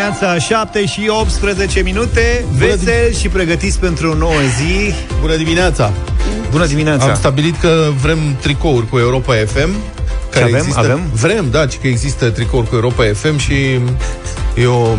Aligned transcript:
dimineața, 0.00 0.38
7 0.38 0.86
și 0.86 1.08
18 1.08 1.80
minute 1.80 2.44
Vesel 2.52 3.12
și 3.12 3.28
pregătiți 3.28 3.78
pentru 3.78 4.10
o 4.10 4.14
nouă 4.14 4.40
zi 4.58 4.94
Bună 5.20 5.36
dimineața! 5.36 5.92
Bună 6.50 6.66
dimineața! 6.66 7.04
Am 7.04 7.14
stabilit 7.14 7.60
că 7.60 7.90
vrem 8.02 8.18
tricouri 8.40 8.88
cu 8.88 8.98
Europa 8.98 9.34
FM 9.34 9.70
care 10.30 10.44
avem? 10.44 10.56
Există, 10.56 10.78
avem? 10.78 11.00
Vrem, 11.12 11.50
da, 11.50 11.66
că 11.66 11.86
există 11.86 12.30
tricouri 12.30 12.68
cu 12.68 12.74
Europa 12.74 13.04
FM 13.14 13.38
și 13.38 13.80
eu 14.54 14.98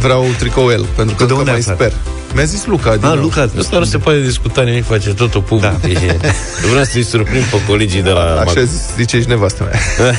vreau 0.00 0.24
tricouel, 0.38 0.84
pentru 0.96 1.14
că 1.14 1.24
de 1.24 1.32
unde 1.32 1.50
mai 1.50 1.58
aflat? 1.58 1.76
sper. 1.76 1.92
Mi-a 2.34 2.44
zis 2.44 2.66
Luca. 2.66 2.96
Din 2.96 3.04
Ah, 3.06 3.14
nou. 3.14 3.22
Luca. 3.22 3.48
Asta 3.58 3.78
nu 3.78 3.84
se 3.84 3.98
poate 3.98 4.20
discuta 4.20 4.62
nimic, 4.62 4.84
face 4.84 5.14
totul 5.14 5.40
public. 5.42 5.70
Da. 5.70 5.76
Deci, 5.86 5.98
vreau 6.70 6.84
să-i 6.84 7.02
surprind 7.02 7.44
pe 7.44 7.56
colegii 7.68 8.02
de 8.02 8.10
la... 8.10 8.40
Așa 8.40 8.62
zice 8.96 9.20
și 9.20 9.28
nevastă 9.28 9.70
mea. 9.70 10.14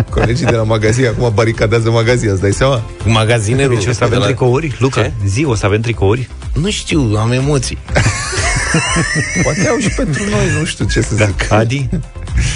Colegii 0.10 0.46
de 0.46 0.56
la 0.56 0.62
magazin 0.62 1.06
acum 1.06 1.32
baricadează 1.34 1.90
magazin, 1.90 2.28
îți 2.28 2.40
dai 2.40 2.52
seama? 2.52 2.82
Magazinerul. 3.04 3.74
Deci 3.74 3.86
o 3.86 3.92
să 3.92 4.04
avem 4.04 4.18
de 4.18 4.24
la... 4.24 4.24
tricouri? 4.24 4.76
Luca, 4.78 5.00
Ce? 5.02 5.12
zi, 5.26 5.44
o 5.44 5.54
să 5.54 5.66
avem 5.66 5.80
tricouri? 5.80 6.28
Nu 6.52 6.70
știu, 6.70 7.14
am 7.18 7.32
emoții. 7.32 7.78
Poate 9.42 9.68
au 9.68 9.76
și 9.78 9.88
pentru 9.88 10.22
noi, 10.30 10.50
nu 10.58 10.64
știu 10.64 10.84
ce 10.92 11.00
să 11.00 11.14
zic. 11.14 11.52
Adi, 11.52 11.88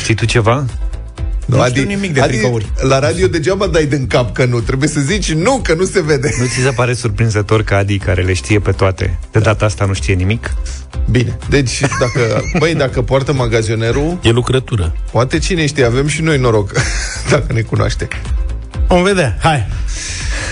știi 0.03 0.15
tu 0.15 0.25
ceva? 0.25 0.65
Nu 1.57 1.65
știu 1.69 1.83
nimic 1.85 2.13
de 2.15 2.21
tricouri. 2.21 2.73
La 2.81 2.99
radio 2.99 3.27
degeaba 3.27 3.67
dai 3.67 3.87
din 3.87 4.07
cap 4.07 4.35
că 4.35 4.45
nu. 4.45 4.61
Trebuie 4.61 4.89
să 4.89 5.01
zici 5.01 5.33
nu, 5.33 5.61
că 5.63 5.75
nu 5.75 5.85
se 5.85 6.03
vede. 6.03 6.35
Nu 6.41 6.45
ți 6.47 6.61
se 6.63 6.71
pare 6.71 6.93
surprinzător 6.95 7.63
că 7.63 7.75
Adi, 7.75 7.99
care 7.99 8.23
le 8.23 8.33
știe 8.33 8.59
pe 8.59 8.73
toate, 8.73 9.19
de 9.31 9.39
data 9.39 9.65
asta 9.65 9.85
nu 9.85 9.93
știe 9.93 10.15
nimic? 10.15 10.55
Bine, 11.11 11.39
deci 11.49 11.81
dacă, 11.81 12.43
băi, 12.59 12.75
dacă 12.75 13.03
poartă 13.03 13.33
magazionerul, 13.33 14.19
E 14.23 14.31
lucrătură. 14.31 14.95
poate 15.13 15.39
cine 15.39 15.67
știe, 15.67 15.85
avem 15.85 16.07
și 16.07 16.23
noi 16.23 16.39
noroc, 16.39 16.73
dacă 17.31 17.53
ne 17.53 17.61
cunoaște. 17.61 18.09
Vom 18.89 19.03
vedea. 19.03 19.37
Hai. 19.41 19.67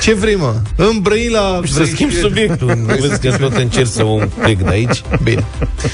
Ce 0.07 0.15
vrei, 0.15 0.35
mă? 0.35 0.55
În 0.77 0.99
Brăila... 1.01 1.61
Să 1.65 1.73
vrei 1.75 1.87
schimb 1.87 2.11
și- 2.11 2.17
subiectul. 2.17 2.67
Nu 2.87 2.95
vezi 2.95 3.21
că 3.21 3.37
tot 3.37 3.57
încerc 3.57 3.87
să 3.89 4.05
o 4.05 4.19
plec 4.43 4.59
de 4.59 4.69
aici? 4.71 5.03
Bine. 5.23 5.45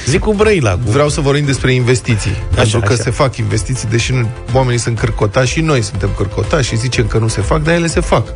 Zic 0.05 0.19
cu 0.19 0.33
Brăila. 0.33 0.71
Cu... 0.71 0.91
Vreau 0.91 1.09
să 1.09 1.21
vorbim 1.21 1.45
despre 1.45 1.73
investiții. 1.73 2.31
Așa, 2.31 2.61
pentru 2.61 2.79
că 2.79 2.93
așa. 2.93 3.01
se 3.03 3.09
fac 3.09 3.37
investiții, 3.37 3.87
deși 3.89 4.11
nu, 4.13 4.29
oamenii 4.53 4.79
sunt 4.79 4.99
cârcotași 4.99 5.51
și 5.53 5.61
noi 5.61 5.81
suntem 5.81 6.09
cârcotași 6.17 6.69
și 6.69 6.77
zicem 6.77 7.07
că 7.07 7.17
nu 7.17 7.27
se 7.27 7.41
fac, 7.41 7.63
dar 7.63 7.73
ele 7.73 7.87
se 7.87 7.99
fac. 7.99 8.27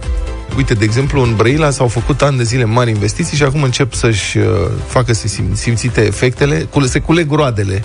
Uite, 0.56 0.74
de 0.74 0.84
exemplu, 0.84 1.22
în 1.22 1.36
Brăila 1.36 1.70
s-au 1.70 1.88
făcut 1.88 2.22
ani 2.22 2.38
de 2.38 2.44
zile 2.44 2.64
mari 2.66 2.90
investiții 2.90 3.38
și 3.38 3.44
acum 3.44 3.64
încep 3.64 3.94
să-și 3.94 4.38
uh, 4.38 4.46
facă 4.88 5.14
să 5.14 5.28
simț- 5.28 5.54
simțite 5.54 6.06
efectele, 6.06 6.56
cu- 6.70 6.86
se 6.86 7.00
culeg 7.00 7.32
roadele. 7.32 7.84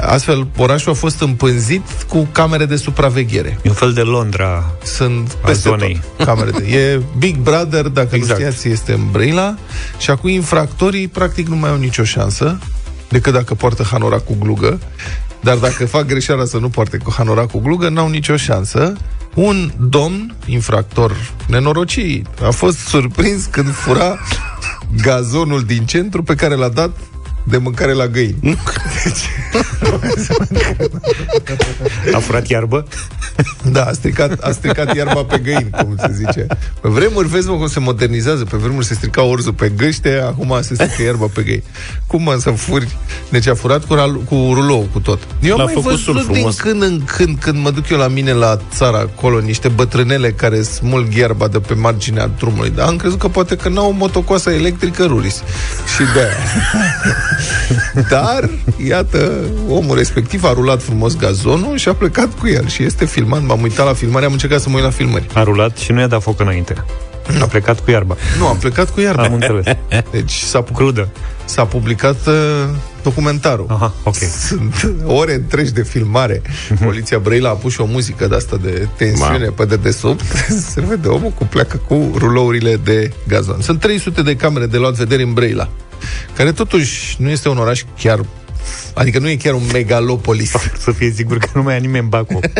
Astfel, 0.00 0.46
orașul 0.56 0.92
a 0.92 0.94
fost 0.94 1.20
împânzit 1.20 1.82
cu 2.08 2.28
camere 2.32 2.64
de 2.64 2.76
supraveghere. 2.76 3.58
E 3.62 3.68
un 3.68 3.74
fel 3.74 3.92
de 3.92 4.00
Londra. 4.00 4.70
Sunt 4.84 5.36
A 5.42 5.46
peste 5.46 5.68
zonei. 5.68 6.00
tot 6.16 6.26
camere 6.26 6.50
de... 6.50 6.76
E 6.78 7.00
Big 7.18 7.36
Brother, 7.36 7.86
dacă 7.88 8.16
Exact. 8.16 8.40
nu 8.40 8.46
știați, 8.46 8.68
este 8.68 8.92
în 8.92 9.10
Brăila 9.10 9.54
și 9.98 10.10
acum 10.10 10.28
infractorii 10.30 11.08
practic 11.08 11.46
nu 11.46 11.56
mai 11.56 11.70
au 11.70 11.76
nicio 11.78 12.04
șansă 12.04 12.58
decât 13.08 13.32
dacă 13.32 13.54
poartă 13.54 13.82
hanora 13.90 14.18
cu 14.18 14.36
glugă, 14.40 14.78
dar 15.40 15.56
dacă 15.56 15.86
fac 15.86 16.06
greșeala 16.06 16.44
să 16.44 16.58
nu 16.58 16.68
poarte 16.68 16.96
cu 16.96 17.14
hanora 17.16 17.46
cu 17.46 17.58
glugă, 17.58 17.88
n-au 17.88 18.08
nicio 18.08 18.36
șansă. 18.36 18.92
Un 19.34 19.72
domn 19.78 20.34
infractor 20.46 21.16
nenorocit 21.46 22.26
a 22.46 22.50
fost 22.50 22.78
surprins 22.78 23.44
când 23.44 23.72
fura 23.74 24.18
gazonul 25.02 25.62
din 25.62 25.84
centru 25.86 26.22
pe 26.22 26.34
care 26.34 26.54
l-a 26.54 26.68
dat 26.68 26.90
de 27.50 27.56
mâncare 27.56 27.92
la 27.92 28.06
găini. 28.06 28.38
A 32.12 32.18
furat 32.18 32.48
iarbă? 32.48 32.86
Da, 33.72 33.84
a 33.84 33.92
stricat, 33.92 34.38
a 34.42 34.50
stricat 34.50 34.96
iarba 34.96 35.24
pe 35.24 35.38
găini, 35.38 35.70
cum 35.70 35.96
se 35.98 36.12
zice. 36.12 36.46
Pe 36.80 36.88
vremuri, 36.88 37.28
vezi 37.28 37.48
mă 37.48 37.56
cum 37.56 37.68
se 37.68 37.80
modernizează, 37.80 38.44
pe 38.44 38.56
vremuri 38.56 38.86
se 38.86 38.94
strica 38.94 39.22
orzul 39.22 39.52
pe 39.52 39.72
găște, 39.76 40.22
acum 40.26 40.58
se 40.60 40.74
strică 40.74 41.02
iarba 41.02 41.26
pe 41.34 41.42
găini. 41.42 41.62
Cum 42.06 42.22
mă 42.22 42.36
să 42.40 42.50
furi? 42.50 42.96
Deci 43.30 43.46
a 43.46 43.54
furat 43.54 43.84
cu, 43.84 43.94
ral, 43.94 44.14
cu 44.14 44.34
rulou, 44.34 44.88
cu 44.92 45.00
tot. 45.00 45.18
Eu 45.40 45.52
am 45.52 45.58
L-a 45.58 45.64
mai 45.64 45.72
făcut 45.72 45.90
văzut 45.90 46.04
sul 46.04 46.14
din 46.14 46.22
frumos. 46.22 46.60
când 46.60 46.82
în 46.82 47.02
când, 47.04 47.38
când 47.38 47.62
mă 47.62 47.70
duc 47.70 47.88
eu 47.88 47.98
la 47.98 48.08
mine 48.08 48.32
la 48.32 48.58
țară 48.74 48.96
acolo, 48.96 49.40
niște 49.40 49.68
bătrânele 49.68 50.30
care 50.30 50.62
smulg 50.62 51.14
iarba 51.14 51.48
de 51.48 51.58
pe 51.58 51.74
marginea 51.74 52.26
drumului, 52.26 52.70
dar 52.70 52.86
am 52.86 52.96
crezut 52.96 53.18
că 53.18 53.28
poate 53.28 53.56
că 53.56 53.68
n-au 53.68 53.92
motocoasă 53.92 54.50
electrică 54.50 55.04
ruris. 55.04 55.42
Și 55.96 56.02
de 56.14 56.28
Dar, 58.08 58.48
iată, 58.86 59.32
omul 59.68 59.96
respectiv 59.96 60.44
a 60.44 60.52
rulat 60.52 60.82
frumos 60.82 61.16
gazonul 61.16 61.76
și 61.76 61.88
a 61.88 61.92
plecat 61.94 62.38
cu 62.38 62.48
el 62.48 62.68
și 62.68 62.82
este 62.82 63.04
filmat. 63.04 63.42
M-am 63.42 63.62
uitat 63.62 63.86
la 63.86 63.92
filmare, 63.92 64.24
am 64.24 64.32
încercat 64.32 64.60
să 64.60 64.68
mă 64.68 64.74
uit 64.74 64.84
la 64.84 64.90
filmări. 64.90 65.26
A 65.34 65.42
rulat 65.42 65.76
și 65.76 65.92
nu 65.92 66.00
i-a 66.00 66.06
dat 66.06 66.22
foc 66.22 66.40
înainte. 66.40 66.84
A 67.40 67.44
plecat 67.46 67.80
cu 67.80 67.90
iarba. 67.90 68.16
Nu, 68.38 68.46
am 68.46 68.56
plecat 68.56 68.90
cu 68.90 69.00
iarba. 69.00 69.22
Am 69.22 69.32
înțeles. 69.32 69.64
Deci 70.12 70.32
s-a, 70.32 70.60
pu- 70.60 70.72
Crudă. 70.72 71.08
s-a 71.44 71.64
publicat 71.64 72.26
uh, 72.26 72.34
documentarul. 73.02 73.66
Aha, 73.68 73.94
ok. 74.02 74.14
Sunt 74.46 74.90
ore 75.04 75.34
întregi 75.34 75.72
de 75.72 75.82
filmare. 75.82 76.42
Poliția 76.84 77.18
Brăila 77.18 77.48
a 77.48 77.52
pus 77.52 77.72
și 77.72 77.80
o 77.80 77.84
muzică 77.84 78.26
de 78.26 78.34
asta 78.34 78.56
de 78.62 78.88
tensiune 78.96 79.38
Mamă. 79.38 79.50
pe 79.56 79.64
dedesubt. 79.64 80.24
Se 80.72 80.80
vede 80.88 81.08
omul 81.08 81.30
cu 81.30 81.44
pleacă 81.44 81.80
cu 81.88 82.10
rulourile 82.16 82.76
de 82.84 83.12
gazon. 83.28 83.60
Sunt 83.60 83.80
300 83.80 84.22
de 84.22 84.36
camere 84.36 84.66
de 84.66 84.76
luat 84.76 84.94
vedere 84.94 85.22
în 85.22 85.32
Brăila, 85.32 85.68
care 86.36 86.52
totuși 86.52 87.16
nu 87.18 87.28
este 87.28 87.48
un 87.48 87.58
oraș 87.58 87.82
chiar 87.98 88.20
Adică 88.94 89.18
nu 89.18 89.28
e 89.28 89.36
chiar 89.36 89.54
un 89.54 89.62
megalopolis. 89.72 90.52
Să 90.78 90.92
fie 90.92 91.10
sigur 91.10 91.38
că 91.38 91.48
nu 91.54 91.62
mai 91.62 91.74
ia 91.74 91.80
nimeni 91.80 92.08
bacul. 92.08 92.40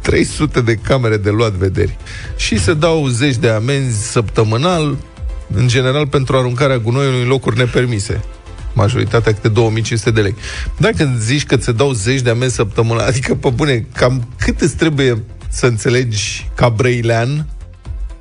300 0.00 0.60
de 0.60 0.74
camere 0.74 1.16
de 1.16 1.30
luat 1.30 1.52
vederi. 1.52 1.96
Și 2.36 2.58
se 2.58 2.74
dau 2.74 3.06
zeci 3.06 3.36
de 3.36 3.48
amenzi 3.48 4.10
săptămânal, 4.10 4.96
în 5.54 5.68
general 5.68 6.06
pentru 6.06 6.36
aruncarea 6.36 6.78
gunoiului 6.78 7.22
în 7.22 7.28
locuri 7.28 7.56
nepermise. 7.56 8.20
Majoritatea 8.72 9.32
câte 9.32 9.48
2500 9.48 10.10
de 10.10 10.20
lei. 10.20 10.34
Dacă 10.78 11.14
zici 11.18 11.44
că 11.44 11.56
ți 11.56 11.72
dau 11.72 11.92
zeci 11.92 12.20
de 12.20 12.30
amenzi 12.30 12.54
săptămânal, 12.54 13.06
adică, 13.06 13.34
pe 13.34 13.48
bune, 13.48 13.86
cam 13.94 14.28
cât 14.38 14.60
îți 14.60 14.76
trebuie 14.76 15.22
să 15.48 15.66
înțelegi 15.66 16.46
ca 16.54 16.68
brăilean 16.68 17.46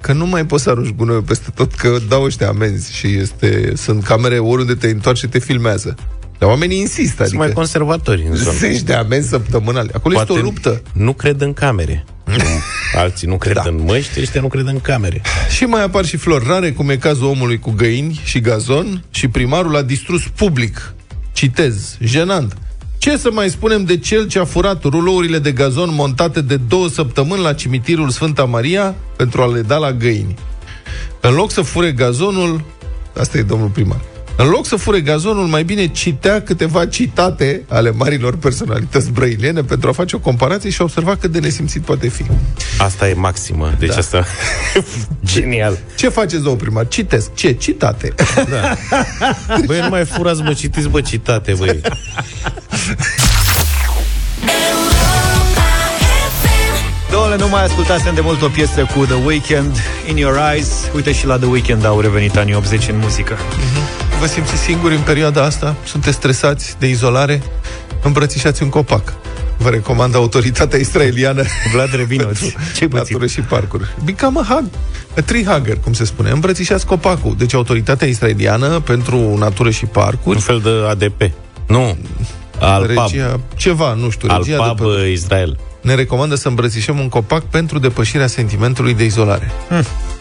că 0.02 0.14
nu 0.14 0.26
mai 0.26 0.46
poți 0.46 0.64
să 0.64 0.70
arunci 0.70 0.96
gunoiul 0.96 1.22
peste 1.22 1.50
tot, 1.56 1.74
că 1.74 1.98
dau 2.10 2.24
ăștia 2.24 2.48
amenzi 2.48 2.94
și 2.96 3.08
este, 3.18 3.74
sunt 3.76 4.04
camere 4.04 4.40
oriunde 4.40 4.74
te 4.74 4.88
întoarce, 4.88 5.28
te 5.28 5.40
filmează. 5.40 5.96
Dar 6.38 6.50
oamenii 6.50 6.80
insistă, 6.80 7.12
Sunt 7.16 7.20
adică 7.28 7.38
mai 7.38 7.52
conservatori 7.52 8.26
în 8.30 8.36
zonă. 8.36 8.58
zeci 8.58 8.82
de 8.82 8.94
amenzi 8.94 9.30
săptămânal. 9.30 9.90
Acolo 9.94 10.20
este 10.20 10.32
o 10.32 10.36
luptă. 10.36 10.82
nu 10.94 11.14
cred 11.14 11.42
în 11.42 11.54
camere. 11.54 12.06
Alții 12.96 13.28
nu 13.28 13.38
cred 13.38 13.54
Da. 13.56 13.62
da. 13.64 13.70
în 13.70 13.84
măști, 13.84 14.20
ăștia 14.20 14.42
nu 14.42 14.48
cred 14.48 14.68
în 14.68 14.80
camere. 14.80 15.22
Și 15.56 15.64
mai 15.64 15.84
apar 15.84 16.06
și 16.06 16.18
flori 16.18 16.46
rare, 16.48 16.72
cum 16.72 16.90
e 16.90 16.98
cazul 16.98 17.26
omului 17.26 17.60
cu 17.60 17.72
găini 17.72 18.22
și 18.24 18.40
gazon 18.40 19.04
și 19.10 19.28
primarul 19.28 19.76
a 19.76 19.82
distrus 19.82 20.24
public. 20.36 20.94
Citez, 21.34 21.98
jenant. 22.02 22.58
Ce 22.98 23.18
să 23.18 23.30
mai 23.32 23.50
spunem 23.50 23.84
de 23.84 23.98
cel 23.98 24.28
ce 24.28 24.40
a 24.40 24.46
furat 24.46 24.84
rulourile 24.84 25.40
de 25.40 25.52
gazon 25.52 25.94
montate 25.94 26.42
de 26.42 26.58
două 26.58 26.88
săptămâni 26.88 27.42
la 27.42 27.54
cimitirul 27.54 28.10
Sfânta 28.10 28.46
Maria 28.46 28.96
pentru 29.16 29.42
a 29.42 29.54
le 29.54 29.62
da 29.62 29.78
la 29.78 29.92
găini? 29.92 30.36
În 31.22 31.34
loc 31.34 31.52
să 31.52 31.62
fure 31.62 31.92
gazonul, 31.92 32.62
asta 33.18 33.38
e 33.38 33.42
domnul 33.42 33.70
primar, 33.70 34.00
în 34.38 34.48
loc 34.50 34.66
să 34.66 34.76
fure 34.76 35.02
gazonul, 35.02 35.46
mai 35.46 35.64
bine 35.64 35.88
citea 35.88 36.42
câteva 36.42 36.86
citate 36.86 37.64
ale 37.68 37.92
marilor 37.92 38.38
personalități 38.38 39.12
brăilene 39.12 39.62
pentru 39.64 39.90
a 39.90 39.92
face 39.92 40.16
o 40.16 40.20
comparație 40.20 40.70
și 40.70 40.82
a 40.82 40.84
observa 40.84 41.16
cât 41.16 41.32
de 41.32 41.40
nesimțit 41.40 41.82
poate 41.82 42.08
fi. 42.08 42.26
Asta 42.78 43.10
e 43.10 43.14
maximă. 43.14 43.74
Deci 43.80 43.90
da. 43.90 43.96
asta 43.96 44.26
genial. 45.34 45.78
Ce 45.96 46.10
faceți, 46.10 46.42
domnul 46.42 46.56
primar? 46.56 46.88
Citesc. 46.88 47.34
Ce? 47.34 47.52
Citate. 47.52 48.14
Da. 48.50 48.78
Băi, 49.66 49.80
nu 49.82 49.90
mai 49.90 50.06
furați, 50.06 50.44
bă, 50.44 50.54
citiți, 50.54 50.88
bă, 50.88 51.02
citate, 51.02 51.54
băi. 51.58 51.82
Doamne, 57.12 57.36
nu 57.36 57.48
mai 57.50 57.64
ascultasem 57.64 58.14
de 58.14 58.22
mult 58.22 58.42
o 58.42 58.48
piesă 58.48 58.88
cu 58.96 59.06
The 59.06 59.26
Weeknd, 59.26 59.78
In 60.10 60.18
Your 60.18 60.40
Eyes. 60.54 60.72
Uite 60.96 61.14
și 61.14 61.26
la 61.26 61.38
The 61.38 61.48
Weeknd 61.48 61.86
au 61.86 62.00
revenit 62.00 62.36
anii 62.36 62.56
80 62.56 62.88
în 62.88 62.98
muzică. 62.98 63.38
Vă 64.20 64.26
simțiți 64.26 64.62
singuri 64.62 64.96
în 64.96 65.02
perioada 65.02 65.44
asta? 65.44 65.76
Sunteți 65.86 66.16
stresați 66.16 66.76
de 66.80 66.88
izolare? 66.88 67.42
Îmbrățișați 68.04 68.64
un 68.64 68.70
copac. 68.70 69.14
Vă 69.58 69.70
recomand 69.70 70.16
autoritatea 70.16 70.80
israeliană 70.80 71.44
Vlad 71.74 71.96
Revino, 71.96 72.26
ce 72.76 72.88
pățit? 72.88 72.94
Natură 72.94 73.26
și 73.26 73.42
parcuri. 73.42 73.96
Become 74.04 74.40
a 74.40 74.54
hug. 74.54 74.64
A 75.18 75.22
tree 75.22 75.44
hugger, 75.44 75.78
cum 75.84 75.94
se 75.94 76.06
spune. 76.06 76.30
Îmbrățișați 76.30 76.86
copacul. 76.86 77.36
Deci 77.38 77.54
autoritatea 77.54 78.08
israeliană 78.08 78.80
pentru 78.80 79.38
natură 79.38 79.70
și 79.70 79.84
Un 79.84 79.90
parcuri 79.94 80.40
fel 80.40 80.60
de 80.60 80.70
ADP. 80.90 81.32
Nu. 81.68 81.98
Alpab. 82.60 83.10
regia, 83.12 83.40
ceva, 83.56 83.94
nu 83.94 84.10
știu, 84.10 84.28
regia 84.28 84.56
de 84.58 84.64
Alpab 84.64 84.78
pe, 84.78 85.08
Israel. 85.08 85.58
Ne 85.88 85.96
recomandă 85.96 86.36
să 86.36 86.48
îmbrățișăm 86.48 87.00
un 87.00 87.10
copac 87.10 87.44
pentru 87.44 87.80
depășirea 87.80 88.28
sentimentului 88.28 88.94
de 88.94 89.04
izolare. 89.04 89.52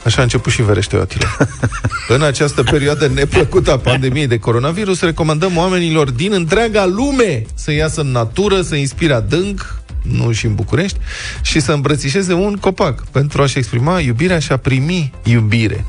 Așa 0.05 0.19
a 0.19 0.23
început 0.23 0.53
și 0.53 0.63
Verește 0.63 0.97
Atila. 0.97 1.37
În 2.17 2.23
această 2.23 2.63
perioadă 2.63 3.07
neplăcută 3.07 3.73
a 3.73 3.79
pandemiei 3.79 4.27
de 4.27 4.39
coronavirus, 4.39 5.01
recomandăm 5.01 5.57
oamenilor 5.57 6.11
din 6.11 6.33
întreaga 6.33 6.85
lume 6.85 7.43
să 7.55 7.73
iasă 7.73 8.01
în 8.01 8.11
natură, 8.11 8.61
să 8.61 8.75
inspire 8.75 9.13
adânc, 9.13 9.83
nu 10.03 10.33
și 10.33 10.47
în 10.47 10.55
București, 10.55 10.99
și 11.43 11.61
să 11.61 11.73
îmbrățișeze 11.73 12.33
un 12.33 12.57
copac 12.57 13.07
pentru 13.07 13.43
a-și 13.43 13.59
exprima 13.59 14.01
iubirea 14.01 14.39
și 14.39 14.53
a 14.53 14.57
primi 14.57 15.13
iubire 15.25 15.85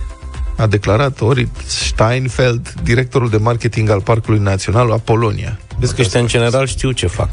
a 0.58 0.68
declarat 0.68 1.22
Orit 1.22 1.50
Steinfeld, 1.66 2.74
directorul 2.84 3.30
de 3.30 3.38
marketing 3.38 3.90
al 3.90 4.02
Parcului 4.02 4.40
Național 4.40 4.92
Apolonia. 4.92 5.60
Vezi 5.80 5.96
că 5.96 6.02
ăștia 6.02 6.20
în 6.20 6.28
general 6.28 6.68
știu 6.68 6.92
ce 6.92 7.08
fac. 7.08 7.30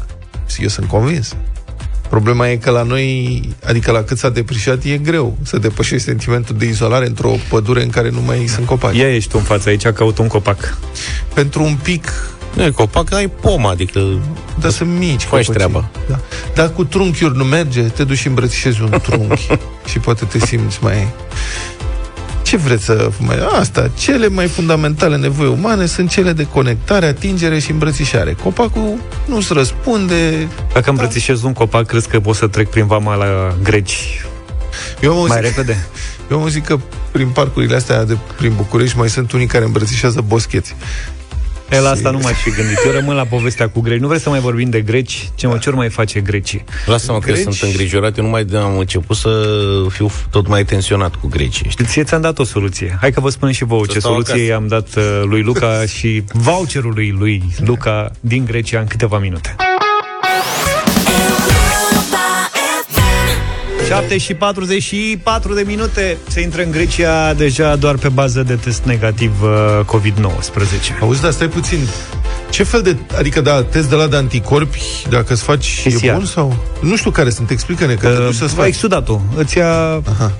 Eu 0.59 0.67
sunt 0.67 0.87
convins. 0.87 1.35
Problema 2.09 2.49
e 2.49 2.55
că 2.55 2.69
la 2.69 2.83
noi, 2.83 3.41
adică 3.65 3.91
la 3.91 4.03
cât 4.03 4.17
s-a 4.17 4.29
depreciat, 4.29 4.83
e 4.83 4.97
greu 4.97 5.37
să 5.43 5.57
depășești 5.57 6.05
sentimentul 6.05 6.55
de 6.57 6.65
izolare 6.65 7.05
într-o 7.05 7.35
pădure 7.49 7.83
în 7.83 7.89
care 7.89 8.09
nu 8.09 8.21
mai 8.21 8.45
sunt 8.47 8.65
copaci. 8.65 8.97
Ia 8.97 9.15
ești 9.15 9.29
tu 9.29 9.37
în 9.39 9.43
față 9.43 9.69
aici, 9.69 9.87
caut 9.87 10.17
un 10.17 10.27
copac. 10.27 10.77
Pentru 11.33 11.63
un 11.63 11.77
pic... 11.83 12.11
Nu 12.53 12.63
e 12.63 12.69
copac, 12.69 13.13
ai 13.13 13.27
pom, 13.27 13.65
adică... 13.65 14.19
Dar 14.59 14.71
sunt 14.71 14.89
mici 14.97 15.21
Faci 15.21 15.29
copăcii. 15.29 15.53
treaba. 15.53 15.89
Da. 16.09 16.19
Dar 16.55 16.69
cu 16.71 16.83
trunchiuri 16.85 17.37
nu 17.37 17.43
merge, 17.43 17.81
te 17.81 18.03
duci 18.03 18.17
și 18.17 18.27
îmbrățișezi 18.27 18.81
un 18.81 18.99
trunchi 19.01 19.47
și 19.89 19.99
poate 19.99 20.25
te 20.25 20.39
simți 20.39 20.77
mai... 20.81 21.07
Ce 22.55 22.61
vreți 22.61 22.83
să... 22.83 23.09
Mai... 23.19 23.37
Asta, 23.59 23.91
cele 23.97 24.27
mai 24.27 24.47
fundamentale 24.47 25.17
nevoi 25.17 25.47
umane 25.47 25.85
sunt 25.85 26.09
cele 26.09 26.33
de 26.33 26.47
conectare, 26.47 27.05
atingere 27.05 27.59
și 27.59 27.71
îmbrățișare. 27.71 28.35
Copacul 28.43 28.97
nu-ți 29.25 29.53
răspunde... 29.53 30.47
Dacă 30.73 30.89
îmbrățișez 30.89 31.43
un 31.43 31.53
copac, 31.53 31.85
crezi 31.85 32.07
că 32.07 32.19
pot 32.19 32.35
să 32.35 32.47
trec 32.47 32.69
prin 32.69 32.87
vama 32.87 33.15
la 33.15 33.55
greci 33.63 34.25
Eu 35.01 35.11
am 35.11 35.27
mai 35.27 35.37
auzit, 35.37 35.55
repede? 35.55 35.85
eu 36.31 36.37
am 36.37 36.43
auzit 36.43 36.65
că 36.65 36.79
prin 37.11 37.27
parcurile 37.27 37.75
astea 37.75 38.03
de 38.03 38.17
prin 38.37 38.53
București 38.55 38.97
mai 38.97 39.09
sunt 39.09 39.31
unii 39.31 39.47
care 39.47 39.65
îmbrățișează 39.65 40.21
boscheți. 40.27 40.75
E, 41.69 41.79
la 41.79 41.89
asta 41.89 42.09
nu 42.09 42.17
m-aș 42.17 42.37
fi 42.37 42.49
gândit. 42.51 42.77
Eu 42.85 42.91
rămân 42.91 43.15
la 43.15 43.23
povestea 43.23 43.69
cu 43.69 43.79
greci. 43.81 43.99
Nu 43.99 44.07
vreți 44.07 44.23
să 44.23 44.29
mai 44.29 44.39
vorbim 44.39 44.69
de 44.69 44.81
greci? 44.81 45.29
Ce 45.35 45.47
mă, 45.47 45.57
ce 45.57 45.69
ori 45.69 45.77
mai 45.77 45.89
face 45.89 46.19
grecii? 46.19 46.63
Lasă-mă 46.85 47.19
că 47.19 47.31
Greci? 47.31 47.41
sunt 47.41 47.57
îngrijorat. 47.61 48.17
Eu 48.17 48.23
nu 48.23 48.29
mai 48.29 48.45
am 48.53 48.77
început 48.77 49.15
să 49.15 49.29
fiu 49.89 50.11
tot 50.29 50.47
mai 50.47 50.65
tensionat 50.65 51.15
cu 51.15 51.27
grecii. 51.27 51.69
Știi? 51.69 51.85
Ție 51.85 52.03
ți-am 52.03 52.21
dat 52.21 52.39
o 52.39 52.43
soluție. 52.43 52.97
Hai 53.01 53.11
că 53.11 53.19
vă 53.19 53.29
spun 53.29 53.51
și 53.51 53.63
vouă 53.63 53.85
Să 53.85 53.91
ce 53.91 53.99
stau 53.99 54.11
soluție 54.11 54.33
acasă. 54.33 54.49
i-am 54.49 54.67
dat 54.67 54.87
uh, 54.97 55.21
lui 55.23 55.41
Luca 55.41 55.85
și 55.85 56.23
voucherului 56.33 57.15
lui 57.19 57.43
Luca 57.65 58.11
din 58.19 58.45
Grecia 58.45 58.79
în 58.79 58.85
câteva 58.87 59.19
minute. 59.19 59.55
7 63.87 64.17
și 64.17 64.33
44 64.33 65.53
de 65.53 65.63
minute 65.65 66.17
se 66.27 66.41
intră 66.41 66.61
în 66.63 66.71
Grecia 66.71 67.33
deja 67.33 67.75
doar 67.75 67.95
pe 67.95 68.09
bază 68.09 68.43
de 68.43 68.55
test 68.55 68.83
negativ 68.83 69.31
uh, 69.41 69.49
COVID-19. 69.85 70.99
Auzi, 71.01 71.21
dar 71.21 71.31
stai 71.31 71.47
puțin. 71.47 71.79
Ce 72.49 72.63
fel 72.63 72.81
de... 72.81 72.97
Adică, 73.17 73.41
da, 73.41 73.63
test 73.63 73.89
de 73.89 73.95
la 73.95 74.07
de 74.07 74.15
anticorpi, 74.15 74.81
dacă 75.09 75.33
îți 75.33 75.43
faci, 75.43 75.81
PCR. 75.87 76.05
e 76.05 76.11
bun 76.11 76.25
sau... 76.25 76.55
Nu 76.81 76.95
știu 76.97 77.11
care 77.11 77.29
sunt, 77.29 77.49
explică-ne, 77.49 77.93
că 77.93 78.07
te 78.07 78.23
duci 78.23 78.33
să-ți 78.35 78.51
Uh, 78.53 78.57
faci. 78.59 78.67
exudatul. 78.67 79.21
Îți 79.35 79.57
ia 79.57 79.71
Aha. 80.09 80.31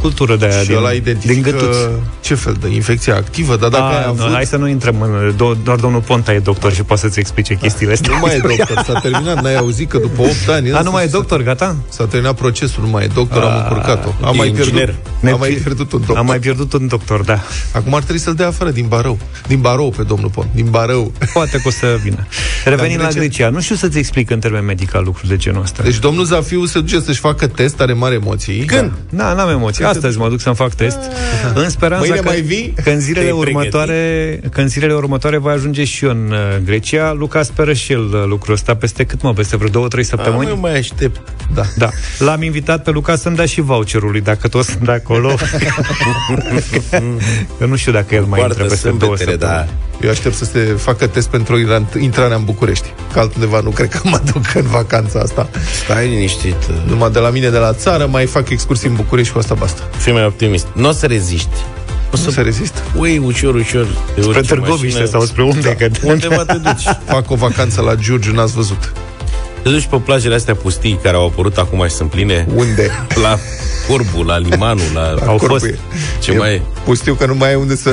Cultură 0.00 0.36
de 0.36 0.44
aia 0.44 0.60
Și 0.60 0.66
din, 0.66 0.76
ăla 0.76 0.88
din 0.88 0.96
identifică 1.00 1.50
gâtuți. 1.50 1.78
ce 2.20 2.34
fel 2.34 2.56
de 2.60 2.68
infecție 2.68 3.12
activă, 3.12 3.56
dar 3.56 3.68
dacă 3.68 3.82
A, 3.84 3.96
ai 3.96 4.04
avut... 4.06 4.26
nu, 4.26 4.32
hai 4.32 4.46
să 4.46 4.56
nu 4.56 4.68
intrăm 4.68 5.00
în... 5.00 5.32
Do- 5.34 5.62
doar 5.64 5.76
domnul 5.76 6.00
Ponta 6.00 6.32
e 6.32 6.38
doctor 6.38 6.72
și 6.72 6.82
poate 6.82 7.02
să-ți 7.02 7.18
explice 7.18 7.54
chestiile 7.54 7.92
astea. 7.92 8.12
Nu 8.12 8.18
mai 8.20 8.34
e 8.36 8.38
doctor, 8.56 8.82
s-a 8.86 9.00
terminat, 9.00 9.42
n-ai 9.42 9.56
auzit 9.56 9.88
că 9.88 9.98
după 9.98 10.22
8 10.22 10.32
ani... 10.50 10.72
A, 10.72 10.80
nu 10.80 10.90
mai 10.90 11.04
e 11.04 11.06
s-a- 11.06 11.12
doctor, 11.16 11.42
gata? 11.42 11.76
S-a 11.88 12.04
terminat 12.04 12.34
procesul, 12.36 12.82
nu 12.82 12.88
mai 12.90 13.04
e 13.04 13.08
doctor, 13.14 13.42
am 13.42 13.56
încurcat-o. 13.56 14.08
Am 14.26 14.34
e 14.34 14.36
mai 14.36 14.46
pierdut, 14.48 14.64
inginer. 14.72 14.94
am 15.32 15.38
mai 15.38 15.48
pierdut 15.50 15.92
un 15.92 15.98
doctor. 15.98 16.16
Am 16.16 16.26
mai 16.26 16.38
pierdut 16.38 16.72
un 16.72 16.86
doctor, 16.86 17.22
da. 17.22 17.40
Acum 17.72 17.94
ar 17.94 18.02
trebui 18.02 18.20
să-l 18.20 18.34
dea 18.34 18.46
afară 18.46 18.70
din 18.70 18.86
barou. 18.88 19.18
Din 19.46 19.60
barou 19.60 19.90
pe 19.96 20.02
domnul 20.02 20.28
Pon. 20.30 20.48
Din 20.54 20.66
barou. 20.70 21.12
Poate 21.32 21.56
că 21.56 21.62
o 21.66 21.70
să 21.70 21.98
vină. 22.02 22.26
Revenind 22.64 22.96
Dar 23.00 23.06
la 23.06 23.12
Grecia- 23.12 23.18
Grecia, 23.18 23.48
nu 23.48 23.60
știu 23.60 23.74
să-ți 23.74 23.98
explic 23.98 24.30
în 24.30 24.38
termen 24.38 24.64
medical 24.64 25.04
lucruri 25.04 25.28
de 25.28 25.36
genul 25.36 25.62
ăsta. 25.62 25.82
Deci 25.82 25.98
domnul 25.98 26.24
Zafiu 26.24 26.64
se 26.64 26.80
duce 26.80 27.00
să-și 27.00 27.20
facă 27.20 27.46
test, 27.46 27.80
are 27.80 27.92
mari 27.92 28.14
emoții. 28.14 28.64
Când? 28.64 28.92
Da, 29.10 29.32
n-am 29.32 29.48
emoții. 29.48 29.84
Astăzi 29.88 30.18
mă 30.18 30.28
duc 30.28 30.40
să-mi 30.40 30.54
fac 30.54 30.74
test. 30.74 30.98
În 31.54 31.68
speranța 31.70 32.04
Mâine 32.06 32.16
că, 32.20 32.28
mai 32.28 32.40
vii? 32.40 32.74
că 32.82 32.90
în 32.90 33.00
zilele 33.00 33.24
Te-ai 33.24 33.38
următoare, 33.38 34.40
că 34.52 34.60
în 34.60 34.68
zilele 34.68 34.94
următoare 34.94 35.38
voi 35.38 35.52
ajunge 35.52 35.84
și 35.84 36.04
eu 36.04 36.10
în 36.10 36.30
uh, 36.30 36.38
Grecia. 36.64 37.12
Luca 37.12 37.42
speră 37.42 37.72
și 37.72 37.92
el 37.92 38.00
uh, 38.00 38.24
lucrul 38.26 38.54
ăsta 38.54 38.74
peste 38.74 39.04
cât 39.04 39.22
mă? 39.22 39.32
Peste 39.32 39.56
vreo 39.56 39.68
două, 39.68 39.88
trei 39.88 40.02
Da, 40.04 40.08
săptămâni? 40.08 40.48
nu 40.48 40.56
mai 40.56 40.78
aștept. 40.78 41.20
Da. 41.54 41.62
Da. 41.76 41.88
L-am 42.18 42.42
invitat 42.42 42.82
pe 42.82 42.90
Luca 42.90 43.16
să-mi 43.16 43.36
dea 43.36 43.46
și 43.46 43.60
voucherului, 43.60 44.20
dacă 44.20 44.48
tot 44.48 44.64
sunt 44.64 44.84
de 44.84 44.92
acolo. 44.92 45.34
Eu 47.60 47.66
nu 47.68 47.76
știu 47.76 47.92
dacă 47.92 48.14
el 48.14 48.24
mai 48.24 48.40
intră 48.40 48.54
Poartă 48.54 48.74
peste 48.74 48.88
două 48.88 49.16
sâmbetele, 49.16 49.30
săptămâni. 49.30 49.66
da. 49.66 50.06
Eu 50.06 50.10
aștept 50.10 50.34
să 50.34 50.44
se 50.44 50.58
facă 50.58 51.06
test 51.06 51.28
pentru 51.28 51.56
intrarea 52.00 52.36
în 52.36 52.44
București. 52.44 52.92
Că 53.12 53.18
altundeva 53.18 53.60
nu 53.60 53.70
cred 53.70 53.88
că 53.88 53.98
mă 54.02 54.20
duc 54.32 54.54
în 54.54 54.62
vacanța 54.62 55.18
asta. 55.20 55.48
Stai 55.84 56.08
liniștit. 56.08 56.54
Numai 56.86 57.10
de 57.10 57.18
la 57.18 57.30
mine, 57.30 57.48
de 57.48 57.56
la 57.58 57.72
țară, 57.72 58.06
mai 58.06 58.26
fac 58.26 58.48
excursii 58.50 58.88
în 58.88 58.94
București 58.94 59.28
și 59.28 59.32
cu 59.34 59.38
asta 59.38 59.54
basta. 59.54 59.77
Fii 59.96 60.12
mai 60.12 60.24
optimist. 60.24 60.66
Nu 60.74 60.88
o 60.88 60.92
să 60.92 61.06
reziști. 61.06 61.48
O 62.06 62.10
Nu 62.10 62.18
să 62.18 62.30
se 62.30 62.40
rezist. 62.40 62.74
ui 62.96 63.18
ușor, 63.18 63.54
ușor. 63.54 63.86
Te 64.14 64.20
Spre 64.20 64.24
urci 64.26 64.36
în 64.36 64.42
Târgoviște 64.42 64.98
mașină. 65.00 65.18
sau 65.18 65.20
spre 65.26 65.42
unde? 65.42 65.74
Că... 65.78 65.88
Undeva 66.02 66.44
te 66.44 66.56
duci. 66.58 66.82
Fac 67.06 67.30
o 67.30 67.34
vacanță 67.34 67.80
la 67.80 67.94
Giurgiu, 67.94 68.32
n-ați 68.32 68.52
văzut. 68.52 68.92
Te 69.62 69.68
duci 69.68 69.86
pe 69.86 69.96
plajele 69.96 70.34
astea 70.34 70.54
pustii 70.54 70.98
care 71.02 71.16
au 71.16 71.26
apărut 71.26 71.56
acum 71.56 71.84
și 71.88 71.94
sunt 71.94 72.10
pline. 72.10 72.46
Unde? 72.54 72.90
La 73.24 73.38
Corbu, 73.88 74.22
la 74.22 74.38
Limanul, 74.38 74.82
la... 74.94 75.08
Au 75.26 75.36
Corpul 75.36 75.48
fost. 75.48 75.64
e- 75.64 75.78
Ce 76.20 76.32
e 76.32 76.36
mai 76.36 76.54
e? 76.54 76.62
Pustiu 76.84 77.14
că 77.14 77.26
nu 77.26 77.34
mai 77.34 77.48
ai 77.48 77.54
unde 77.54 77.76
să, 77.76 77.90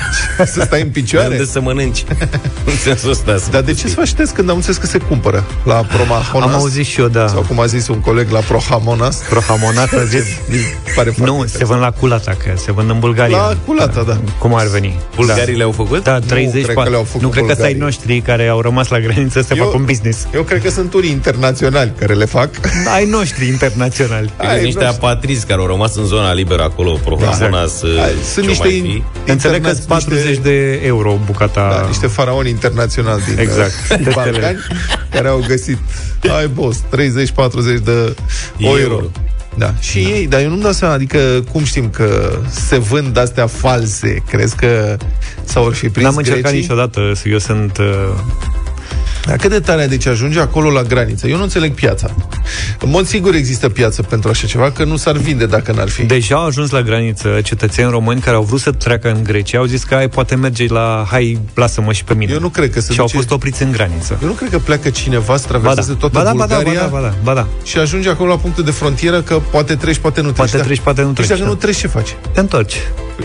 să 0.54 0.60
stai 0.64 0.80
în 0.80 0.88
picioare. 0.90 1.28
Unde 1.28 1.44
să 1.44 1.60
mănânci? 1.60 2.04
În 2.70 2.76
sensul 2.82 3.10
ăsta. 3.10 3.36
să 3.38 3.50
Dar 3.50 3.62
de 3.62 3.72
ce 3.72 3.88
să 3.88 3.94
faci 3.94 4.12
test 4.12 4.32
când 4.34 4.48
am 4.50 4.56
înțeles 4.56 4.76
că 4.76 4.86
se 4.86 4.98
cumpără? 4.98 5.44
La 5.64 5.74
Promahonas? 5.74 6.48
Am 6.48 6.54
auzit 6.60 6.86
și 6.86 7.00
eu, 7.00 7.08
da. 7.08 7.26
Sau 7.28 7.40
cum 7.42 7.60
a 7.60 7.66
zis 7.66 7.88
un 7.88 8.00
coleg, 8.00 8.30
la 8.30 8.38
Prohamonas? 8.38 9.16
Prohamonat, 9.28 9.92
a 9.92 10.04
zis. 10.04 10.24
Pare 10.94 11.10
foarte 11.10 11.24
Nu, 11.36 11.44
se 11.46 11.64
vând 11.64 11.80
la 11.80 11.90
Culata, 11.90 12.30
că 12.44 12.52
se 12.56 12.72
vând 12.72 12.90
în 12.90 12.98
Bulgaria. 12.98 13.36
La 13.36 13.56
Culata, 13.66 14.02
da. 14.02 14.18
Cum 14.38 14.54
ar 14.54 14.66
veni? 14.66 14.98
Bulgarii 15.16 15.56
le-au 15.56 15.70
făcut? 15.72 16.02
Da, 16.02 16.18
30 16.18 16.62
cred 16.64 16.76
pa- 16.76 16.82
că 16.82 16.88
le-au 16.90 17.02
făcut 17.02 17.20
Nu 17.22 17.28
cred 17.28 17.44
că 17.44 17.52
sunt 17.52 17.64
ai 17.64 17.72
bulgarii. 17.72 17.96
noștri 17.96 18.20
care 18.20 18.46
au 18.48 18.60
rămas 18.60 18.88
la 18.88 19.00
graniță 19.00 19.40
să 19.40 19.54
Eu- 19.56 19.64
facă 19.64 19.76
un 19.76 19.84
business. 19.84 20.26
Eu 20.34 20.42
cred 20.42 20.62
că 20.62 20.70
sunt 20.70 20.94
unii 20.94 21.12
internaționali 21.16 21.92
care 21.98 22.14
le 22.14 22.24
fac. 22.24 22.48
Ai 22.94 23.04
noștri 23.04 23.46
internaționali. 23.46 24.32
Ai, 24.36 24.48
Ai, 24.56 24.62
niște 24.64 24.80
nu- 24.84 24.88
apatrizi 24.88 25.46
care 25.46 25.60
au 25.60 25.66
rămas 25.66 25.96
în 25.96 26.04
zona 26.04 26.32
liberă 26.32 26.62
acolo, 26.62 26.98
Prohamonas, 27.04 27.82
Ai, 27.82 27.90
exact. 27.90 28.24
sunt 28.32 28.46
niște 28.46 28.68
in- 28.68 29.02
Înțeleg 29.26 29.62
că 29.62 29.68
internați- 29.68 29.86
40 29.86 30.26
niște- 30.26 30.42
de 30.42 30.80
euro 30.86 31.18
bucata. 31.24 31.68
Da, 31.80 31.86
niște 31.86 32.06
faraoni 32.06 32.48
internaționali 32.50 33.22
din, 33.28 33.38
Exact. 33.38 33.72
uh, 33.90 33.96
din 33.96 34.12
Balcani 34.14 34.58
care 35.10 35.28
au 35.28 35.44
găsit, 35.48 35.78
ai 36.36 36.46
boss, 36.46 36.78
30-40 36.90 37.78
de 37.84 38.14
euro. 38.58 38.78
Euro. 38.80 39.00
Da, 39.58 39.74
și 39.80 40.02
da. 40.02 40.08
ei, 40.08 40.26
dar 40.26 40.40
eu 40.40 40.48
nu-mi 40.48 40.62
dau 40.62 40.72
seama, 40.72 40.94
adică 40.94 41.18
cum 41.52 41.64
știm 41.64 41.90
că 41.90 42.38
se 42.50 42.78
vând 42.78 43.18
astea 43.18 43.46
false? 43.46 44.22
Crezi 44.28 44.56
că 44.56 44.96
s-au 45.44 45.64
fi 45.70 45.88
prins 45.88 46.06
N-am 46.06 46.16
încercat 46.16 46.42
grecii? 46.42 46.60
niciodată, 46.60 47.12
să- 47.14 47.28
eu 47.28 47.38
sunt... 47.38 47.78
Uh, 47.78 47.84
Dar 49.26 49.36
cât 49.36 49.50
de 49.50 49.60
tare, 49.60 49.86
deci 49.86 50.06
ajunge 50.06 50.40
acolo 50.40 50.70
la 50.70 50.82
graniță. 50.82 51.26
Eu 51.26 51.36
nu 51.36 51.42
înțeleg 51.42 51.72
piața. 51.74 52.14
În 52.80 52.90
mod 52.90 53.06
sigur 53.06 53.34
există 53.34 53.68
piață 53.68 54.02
pentru 54.02 54.28
așa 54.28 54.46
ceva, 54.46 54.70
că 54.70 54.84
nu 54.84 54.96
s-ar 54.96 55.16
vinde 55.16 55.46
dacă 55.46 55.72
n-ar 55.72 55.88
fi. 55.88 56.02
deja 56.02 56.36
au 56.36 56.46
ajuns 56.46 56.70
la 56.70 56.82
graniță 56.82 57.40
cetățeni 57.42 57.90
români 57.90 58.20
care 58.20 58.36
au 58.36 58.42
vrut 58.42 58.60
să 58.60 58.70
treacă 58.72 59.10
în 59.10 59.22
Grecia, 59.22 59.58
au 59.58 59.64
zis 59.64 59.84
că 59.84 59.94
ai 59.94 60.08
poate 60.08 60.34
merge 60.34 60.66
la... 60.68 61.06
Hai, 61.10 61.38
lasă-mă 61.54 61.92
și 61.92 62.04
pe 62.04 62.14
mine. 62.14 62.32
Eu 62.32 62.40
nu 62.40 62.48
cred 62.48 62.72
că 62.72 62.80
se 62.80 62.92
și 62.92 62.98
au 63.00 63.04
duce... 63.04 63.16
fost 63.16 63.30
opriți 63.30 63.62
în 63.62 63.72
graniță. 63.72 64.18
Eu 64.22 64.28
nu 64.28 64.34
cred 64.34 64.50
că 64.50 64.58
pleacă 64.58 64.90
cineva 64.90 65.36
să 65.36 65.46
Ba 65.46 65.52
da, 65.52 65.58
traverseze 65.58 65.94
toată 65.94 66.18
ba 66.18 66.24
da, 66.24 66.32
ba 66.32 66.46
da, 66.46 66.54
ba 66.54 66.54
Bulgaria 66.54 66.80
da, 66.80 66.86
ba 66.86 67.00
da, 67.00 67.14
ba 67.22 67.34
da. 67.34 67.46
și 67.64 67.78
ajunge 67.78 68.08
acolo 68.08 68.30
la 68.30 68.36
punctul 68.36 68.64
de 68.64 68.70
frontieră 68.70 69.20
că 69.22 69.40
poate 69.50 69.74
treci, 69.74 69.96
poate 69.96 70.20
nu 70.20 70.30
treci. 70.30 70.36
Poate 70.36 70.56
Da. 70.56 70.62
treci, 70.62 70.80
poate 70.80 71.00
nu 71.00 71.06
Deci 71.06 71.16
treci, 71.16 71.28
dacă 71.28 71.40
da. 71.40 71.46
nu 71.46 71.54
treci, 71.54 71.76
ce 71.76 71.86
faci? 71.86 72.16
Te 72.32 72.40
întorci. 72.40 72.76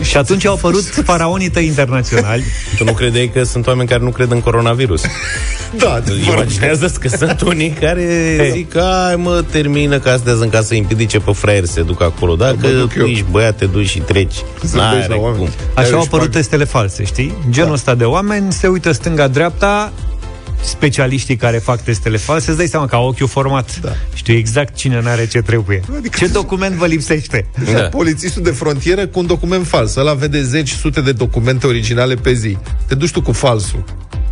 Și 0.02 0.16
atunci 0.16 0.44
au 0.46 0.54
apărut 0.54 0.84
faraonii 1.04 1.48
tăi 1.50 1.66
internaționali. 1.66 2.44
Tu 2.76 2.84
nu 2.84 2.92
credeai 2.92 3.30
că 3.34 3.42
sunt 3.42 3.66
oameni 3.66 3.88
care 3.88 4.02
nu 4.02 4.10
cred 4.10 4.30
în 4.30 4.40
coronavirus. 4.40 5.02
Da, 5.76 6.00
Imaginează 6.32 6.92
că 7.00 7.08
sunt 7.08 7.40
unii 7.40 7.70
care 7.70 8.34
Hey. 8.38 8.50
zic 8.50 8.76
ai 8.76 9.16
mă, 9.16 9.44
termină 9.50 9.98
că 9.98 10.08
astea 10.08 10.34
sunt 10.34 10.50
ca 10.50 10.60
să 10.62 10.74
împiedice 10.74 11.18
pe 11.18 11.32
fraier 11.32 11.64
să 11.64 11.72
se 11.72 11.82
ducă 11.82 12.04
acolo. 12.04 12.34
Dacă 12.36 12.56
Mă 12.60 12.68
duc 12.68 12.92
tu 12.92 12.98
eu. 12.98 13.06
ești 13.06 13.24
băiat, 13.30 13.56
te 13.56 13.64
duci 13.66 13.88
și 13.88 13.98
treci. 13.98 14.34
Zâmbești 14.62 14.76
N-are 14.76 15.06
la 15.08 15.16
oameni. 15.16 15.42
cum. 15.42 15.48
Da, 15.74 15.80
Așa 15.80 15.88
eu 15.90 15.94
au 15.94 16.00
își 16.00 16.08
apărut 16.08 16.26
fac- 16.26 16.32
testele 16.34 16.64
false, 16.64 17.04
știi? 17.04 17.34
Genul 17.50 17.68
Da. 17.68 17.74
ăsta 17.74 17.94
de 17.94 18.04
oameni 18.04 18.52
se 18.52 18.66
uită 18.66 18.92
stânga-dreapta, 18.92 19.92
specialiștii 20.64 21.36
care 21.36 21.56
fac 21.58 21.80
testele 21.82 22.16
false, 22.16 22.48
îți 22.48 22.58
dai 22.58 22.66
seama 22.66 22.86
că 22.86 22.94
au 22.94 23.06
ochiul 23.08 23.28
format. 23.28 23.80
Da. 23.80 23.92
Știu 24.14 24.34
exact 24.34 24.74
cine 24.74 25.00
n-are 25.00 25.26
ce 25.26 25.38
trebuie. 25.40 25.82
Adică- 25.96 26.18
Ce 26.18 26.26
document 26.26 26.74
vă 26.74 26.86
lipsește? 26.86 27.46
Da. 27.64 27.72
Da. 27.72 27.80
Polițistul 27.82 28.42
de 28.42 28.50
frontieră 28.50 29.06
cu 29.06 29.18
un 29.18 29.26
document 29.26 29.66
fals. 29.66 29.96
Ăla 29.96 30.14
vede 30.14 30.42
zeci, 30.42 30.70
sute 30.70 31.00
de 31.00 31.12
documente 31.12 31.66
originale 31.66 32.14
pe 32.14 32.32
zi. 32.32 32.56
Te 32.86 32.94
duci 32.94 33.10
tu 33.10 33.22
cu 33.22 33.32
falsul. 33.32 33.84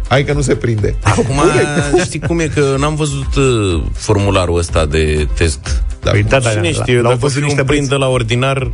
Hai 0.09 0.25
că 0.25 0.33
nu 0.33 0.41
se 0.41 0.55
prinde. 0.55 0.95
Acum, 1.03 1.41
știi 2.05 2.21
cum 2.21 2.39
e 2.41 2.47
că 2.47 2.77
n-am 2.79 2.95
văzut 2.95 3.35
uh, 3.35 3.83
formularul 3.95 4.59
ăsta 4.59 4.87
de 4.87 5.27
test. 5.37 5.83
Da, 6.03 6.11
Păi 6.11 6.21
cum- 6.21 6.29
da, 6.31 6.39
da, 6.39 6.51
Cine 6.51 6.63
la- 6.71 6.83
știe, 6.83 6.95
l-au 6.95 7.03
dacă 7.03 7.17
văzut 7.17 7.37
fi 7.39 7.45
niște 7.45 7.61
un 7.61 7.67
prinde 7.67 7.95
la 7.95 8.09
ordinar, 8.09 8.71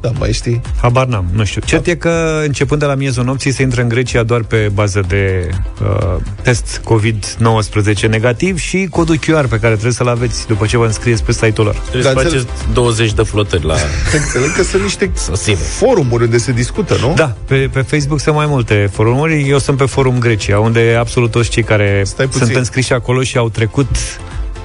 Da, 0.00 0.10
mai 0.18 0.32
știi? 0.32 0.60
Habar 0.80 1.06
n-am, 1.06 1.24
nu 1.32 1.44
știu. 1.44 1.60
Cert 1.64 1.86
e 1.86 1.94
că 1.94 2.42
începând 2.46 2.80
de 2.80 2.86
la 2.86 2.94
miezul 2.94 3.24
nopții 3.24 3.52
se 3.52 3.62
intră 3.62 3.82
în 3.82 3.88
Grecia 3.88 4.22
doar 4.22 4.42
pe 4.42 4.70
bază 4.74 5.04
de 5.08 5.48
uh, 5.82 6.16
test 6.42 6.80
COVID-19 6.94 8.08
negativ 8.08 8.58
și 8.58 8.86
codul 8.90 9.16
QR 9.16 9.44
pe 9.48 9.58
care 9.58 9.72
trebuie 9.72 9.92
să-l 9.92 10.08
aveți 10.08 10.46
după 10.46 10.66
ce 10.66 10.76
vă 10.76 10.84
înscrieți 10.86 11.22
pe 11.24 11.32
site-ul 11.32 11.66
lor. 11.66 11.74
Trebuie 11.74 12.02
să 12.02 12.18
faceți 12.18 12.46
20 12.72 13.12
de 13.12 13.22
flotări 13.22 13.64
la... 13.64 13.74
Înțeleg 14.14 14.54
că 14.56 14.62
sunt 14.62 14.82
niște 14.82 15.10
Sosire. 15.28 15.56
forumuri 15.56 16.24
unde 16.24 16.38
se 16.38 16.52
discută, 16.52 16.96
nu? 17.00 17.12
Da, 17.16 17.36
pe, 17.46 17.68
pe 17.72 17.80
Facebook 17.80 18.20
sunt 18.20 18.34
mai 18.34 18.46
multe 18.46 18.88
forumuri. 18.92 19.48
Eu 19.48 19.58
sunt 19.58 19.76
pe 19.76 19.84
forum 19.84 20.18
Grecia, 20.18 20.58
unde 20.58 20.96
absolut 20.98 21.30
toți 21.30 21.50
cei 21.50 21.62
care 21.62 22.02
Stai 22.04 22.26
puțin. 22.26 22.44
sunt 22.44 22.56
înscriși 22.56 22.92
acolo 22.92 23.22
și 23.22 23.36
au 23.38 23.48
trecut 23.48 23.88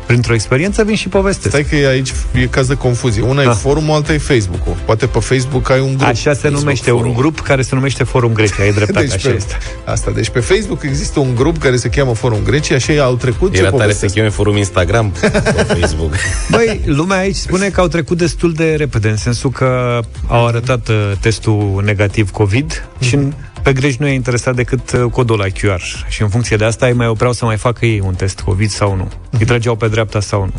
printr-o 0.05 0.33
experiență 0.33 0.83
vin 0.83 0.95
și 0.95 1.07
povestesc. 1.07 1.47
Stai 1.49 1.63
că 1.63 1.75
e 1.75 1.87
aici 1.87 2.13
e 2.33 2.45
caz 2.45 2.67
de 2.67 2.73
confuzie. 2.75 3.21
Una 3.21 3.43
Da. 3.43 3.49
e 3.49 3.53
forumul, 3.53 3.95
alta 3.95 4.13
e 4.13 4.17
Facebook-ul. 4.17 4.75
Poate 4.85 5.05
pe 5.05 5.19
Facebook 5.19 5.69
ai 5.69 5.79
un 5.79 5.87
grup. 5.97 6.07
Așa 6.07 6.33
se 6.33 6.49
numește, 6.49 6.91
un 6.91 6.97
forum. 6.97 7.13
grup 7.15 7.39
care 7.39 7.61
se 7.61 7.75
numește 7.75 8.03
Forum 8.03 8.33
Grecia, 8.33 8.65
e 8.65 8.71
dreptate, 8.71 9.05
așa 9.13 9.29
pe, 9.29 9.35
este. 9.35 9.57
Asta, 9.85 10.11
deci 10.11 10.29
pe 10.29 10.39
Facebook 10.39 10.83
există 10.83 11.19
un 11.19 11.35
grup 11.35 11.57
care 11.57 11.75
se 11.75 11.89
cheamă 11.89 12.13
Forum 12.13 12.39
Grecia 12.43 12.77
și 12.77 12.91
ei 12.91 12.99
au 12.99 13.15
trecut 13.15 13.53
ce 13.53 13.59
Era 13.59 13.69
tare 13.69 13.77
să 13.77 13.83
povestesc? 13.83 14.13
cheme 14.13 14.29
forum 14.29 14.57
Instagram 14.57 15.09
pe 15.09 15.27
Facebook. 15.79 16.13
Băi, 16.49 16.81
lumea 16.85 17.17
aici 17.17 17.35
spune 17.35 17.67
că 17.69 17.81
au 17.81 17.87
trecut 17.87 18.17
destul 18.17 18.53
de 18.53 18.73
repede, 18.77 19.09
în 19.09 19.17
sensul 19.17 19.49
că 19.49 19.99
au 20.27 20.47
arătat 20.47 20.87
uh, 20.87 21.11
testul 21.19 21.81
negativ 21.85 22.31
COVID 22.31 22.87
și 22.99 23.17
pe 23.65 23.73
greș 23.73 23.95
nu 23.95 24.07
e 24.07 24.13
interesat 24.13 24.55
decât 24.55 24.91
uh, 24.91 25.11
codul 25.11 25.37
la 25.37 25.45
QR. 25.45 25.81
Și 26.07 26.21
în 26.21 26.29
funcție 26.29 26.55
de 26.55 26.65
asta 26.65 26.87
ei 26.87 26.93
mai 26.93 27.07
opreau 27.07 27.33
să 27.33 27.45
mai 27.45 27.57
facă 27.57 27.85
ei 27.85 27.99
un 27.99 28.13
test 28.13 28.39
COVID 28.39 28.69
sau 28.69 28.95
nu. 28.95 29.11
Îi 29.39 29.45
trăgeau 29.45 29.75
pe 29.75 29.87
dreapta 29.87 30.19
sau 30.19 30.43
nu. 30.43 30.53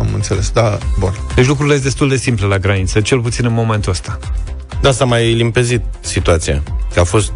Am 0.00 0.08
înțeles, 0.14 0.50
da, 0.50 0.78
bun. 0.98 1.12
Deci 1.34 1.46
lucrurile 1.46 1.74
sunt 1.74 1.86
destul 1.86 2.08
de 2.08 2.16
simple 2.16 2.46
la 2.46 2.58
graniță, 2.58 3.00
cel 3.00 3.20
puțin 3.20 3.44
în 3.44 3.52
momentul 3.52 3.92
ăsta. 3.92 4.18
Da, 4.80 4.90
s-a 4.90 5.04
mai 5.04 5.32
limpezit 5.32 5.82
situația. 6.00 6.62
Că 6.94 7.00
a 7.00 7.04
fost 7.04 7.32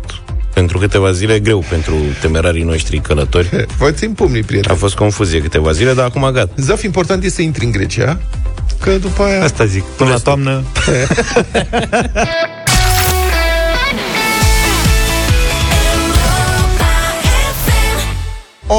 pentru 0.54 0.78
câteva 0.78 1.12
zile 1.12 1.38
greu 1.38 1.64
pentru 1.68 1.94
temerarii 2.20 2.62
noștri 2.62 2.98
călători. 2.98 3.66
Vă 3.78 3.90
țin 3.90 4.12
pumnii, 4.12 4.42
A 4.42 4.46
prieteni. 4.46 4.78
fost 4.78 4.94
confuzie 4.94 5.40
câteva 5.40 5.72
zile, 5.72 5.94
dar 5.94 6.04
acum 6.04 6.30
gata. 6.32 6.52
Zaf, 6.56 6.82
important 6.82 7.24
e 7.24 7.28
să 7.28 7.42
intri 7.42 7.64
în 7.64 7.70
Grecia, 7.70 8.20
că 8.80 8.90
după 8.90 9.22
aia... 9.22 9.42
Asta 9.42 9.64
zic, 9.64 9.82
până 9.82 10.10
la 10.10 10.18
toamnă 10.18 10.62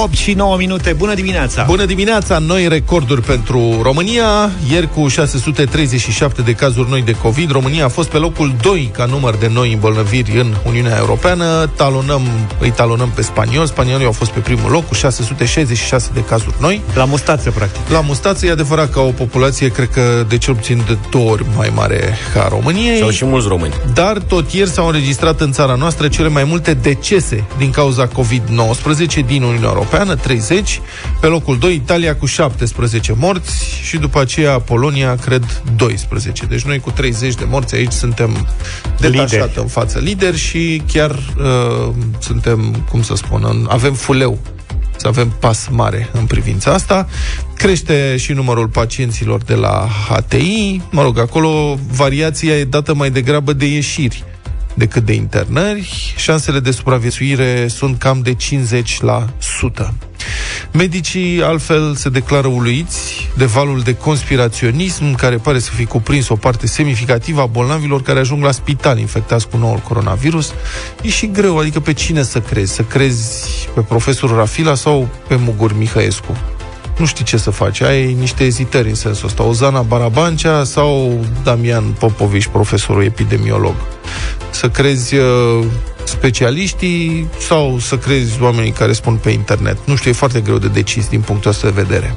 8 0.01 0.13
și 0.13 0.33
9 0.33 0.57
minute. 0.57 0.93
Bună 0.93 1.13
dimineața! 1.13 1.63
Bună 1.63 1.85
dimineața! 1.85 2.37
Noi 2.37 2.67
recorduri 2.67 3.21
pentru 3.21 3.79
România. 3.81 4.51
Ieri 4.71 4.89
cu 4.89 5.07
637 5.07 6.41
de 6.41 6.51
cazuri 6.53 6.89
noi 6.89 7.01
de 7.01 7.11
COVID, 7.11 7.51
România 7.51 7.85
a 7.85 7.87
fost 7.87 8.09
pe 8.09 8.17
locul 8.17 8.55
2 8.61 8.89
ca 8.93 9.05
număr 9.05 9.35
de 9.35 9.49
noi 9.53 9.73
îmbolnăviri 9.73 10.39
în 10.39 10.53
Uniunea 10.67 10.97
Europeană. 10.97 11.69
Talonăm, 11.75 12.21
îi 12.59 12.71
talonăm 12.71 13.09
pe 13.15 13.21
spanioli. 13.21 13.67
Spaniolii 13.67 14.05
au 14.05 14.11
fost 14.11 14.31
pe 14.31 14.39
primul 14.39 14.71
loc 14.71 14.87
cu 14.87 14.93
666 14.93 16.09
de 16.13 16.23
cazuri 16.23 16.55
noi. 16.59 16.81
La 16.95 17.05
mustață, 17.05 17.51
practic. 17.51 17.81
La 17.89 18.01
Mustață 18.01 18.45
e 18.45 18.51
adevărat 18.51 18.91
că 18.91 18.99
o 18.99 19.09
populație, 19.09 19.67
cred 19.67 19.89
că 19.89 20.25
de 20.27 20.37
cel 20.37 20.55
puțin 20.55 20.83
de 20.87 20.97
două 21.09 21.31
ori 21.31 21.45
mai 21.55 21.71
mare 21.75 22.17
ca 22.33 22.43
a 22.43 22.47
României. 22.47 22.97
Și 22.97 23.03
au 23.03 23.09
și 23.09 23.25
mulți 23.25 23.47
români. 23.47 23.73
Dar 23.93 24.17
tot 24.17 24.51
ieri 24.51 24.69
s-au 24.69 24.85
înregistrat 24.85 25.41
în 25.41 25.51
țara 25.51 25.75
noastră 25.75 26.07
cele 26.07 26.27
mai 26.27 26.43
multe 26.43 26.73
decese 26.73 27.43
din 27.57 27.71
cauza 27.71 28.07
COVID-19 28.07 29.25
din 29.25 29.43
Uniunea 29.43 29.61
Europeană, 29.61 29.81
30. 30.15 30.81
Pe 31.19 31.27
locul 31.27 31.57
2, 31.57 31.73
Italia 31.73 32.15
cu 32.15 32.25
17 32.25 33.13
morți 33.17 33.79
și 33.83 33.97
după 33.97 34.19
aceea 34.19 34.59
Polonia, 34.59 35.15
cred, 35.15 35.61
12. 35.75 36.45
Deci 36.45 36.61
noi 36.61 36.79
cu 36.79 36.91
30 36.91 37.33
de 37.33 37.45
morți 37.49 37.75
aici 37.75 37.91
suntem 37.91 38.47
detașat 38.99 39.31
Lideri. 39.31 39.51
în 39.55 39.67
față 39.67 39.99
lideri 39.99 40.37
și 40.37 40.81
chiar 40.91 41.11
uh, 41.11 41.93
suntem, 42.19 42.85
cum 42.89 43.03
să 43.03 43.15
spun, 43.15 43.45
în, 43.49 43.67
avem 43.69 43.93
fuleu 43.93 44.39
să 44.95 45.07
avem 45.07 45.35
pas 45.39 45.67
mare 45.71 46.09
în 46.11 46.25
privința 46.25 46.73
asta. 46.73 47.07
Crește 47.55 48.17
și 48.17 48.31
numărul 48.31 48.67
pacienților 48.67 49.41
de 49.43 49.53
la 49.53 49.87
HTI. 50.09 50.81
Mă 50.91 51.01
rog, 51.01 51.19
acolo 51.19 51.77
variația 51.91 52.57
e 52.57 52.63
dată 52.63 52.93
mai 52.93 53.11
degrabă 53.11 53.53
de 53.53 53.65
ieșiri 53.65 54.23
decât 54.73 55.05
de 55.05 55.13
internări. 55.13 56.13
Șansele 56.17 56.59
de 56.59 56.71
supraviețuire 56.71 57.67
sunt 57.67 57.97
cam 57.97 58.21
de 58.21 58.35
50%. 58.35 59.93
Medicii, 60.71 61.43
altfel, 61.43 61.95
se 61.95 62.09
declară 62.09 62.47
uluiți 62.47 63.29
de 63.37 63.45
valul 63.45 63.81
de 63.81 63.95
conspiraționism 63.95 65.15
care 65.15 65.37
pare 65.37 65.59
să 65.59 65.71
fi 65.71 65.85
cuprins 65.85 66.29
o 66.29 66.35
parte 66.35 66.67
semnificativă 66.67 67.41
a 67.41 67.45
bolnavilor 67.45 68.01
care 68.01 68.19
ajung 68.19 68.43
la 68.43 68.51
spital 68.51 68.99
infectați 68.99 69.47
cu 69.47 69.57
noul 69.57 69.77
coronavirus. 69.77 70.53
E 71.01 71.09
și 71.09 71.27
greu, 71.31 71.57
adică 71.57 71.79
pe 71.79 71.93
cine 71.93 72.23
să 72.23 72.39
crezi? 72.39 72.73
Să 72.73 72.81
crezi 72.81 73.47
pe 73.73 73.81
profesorul 73.81 74.35
Rafila 74.35 74.75
sau 74.75 75.09
pe 75.27 75.35
Mugur 75.35 75.77
Mihăescu? 75.77 76.37
Nu 76.97 77.05
știi 77.05 77.25
ce 77.25 77.37
să 77.37 77.49
faci, 77.49 77.81
ai 77.81 78.13
niște 78.13 78.43
ezitări 78.43 78.89
în 78.89 78.95
sensul 78.95 79.27
ăsta. 79.27 79.43
Ozana 79.43 79.81
Barabancea 79.81 80.63
sau 80.63 81.19
Damian 81.43 81.83
Popovici, 81.99 82.47
profesorul 82.47 83.03
epidemiolog. 83.03 83.75
Să 84.49 84.69
crezi 84.69 85.15
uh, 85.15 85.65
specialiștii 86.03 87.27
sau 87.39 87.79
să 87.79 87.97
crezi 87.97 88.41
oamenii 88.41 88.71
care 88.71 88.93
spun 88.93 89.15
pe 89.15 89.29
internet. 89.29 89.77
Nu 89.85 89.95
știu, 89.95 90.09
e 90.09 90.13
foarte 90.13 90.41
greu 90.41 90.57
de 90.57 90.67
decis 90.67 91.07
din 91.07 91.21
punctul 91.21 91.49
ăsta 91.49 91.67
de 91.67 91.81
vedere. 91.81 92.15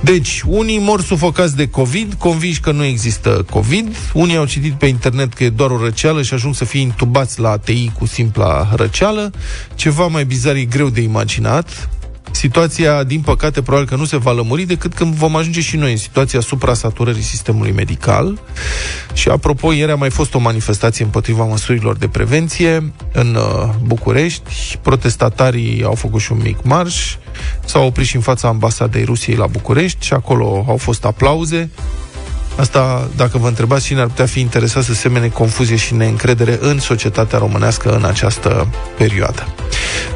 Deci, 0.00 0.42
unii 0.46 0.78
mor 0.78 1.02
sufocați 1.02 1.56
de 1.56 1.68
COVID, 1.68 2.14
convinși 2.18 2.60
că 2.60 2.72
nu 2.72 2.84
există 2.84 3.44
COVID, 3.50 3.96
unii 4.12 4.36
au 4.36 4.44
citit 4.44 4.72
pe 4.72 4.86
internet 4.86 5.32
că 5.32 5.44
e 5.44 5.48
doar 5.48 5.70
o 5.70 5.84
răceală 5.84 6.22
și 6.22 6.34
ajung 6.34 6.54
să 6.54 6.64
fie 6.64 6.80
intubați 6.80 7.40
la 7.40 7.50
ATI 7.50 7.90
cu 7.98 8.06
simpla 8.06 8.68
răceală. 8.74 9.30
Ceva 9.74 10.06
mai 10.06 10.24
bizar 10.24 10.54
e 10.54 10.64
greu 10.64 10.88
de 10.88 11.00
imaginat, 11.00 11.88
situația, 12.36 13.02
din 13.02 13.20
păcate, 13.20 13.62
probabil 13.62 13.88
că 13.88 13.96
nu 13.96 14.04
se 14.04 14.16
va 14.16 14.32
lămuri 14.32 14.62
decât 14.62 14.94
când 14.94 15.14
vom 15.14 15.36
ajunge 15.36 15.60
și 15.60 15.76
noi 15.76 15.90
în 15.90 15.96
situația 15.96 16.40
suprasaturării 16.40 17.22
sistemului 17.22 17.72
medical. 17.72 18.38
Și, 19.12 19.28
apropo, 19.28 19.72
ieri 19.72 19.90
a 19.90 19.94
mai 19.94 20.10
fost 20.10 20.34
o 20.34 20.38
manifestație 20.38 21.04
împotriva 21.04 21.44
măsurilor 21.44 21.96
de 21.96 22.08
prevenție 22.08 22.92
în 23.12 23.34
uh, 23.34 23.68
București. 23.82 24.78
Protestatarii 24.82 25.82
au 25.84 25.94
făcut 25.94 26.20
și 26.20 26.32
un 26.32 26.40
mic 26.42 26.58
marș, 26.62 27.16
s-au 27.64 27.86
oprit 27.86 28.06
și 28.06 28.16
în 28.16 28.22
fața 28.22 28.48
ambasadei 28.48 29.04
Rusiei 29.04 29.36
la 29.36 29.46
București 29.46 30.04
și 30.04 30.12
acolo 30.12 30.64
au 30.68 30.76
fost 30.76 31.04
aplauze. 31.04 31.70
Asta, 32.56 33.08
dacă 33.16 33.38
vă 33.38 33.48
întrebați 33.48 33.84
cine 33.84 34.00
ar 34.00 34.06
putea 34.06 34.26
fi 34.26 34.40
interesat 34.40 34.82
să 34.82 34.94
semene 34.94 35.28
confuzie 35.28 35.76
și 35.76 35.94
neîncredere 35.94 36.58
în 36.60 36.78
societatea 36.78 37.38
românească 37.38 37.94
în 37.96 38.04
această 38.04 38.68
perioadă. 38.96 39.46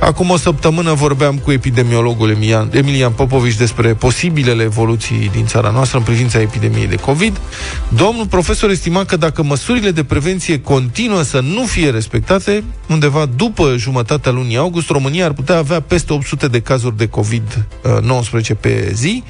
Acum 0.01 0.31
o 0.31 0.37
săptămână 0.37 0.93
vorbeam 0.93 1.39
cu 1.39 1.53
epidemiologul 1.53 2.31
Emilian, 2.31 2.71
Emilian 2.73 3.13
Popovici 3.13 3.57
despre 3.57 3.95
posibilele 3.95 4.63
evoluții 4.63 5.31
din 5.33 5.47
țara 5.47 5.71
noastră 5.71 5.99
în 5.99 6.05
privința 6.05 6.41
epidemiei 6.41 6.87
de 6.87 6.97
COVID. 6.97 7.41
Domnul 7.89 8.27
profesor 8.27 8.71
estima 8.71 9.05
că 9.05 9.17
dacă 9.17 9.43
măsurile 9.43 9.91
de 9.91 10.05
prevenție 10.05 10.61
continuă 10.61 11.23
să 11.23 11.41
nu 11.41 11.65
fie 11.65 11.91
respectate, 11.91 12.65
undeva 12.89 13.27
după 13.37 13.75
jumătatea 13.77 14.33
lunii 14.33 14.57
august, 14.57 14.89
România 14.89 15.25
ar 15.25 15.33
putea 15.33 15.57
avea 15.57 15.81
peste 15.81 16.13
800 16.13 16.49
de 16.49 16.61
cazuri 16.61 16.97
de 16.97 17.09
COVID-19 17.09 18.61
pe 18.61 18.91
zi. 18.95 19.23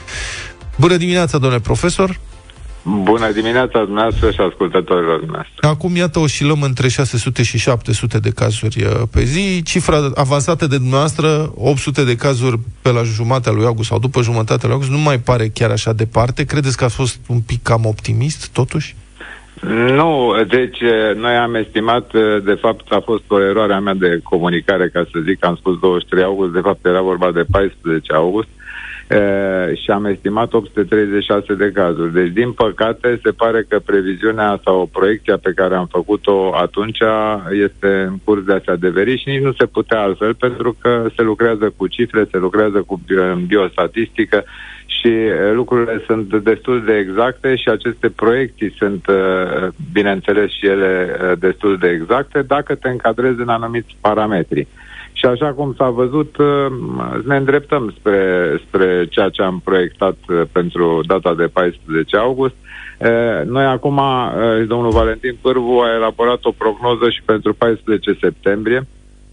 Bună 0.76 0.96
dimineața, 0.96 1.38
domnule 1.38 1.60
profesor! 1.60 2.20
Bună 3.02 3.30
dimineața 3.32 3.84
dumneavoastră 3.84 4.30
și 4.30 4.40
ascultătorilor 4.40 5.18
dumneavoastră. 5.18 5.68
Acum, 5.68 5.96
iată, 5.96 6.18
oscilăm 6.18 6.62
între 6.62 6.88
600 6.88 7.42
și 7.42 7.58
700 7.58 8.18
de 8.18 8.30
cazuri 8.30 8.84
uh, 8.84 9.02
pe 9.12 9.22
zi. 9.22 9.62
Cifra 9.62 10.10
avansată 10.14 10.66
de 10.66 10.76
dumneavoastră, 10.76 11.52
800 11.54 12.04
de 12.04 12.16
cazuri 12.16 12.58
pe 12.82 12.90
la 12.90 13.02
jumatea 13.02 13.52
lui 13.52 13.64
august 13.64 13.88
sau 13.88 13.98
după 13.98 14.22
jumătatea 14.22 14.60
lui 14.62 14.72
august, 14.72 14.90
nu 14.90 14.98
mai 14.98 15.18
pare 15.18 15.48
chiar 15.48 15.70
așa 15.70 15.92
departe. 15.92 16.44
Credeți 16.44 16.76
că 16.76 16.84
a 16.84 16.88
fost 16.88 17.20
un 17.28 17.40
pic 17.40 17.62
cam 17.62 17.84
optimist, 17.84 18.48
totuși? 18.52 18.96
Nu, 19.94 20.34
deci 20.48 20.80
eh, 20.80 21.16
noi 21.16 21.34
am 21.36 21.54
estimat, 21.54 22.14
eh, 22.14 22.42
de 22.44 22.54
fapt 22.60 22.92
a 22.92 23.00
fost 23.04 23.22
o 23.28 23.40
eroare 23.40 23.72
a 23.72 23.80
mea 23.80 23.94
de 23.94 24.20
comunicare, 24.22 24.88
ca 24.88 25.06
să 25.12 25.18
zic, 25.24 25.44
am 25.44 25.56
spus 25.56 25.78
23 25.78 26.24
august, 26.24 26.52
de 26.52 26.60
fapt 26.60 26.86
era 26.86 27.00
vorba 27.00 27.30
de 27.32 27.44
14 27.50 28.12
august 28.12 28.48
eh, 29.10 29.76
și 29.82 29.90
am 29.90 30.04
estimat 30.04 30.52
836 30.52 31.54
de 31.54 31.70
cazuri. 31.74 32.12
Deci, 32.12 32.32
din 32.32 32.52
păcate, 32.52 33.20
se 33.22 33.30
pare 33.30 33.64
că 33.68 33.78
previziunea 33.78 34.60
sau 34.64 34.88
proiecția 34.92 35.36
pe 35.36 35.52
care 35.52 35.74
am 35.74 35.86
făcut-o 35.86 36.54
atunci 36.54 36.98
este 37.64 38.06
în 38.08 38.18
curs 38.24 38.42
de 38.42 38.52
a 38.52 38.60
se 38.64 38.70
adeveri 38.70 39.20
și 39.20 39.28
nici 39.28 39.42
nu 39.42 39.52
se 39.52 39.66
putea 39.66 40.00
altfel, 40.00 40.34
pentru 40.34 40.76
că 40.80 41.06
se 41.16 41.22
lucrează 41.22 41.72
cu 41.76 41.86
cifre, 41.86 42.28
se 42.30 42.38
lucrează 42.38 42.82
cu 42.86 43.00
bio- 43.06 43.46
biostatistică 43.46 44.44
și 45.00 45.08
eh, 45.08 45.52
lucrurile 45.52 46.02
sunt 46.06 46.34
destul 46.34 46.84
de 46.84 46.96
exacte 46.96 47.56
și 47.56 47.68
aceste 47.68 48.08
proiecții 48.08 48.74
sunt, 48.78 49.04
eh, 49.08 49.68
bineînțeles, 49.92 50.50
și 50.50 50.66
ele 50.66 51.18
eh, 51.20 51.38
destul 51.38 51.76
de 51.76 51.88
exacte 51.88 52.42
dacă 52.42 52.74
te 52.74 52.88
încadrezi 52.88 53.40
în 53.40 53.48
anumiți 53.48 53.96
parametri. 54.00 54.66
Și 55.20 55.26
așa 55.26 55.52
cum 55.52 55.74
s-a 55.76 55.88
văzut, 55.88 56.36
eh, 56.38 56.46
ne 57.24 57.36
îndreptăm 57.36 57.94
spre, 57.98 58.20
spre 58.66 59.06
ceea 59.10 59.28
ce 59.28 59.42
am 59.42 59.60
proiectat 59.64 60.16
eh, 60.28 60.42
pentru 60.52 61.00
data 61.06 61.34
de 61.34 61.46
14 61.46 62.16
august. 62.16 62.54
Noi 63.44 63.64
acum, 63.64 64.00
domnul 64.66 64.90
Valentin 64.90 65.36
Pârvu 65.40 65.78
a 65.78 65.94
elaborat 65.94 66.44
o 66.44 66.50
prognoză 66.50 67.10
și 67.10 67.22
pentru 67.24 67.54
14 67.54 68.16
septembrie, 68.20 68.86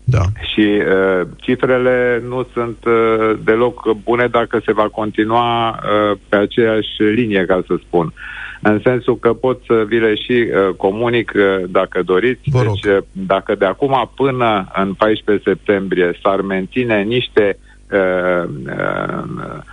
da. 0.09 0.21
Și 0.53 0.59
uh, 0.59 1.27
cifrele 1.35 2.23
nu 2.27 2.47
sunt 2.53 2.77
uh, 2.85 3.39
deloc 3.43 3.93
bune 4.03 4.27
dacă 4.27 4.61
se 4.65 4.73
va 4.73 4.87
continua 4.89 5.69
uh, 5.69 6.17
pe 6.29 6.35
aceeași 6.35 7.03
linie, 7.03 7.45
ca 7.45 7.63
să 7.67 7.75
spun. 7.85 8.13
În 8.61 8.79
sensul 8.83 9.17
că 9.17 9.33
pot 9.33 9.61
să 9.65 9.83
vi 9.87 9.99
le 9.99 10.15
și 10.15 10.31
uh, 10.31 10.75
comunic 10.75 11.31
uh, 11.35 11.69
dacă 11.69 12.01
doriți. 12.01 12.41
Vă 12.45 12.61
rog. 12.61 12.73
Deci, 12.73 12.93
uh, 12.93 13.03
dacă 13.11 13.55
de 13.55 13.65
acum 13.65 14.11
până 14.15 14.71
în 14.75 14.93
14 14.93 15.49
septembrie 15.49 16.19
s-ar 16.23 16.41
menține 16.41 17.01
niște 17.01 17.57
uh, 17.91 18.49
uh, 18.65 19.63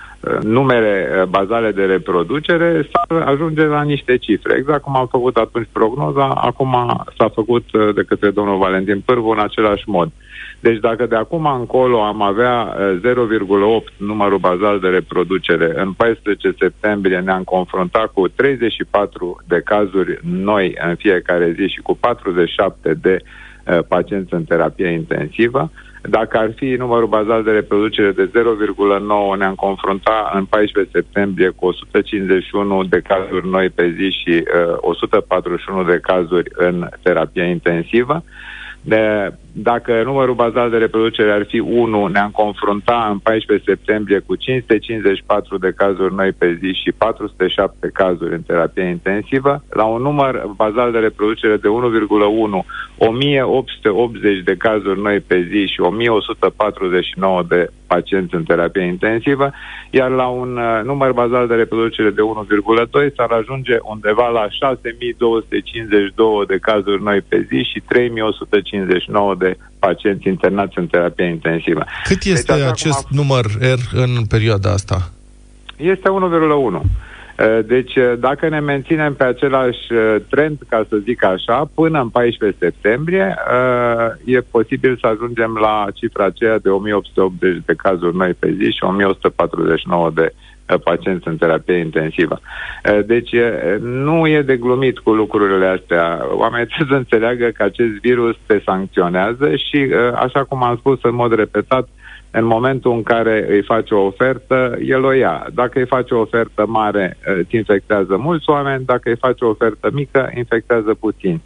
numere 0.43 1.09
uh, 1.11 1.29
bazale 1.29 1.71
de 1.71 1.85
reproducere, 1.85 2.89
s-ar 2.93 3.23
ajunge 3.23 3.65
la 3.65 3.83
niște 3.83 4.17
cifre. 4.17 4.57
Exact 4.59 4.83
cum 4.83 4.97
am 4.97 5.07
făcut 5.07 5.37
atunci 5.37 5.69
prognoza, 5.73 6.27
acum 6.27 7.03
s-a 7.19 7.29
făcut 7.29 7.73
uh, 7.73 7.95
de 7.95 8.03
către 8.03 8.31
domnul 8.31 8.59
Valentin 8.59 9.01
Pârvu 9.01 9.29
în 9.29 9.39
același 9.39 9.83
mod. 9.87 10.11
Deci 10.61 10.79
dacă 10.79 11.07
de 11.07 11.17
acum 11.17 11.47
încolo 11.47 12.03
am 12.03 12.23
avea 12.23 12.77
0,8 12.77 13.01
uh, 13.01 13.83
numărul 13.97 14.39
bazal 14.39 14.81
de 14.81 14.89
reproducere, 14.89 15.73
în 15.77 15.93
14 15.93 16.55
septembrie 16.59 17.19
ne-am 17.19 17.43
confruntat 17.43 18.07
cu 18.13 18.29
34 18.29 19.43
de 19.47 19.61
cazuri 19.65 20.19
noi 20.23 20.77
în 20.89 20.95
fiecare 20.95 21.55
zi 21.59 21.67
și 21.67 21.81
cu 21.81 21.97
47 21.97 22.95
de 22.95 23.21
uh, 23.21 23.79
pacienți 23.89 24.35
în 24.35 24.45
terapie 24.45 24.89
intensivă, 24.89 25.71
dacă 26.09 26.39
ar 26.39 26.53
fi 26.57 26.65
numărul 26.65 27.09
bazal 27.09 27.43
de 27.43 27.51
reproducere 27.51 28.11
de 28.11 28.31
0,9, 28.35 29.39
ne-am 29.39 29.55
confruntat 29.55 30.35
în 30.35 30.45
14 30.45 30.93
septembrie 30.93 31.49
cu 31.49 31.67
151 31.67 32.85
de 32.85 33.01
cazuri 33.01 33.49
noi 33.49 33.69
pe 33.71 33.95
zi 33.97 34.11
și 34.11 34.45
uh, 34.71 34.77
141 34.77 35.85
de 35.85 35.99
cazuri 36.03 36.51
în 36.55 36.89
terapie 37.03 37.45
intensivă. 37.45 38.25
De, 38.87 39.33
dacă 39.53 40.03
numărul 40.05 40.35
bazal 40.35 40.71
de 40.71 40.77
reproducere 40.77 41.33
ar 41.33 41.45
fi 41.47 41.59
1, 41.59 42.07
ne-am 42.07 42.31
confruntat 42.31 43.11
în 43.11 43.19
14 43.19 43.71
septembrie 43.71 44.19
cu 44.19 44.35
554 44.37 45.59
de 45.59 45.73
cazuri 45.77 46.15
noi 46.15 46.33
pe 46.33 46.59
zi 46.61 46.73
și 46.83 46.93
407 46.93 47.91
cazuri 47.93 48.35
în 48.35 48.43
terapie 48.43 48.85
intensivă, 48.85 49.65
la 49.71 49.85
un 49.85 50.03
număr 50.03 50.51
bazal 50.57 50.93
de 50.93 50.99
reproducere 50.99 51.57
de 51.57 51.69
1,1, 51.69 51.73
1880 52.99 54.43
de 54.43 54.55
cazuri 54.57 55.01
noi 55.01 55.21
pe 55.21 55.49
zi 55.51 55.67
și 55.67 55.81
1149 55.81 57.43
de 57.49 57.71
pacienți 57.87 58.35
în 58.35 58.45
terapie 58.45 58.83
intensivă, 58.83 59.53
iar 59.91 60.11
la 60.11 60.27
un 60.27 60.57
uh, 60.57 60.85
număr 60.85 61.13
bazal 61.13 61.47
de 61.47 61.55
reproducere 61.55 62.11
de 62.11 62.23
1,2 63.09 63.15
s-ar 63.17 63.31
ajunge 63.31 63.77
undeva 63.83 64.29
la 64.29 64.47
6252 64.51 66.47
de 66.47 66.59
cazuri 66.59 67.03
noi 67.03 67.21
pe 67.21 67.47
zi 67.49 67.69
și 67.73 67.83
3159 67.89 69.35
de 69.35 69.57
pacienți 69.79 70.29
internați 70.29 70.79
în 70.79 70.87
terapie 70.87 71.25
intensivă. 71.25 71.85
Cât 72.05 72.23
este 72.23 72.53
deci, 72.53 72.63
acest 72.63 73.05
a... 73.05 73.09
număr 73.11 73.45
R 73.61 73.83
în 73.93 74.25
perioada 74.29 74.71
asta? 74.73 75.11
Este 75.77 76.09
1,1. 76.09 76.81
Eh, 77.37 77.59
deci, 77.67 77.95
eh, 77.95 78.13
dacă 78.19 78.49
ne 78.49 78.61
menținem 78.61 79.15
pe 79.15 79.25
același 79.25 79.95
eh, 79.95 80.17
trend, 80.31 80.59
ca 80.69 80.87
să 80.89 80.97
zic 80.97 81.25
așa, 81.25 81.71
până 81.75 82.01
în 82.01 82.09
14 82.09 82.59
septembrie, 82.61 83.37
e 84.25 84.41
posibil 84.41 84.99
să 85.01 85.07
ajungem 85.07 85.59
la 85.61 85.87
cifra 85.95 86.25
aceea 86.25 86.59
de 86.59 86.69
1880 86.69 87.63
de 87.67 87.75
cazuri 87.75 88.17
noi 88.17 88.35
pe 88.39 88.55
zi 88.59 88.71
și 88.71 88.85
1149 88.85 90.11
de 90.15 90.33
pacienți 90.85 91.29
în 91.29 91.37
terapie 91.37 91.77
intensivă. 91.77 92.41
Deci 93.07 93.31
nu 93.81 94.27
e 94.27 94.43
de 94.43 94.57
glumit 94.57 94.99
cu 94.99 95.13
lucrurile 95.13 95.67
astea. 95.67 96.27
Oamenii 96.31 96.67
trebuie 96.75 96.89
să 96.89 96.95
înțeleagă 96.95 97.49
că 97.49 97.63
acest 97.63 97.93
virus 98.01 98.37
te 98.47 98.61
sancționează 98.65 99.57
și, 99.57 99.89
așa 100.15 100.45
cum 100.45 100.63
am 100.63 100.77
spus 100.77 100.99
în 101.03 101.15
mod 101.15 101.35
repetat, 101.35 101.89
în 102.37 102.45
momentul 102.45 102.93
în 102.93 103.03
care 103.03 103.47
îi 103.49 103.63
faci 103.63 103.91
o 103.91 103.99
ofertă, 104.01 104.77
el 104.85 105.05
o 105.05 105.13
ia. 105.13 105.47
Dacă 105.55 105.79
îi 105.79 105.87
faci 105.87 106.11
o 106.11 106.19
ofertă 106.19 106.67
mare, 106.67 107.17
îți 107.25 107.57
infectează 107.57 108.17
mulți 108.17 108.51
oameni, 108.51 108.85
dacă 108.85 109.09
îi 109.09 109.17
faci 109.17 109.41
o 109.41 109.49
ofertă 109.49 109.91
mică, 109.93 110.31
infectează 110.37 110.95
puțini. 110.95 111.43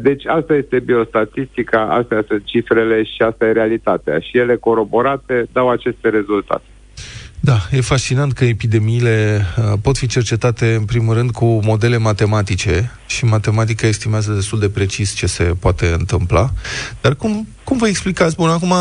Deci 0.00 0.26
asta 0.26 0.54
este 0.54 0.78
biostatistica, 0.78 1.80
astea 1.80 2.24
sunt 2.28 2.44
cifrele 2.44 3.02
și 3.02 3.22
asta 3.22 3.46
e 3.46 3.52
realitatea. 3.52 4.18
Și 4.18 4.38
ele 4.38 4.56
coroborate 4.56 5.46
dau 5.52 5.70
aceste 5.70 6.08
rezultate. 6.08 6.64
Da, 7.46 7.68
e 7.70 7.80
fascinant 7.80 8.32
că 8.32 8.44
epidemiile 8.44 9.46
uh, 9.58 9.78
pot 9.82 9.96
fi 9.96 10.06
cercetate 10.06 10.74
în 10.74 10.84
primul 10.84 11.14
rând 11.14 11.30
cu 11.30 11.60
modele 11.64 11.96
matematice 11.96 12.90
și 13.06 13.24
matematica 13.24 13.86
estimează 13.86 14.32
destul 14.32 14.58
de 14.58 14.68
precis 14.68 15.14
ce 15.14 15.26
se 15.26 15.42
poate 15.42 15.86
întâmpla. 15.98 16.50
Dar 17.00 17.14
cum, 17.14 17.48
cum 17.64 17.78
vă 17.78 17.88
explicați, 17.88 18.36
bun, 18.36 18.48
acum 18.48 18.74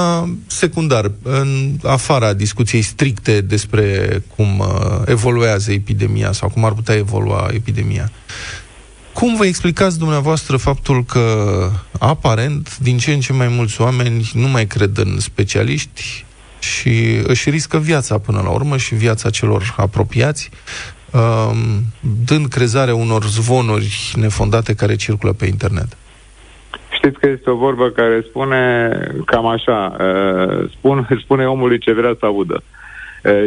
secundar, 0.48 1.12
în 1.22 1.78
afara 1.84 2.34
discuției 2.34 2.82
stricte 2.82 3.42
despre 3.42 4.24
cum 4.36 4.60
uh, 4.60 5.02
evoluează 5.06 5.72
epidemia 5.72 6.32
sau 6.32 6.50
cum 6.50 6.66
ar 6.66 6.74
putea 6.74 6.96
evolua 6.96 7.50
epidemia, 7.54 8.12
cum 9.14 9.36
vă 9.36 9.46
explicați 9.46 9.98
dumneavoastră 9.98 10.58
faptul 10.58 11.04
că, 11.04 11.70
aparent, 12.00 12.78
din 12.78 12.98
ce 12.98 13.14
în 13.14 13.20
ce 13.20 13.34
mai 13.34 13.48
mulți 13.48 13.82
oameni 13.82 14.32
nu 14.34 14.48
mai 14.48 14.66
cred 14.68 14.98
în 14.98 15.20
specialiști, 15.20 16.26
și 16.60 17.22
își 17.24 17.50
riscă 17.50 17.78
viața 17.78 18.18
până 18.18 18.42
la 18.44 18.50
urmă 18.50 18.78
și 18.78 18.96
viața 18.96 19.30
celor 19.30 19.74
apropiați, 19.78 20.50
um, 21.12 21.84
dând 22.26 22.48
crezare 22.48 22.92
unor 22.92 23.24
zvonuri 23.24 24.14
nefondate 24.16 24.74
care 24.76 24.96
circulă 24.96 25.34
pe 25.34 25.46
internet. 25.46 25.98
Știți 26.90 27.20
că 27.20 27.28
este 27.28 27.50
o 27.50 27.56
vorbă 27.56 27.90
care 27.90 28.26
spune 28.28 28.90
cam 29.26 29.46
așa, 29.46 29.96
uh, 30.00 30.70
spun, 30.72 31.08
spune 31.24 31.46
omului 31.46 31.80
ce 31.80 31.94
vrea 31.94 32.16
să 32.20 32.26
audă. 32.26 32.64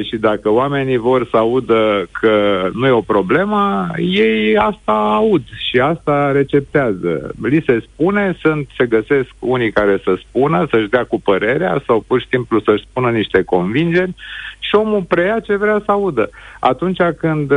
Și 0.03 0.17
dacă 0.17 0.51
oamenii 0.51 0.97
vor 0.97 1.29
să 1.31 1.37
audă 1.37 2.09
că 2.21 2.69
nu 2.73 2.87
e 2.87 2.91
o 2.91 3.01
problemă, 3.01 3.87
ei 3.97 4.57
asta 4.57 4.93
aud 4.93 5.43
și 5.69 5.81
asta 5.81 6.33
receptează. 6.33 7.35
Li 7.43 7.63
se 7.67 7.85
spune, 7.93 8.37
sunt, 8.41 8.69
se 8.77 8.87
găsesc 8.87 9.29
unii 9.39 9.73
care 9.73 10.01
să 10.05 10.19
spună, 10.19 10.67
să-și 10.71 10.89
dea 10.89 11.05
cu 11.05 11.21
părerea 11.21 11.83
sau 11.87 12.05
pur 12.07 12.21
și 12.21 12.27
simplu 12.31 12.61
să-și 12.61 12.87
spună 12.91 13.11
niște 13.11 13.43
convingeri 13.43 14.15
și 14.59 14.75
omul 14.75 15.03
preia 15.03 15.41
ce 15.41 15.57
vrea 15.57 15.83
să 15.85 15.91
audă. 15.91 16.31
Atunci 16.61 16.99
când, 17.17 17.49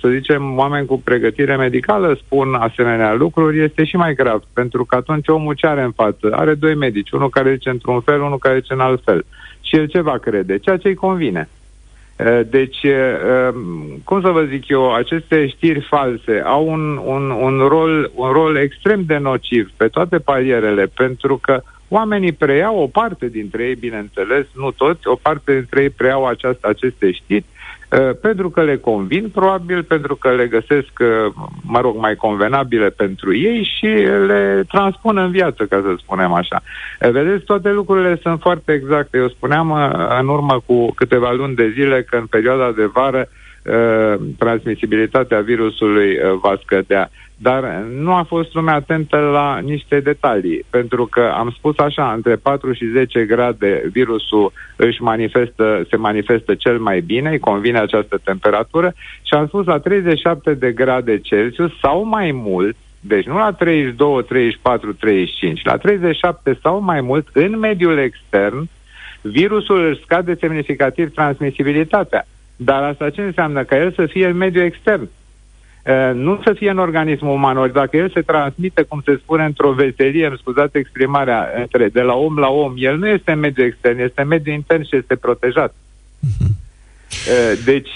să 0.00 0.08
zicem, 0.10 0.58
oameni 0.58 0.86
cu 0.86 1.00
pregătire 1.04 1.56
medicală 1.56 2.18
spun 2.24 2.54
asemenea 2.54 3.14
lucruri, 3.14 3.62
este 3.62 3.84
și 3.84 3.96
mai 3.96 4.14
grav, 4.14 4.42
pentru 4.52 4.84
că 4.84 4.96
atunci 4.96 5.28
omul 5.28 5.54
ce 5.54 5.66
are 5.66 5.82
în 5.82 5.92
față? 5.92 6.28
Are 6.32 6.54
doi 6.54 6.74
medici, 6.74 7.10
unul 7.10 7.28
care 7.28 7.52
zice 7.52 7.70
într-un 7.70 8.00
fel, 8.00 8.20
unul 8.20 8.38
care 8.38 8.58
zice 8.58 8.72
în 8.72 8.80
alt 8.80 9.02
fel. 9.04 9.24
Și 9.60 9.76
el 9.76 9.86
ce 9.86 10.00
va 10.00 10.18
crede? 10.18 10.58
Ceea 10.58 10.76
ce 10.76 10.88
îi 10.88 10.94
convine. 10.94 11.48
Eh, 12.16 12.40
deci, 12.50 12.82
eh, 12.82 13.48
cum 14.04 14.20
să 14.20 14.28
vă 14.28 14.44
zic 14.44 14.68
eu, 14.68 14.94
aceste 14.94 15.48
știri 15.48 15.80
false 15.80 16.42
au 16.44 16.68
un, 16.68 16.96
un, 16.96 17.30
un, 17.30 17.58
rol, 17.58 18.10
un 18.14 18.30
rol 18.32 18.56
extrem 18.56 19.02
de 19.06 19.16
nociv 19.16 19.70
pe 19.76 19.88
toate 19.88 20.18
palierele, 20.18 20.86
pentru 20.86 21.36
că 21.36 21.62
oamenii 21.88 22.32
preiau 22.32 22.78
o 22.78 22.86
parte 22.86 23.28
dintre 23.28 23.64
ei, 23.64 23.74
bineînțeles, 23.74 24.46
nu 24.54 24.70
toți, 24.70 25.06
o 25.06 25.14
parte 25.22 25.54
dintre 25.54 25.82
ei 25.82 25.90
preiau 25.90 26.26
aceast, 26.26 26.64
aceste 26.64 27.12
știri 27.12 27.44
Uh, 27.44 27.53
pentru 28.20 28.50
că 28.50 28.62
le 28.62 28.76
convin, 28.76 29.28
probabil, 29.28 29.82
pentru 29.82 30.16
că 30.16 30.30
le 30.30 30.46
găsesc, 30.46 30.90
uh, 31.00 31.32
mă 31.62 31.80
rog, 31.80 31.96
mai 31.96 32.14
convenabile 32.14 32.90
pentru 32.90 33.36
ei 33.36 33.70
și 33.78 33.86
le 34.26 34.64
transpun 34.68 35.16
în 35.16 35.30
viață, 35.30 35.64
ca 35.64 35.80
să 35.82 35.94
spunem 35.98 36.32
așa. 36.32 36.62
Uh, 37.00 37.10
vedeți, 37.10 37.44
toate 37.44 37.70
lucrurile 37.70 38.18
sunt 38.22 38.40
foarte 38.40 38.72
exacte. 38.72 39.18
Eu 39.18 39.28
spuneam 39.28 39.72
în 40.20 40.28
urmă 40.28 40.62
cu 40.66 40.92
câteva 40.92 41.32
luni 41.32 41.54
de 41.54 41.72
zile 41.74 42.02
că 42.02 42.16
în 42.16 42.26
perioada 42.26 42.72
de 42.76 42.84
vară 42.84 43.28
transmisibilitatea 44.38 45.40
virusului 45.40 46.16
va 46.40 46.58
scădea 46.62 47.10
dar 47.44 47.64
nu 47.90 48.12
a 48.12 48.22
fost 48.22 48.54
lumea 48.54 48.74
atentă 48.74 49.16
la 49.16 49.58
niște 49.58 50.00
detalii, 50.00 50.64
pentru 50.70 51.06
că 51.06 51.32
am 51.34 51.50
spus 51.56 51.78
așa, 51.78 52.12
între 52.12 52.36
4 52.36 52.72
și 52.72 52.84
10 52.92 53.24
grade 53.24 53.82
virusul 53.92 54.52
își 54.76 55.02
manifestă, 55.02 55.86
se 55.90 55.96
manifestă 55.96 56.54
cel 56.54 56.78
mai 56.78 57.00
bine, 57.00 57.30
îi 57.30 57.38
convine 57.38 57.78
această 57.78 58.20
temperatură 58.24 58.94
și 59.22 59.34
am 59.34 59.46
spus 59.46 59.66
la 59.66 59.78
37 59.78 60.54
de 60.54 60.72
grade 60.72 61.18
Celsius 61.18 61.72
sau 61.80 62.04
mai 62.04 62.30
mult, 62.32 62.76
deci 63.00 63.26
nu 63.26 63.36
la 63.36 63.52
32, 63.52 64.24
34, 64.24 64.92
35, 64.92 65.64
la 65.64 65.76
37 65.76 66.58
sau 66.62 66.80
mai 66.80 67.00
mult, 67.00 67.28
în 67.32 67.58
mediul 67.58 67.98
extern, 67.98 68.68
virusul 69.20 69.88
își 69.88 70.02
scade 70.02 70.36
semnificativ 70.40 71.14
transmisibilitatea. 71.14 72.26
Dar 72.56 72.82
asta 72.82 73.10
ce 73.10 73.20
înseamnă? 73.20 73.64
Că 73.64 73.74
el 73.74 73.92
să 73.92 74.06
fie 74.06 74.26
în 74.26 74.36
mediul 74.36 74.64
extern. 74.64 75.08
Uh, 75.86 76.10
nu 76.14 76.40
să 76.44 76.52
fie 76.52 76.70
în 76.70 76.78
organismul 76.78 77.34
uman, 77.34 77.56
ori 77.56 77.72
dacă 77.72 77.96
el 77.96 78.10
se 78.10 78.20
transmite, 78.20 78.82
cum 78.82 79.02
se 79.04 79.18
spune, 79.22 79.44
într-o 79.44 79.72
veselie, 79.72 80.26
îmi 80.26 80.38
scuzați 80.40 80.76
exprimarea, 80.76 81.48
între, 81.60 81.88
de 81.88 82.00
la 82.00 82.14
om 82.14 82.36
la 82.36 82.48
om, 82.48 82.72
el 82.76 82.98
nu 82.98 83.08
este 83.08 83.32
în 83.32 83.38
mediul 83.38 83.66
extern, 83.66 83.98
este 83.98 84.20
în 84.20 84.28
mediul 84.28 84.54
intern 84.54 84.82
și 84.82 84.96
este 84.96 85.16
protejat. 85.16 85.74
Uh-huh. 85.74 86.62
Deci 87.64 87.90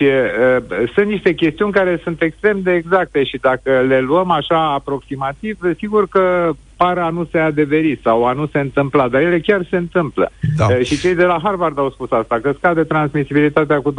sunt 0.95 1.07
niște 1.07 1.35
chestiuni 1.35 1.73
care 1.73 2.01
sunt 2.03 2.23
extrem 2.23 2.61
de 2.63 2.73
exacte 2.73 3.25
și 3.25 3.37
dacă 3.37 3.85
le 3.89 4.01
luăm 4.01 4.31
așa 4.31 4.73
aproximativ, 4.73 5.59
sigur 5.79 6.09
că 6.09 6.51
par 6.77 6.99
a 6.99 7.09
nu 7.09 7.29
se 7.31 7.39
adeveri 7.39 8.01
sau 8.03 8.27
a 8.27 8.33
nu 8.33 8.47
se 8.47 8.59
întâmpla, 8.59 9.09
dar 9.09 9.21
ele 9.21 9.41
chiar 9.41 9.67
se 9.71 9.77
întâmplă. 9.77 10.31
Da. 10.57 10.67
Și 10.83 10.99
cei 10.99 11.15
de 11.15 11.25
la 11.25 11.41
Harvard 11.43 11.79
au 11.79 11.91
spus 11.91 12.11
asta, 12.11 12.39
că 12.43 12.55
scade 12.57 12.83
transmisibilitatea 12.83 13.81
cu 13.81 13.93
20% 13.93 13.97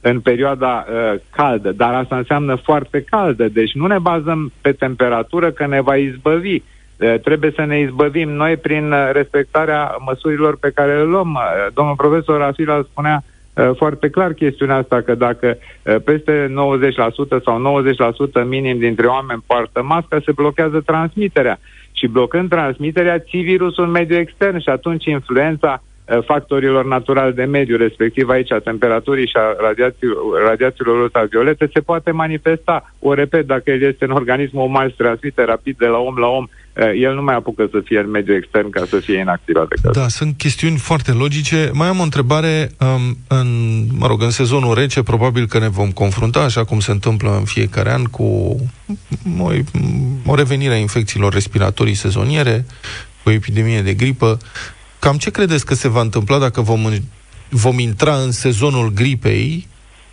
în 0.00 0.20
perioada 0.20 0.86
uh, 0.88 1.20
caldă, 1.30 1.72
dar 1.72 1.94
asta 1.94 2.16
înseamnă 2.16 2.54
foarte 2.54 3.02
caldă, 3.02 3.48
deci 3.48 3.72
nu 3.74 3.86
ne 3.86 3.98
bazăm 3.98 4.52
pe 4.60 4.72
temperatură 4.72 5.50
că 5.50 5.66
ne 5.66 5.80
va 5.80 5.96
izbăvi. 5.96 6.54
Uh, 6.54 7.14
trebuie 7.22 7.52
să 7.54 7.64
ne 7.64 7.80
izbăvim 7.80 8.28
noi 8.28 8.56
prin 8.56 8.94
respectarea 9.12 9.96
măsurilor 10.04 10.58
pe 10.58 10.70
care 10.74 10.96
le 10.96 11.02
luăm. 11.02 11.34
Uh, 11.34 11.72
domnul 11.74 11.94
profesor 11.94 12.42
Asila 12.42 12.82
spunea 12.90 13.22
uh, 13.54 13.70
foarte 13.76 14.10
clar 14.10 14.32
chestiunea 14.32 14.76
asta, 14.76 15.00
că 15.00 15.14
dacă 15.14 15.56
uh, 15.82 15.96
peste 16.04 16.52
90% 17.38 17.44
sau 17.44 17.82
90% 18.42 18.46
minim 18.46 18.78
dintre 18.78 19.06
oameni 19.06 19.44
poartă 19.46 19.82
mască, 19.82 20.20
se 20.24 20.32
blochează 20.32 20.80
transmiterea. 20.80 21.58
Și 21.92 22.06
blocând 22.06 22.48
transmiterea, 22.48 23.18
ții 23.18 23.42
virusul 23.42 23.84
în 23.84 23.90
mediul 23.90 24.18
extern 24.18 24.58
și 24.58 24.68
atunci 24.68 25.04
influența 25.04 25.82
Eh, 25.82 25.89
factorilor 26.26 26.84
naturali 26.84 27.34
de 27.34 27.44
mediu, 27.44 27.76
respectiv 27.76 28.28
aici 28.28 28.52
a 28.52 28.58
temperaturii 28.58 29.26
și 29.26 29.36
a 29.36 29.56
radiațiilor 30.48 31.00
ultraviolete, 31.00 31.70
se 31.72 31.80
poate 31.80 32.10
manifesta. 32.10 32.92
O 32.98 33.14
repet, 33.14 33.46
dacă 33.46 33.70
el 33.70 33.82
este 33.82 34.04
în 34.04 34.10
organismul 34.10 34.64
uman 34.64 34.88
și 34.88 34.94
transmite 34.96 35.44
rapid 35.44 35.76
de 35.78 35.86
la 35.86 35.98
om 35.98 36.16
la 36.16 36.26
om, 36.26 36.48
eh, 36.72 36.90
el 37.00 37.14
nu 37.14 37.22
mai 37.22 37.34
apucă 37.34 37.68
să 37.70 37.80
fie 37.84 37.98
în 37.98 38.10
mediul 38.10 38.36
extern 38.36 38.70
ca 38.70 38.84
să 38.88 38.96
fie 38.96 39.18
inactivat 39.18 39.68
de 39.68 39.74
caz. 39.82 39.94
Da, 39.94 40.08
sunt 40.08 40.36
chestiuni 40.36 40.76
foarte 40.76 41.12
logice. 41.12 41.70
Mai 41.72 41.88
am 41.88 42.00
o 42.00 42.02
întrebare. 42.02 42.70
Um, 42.80 43.16
în, 43.28 43.48
mă 43.98 44.06
rog, 44.06 44.22
în 44.22 44.30
sezonul 44.30 44.74
rece, 44.74 45.02
probabil 45.02 45.46
că 45.46 45.58
ne 45.58 45.68
vom 45.68 45.90
confrunta, 45.90 46.40
așa 46.40 46.64
cum 46.64 46.80
se 46.80 46.90
întâmplă 46.90 47.36
în 47.36 47.44
fiecare 47.44 47.92
an, 47.92 48.04
cu 48.04 48.56
o, 49.38 49.50
o 50.26 50.34
revenire 50.34 50.74
a 50.74 50.78
infecțiilor 50.78 51.32
respiratorii 51.32 51.94
sezoniere, 51.94 52.64
cu 53.22 53.28
o 53.28 53.32
epidemie 53.32 53.82
de 53.82 53.94
gripă. 53.94 54.38
Cam 55.00 55.16
ce 55.16 55.30
credeți 55.30 55.66
că 55.66 55.74
se 55.74 55.88
va 55.88 56.00
întâmpla 56.00 56.38
dacă 56.38 56.60
vom, 56.60 56.80
vom 57.48 57.78
intra 57.78 58.14
în 58.14 58.30
sezonul 58.30 58.92
gripei, 58.94 59.66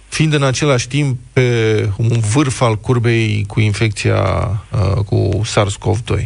fiind 0.07 0.33
în 0.33 0.43
același 0.43 0.87
timp 0.87 1.17
pe 1.33 1.41
un 1.97 2.19
vârf 2.33 2.61
al 2.61 2.75
curbei 2.75 3.43
cu 3.47 3.59
infecția 3.59 4.21
uh, 4.71 5.03
cu 5.05 5.41
SARS-CoV-2? 5.43 6.21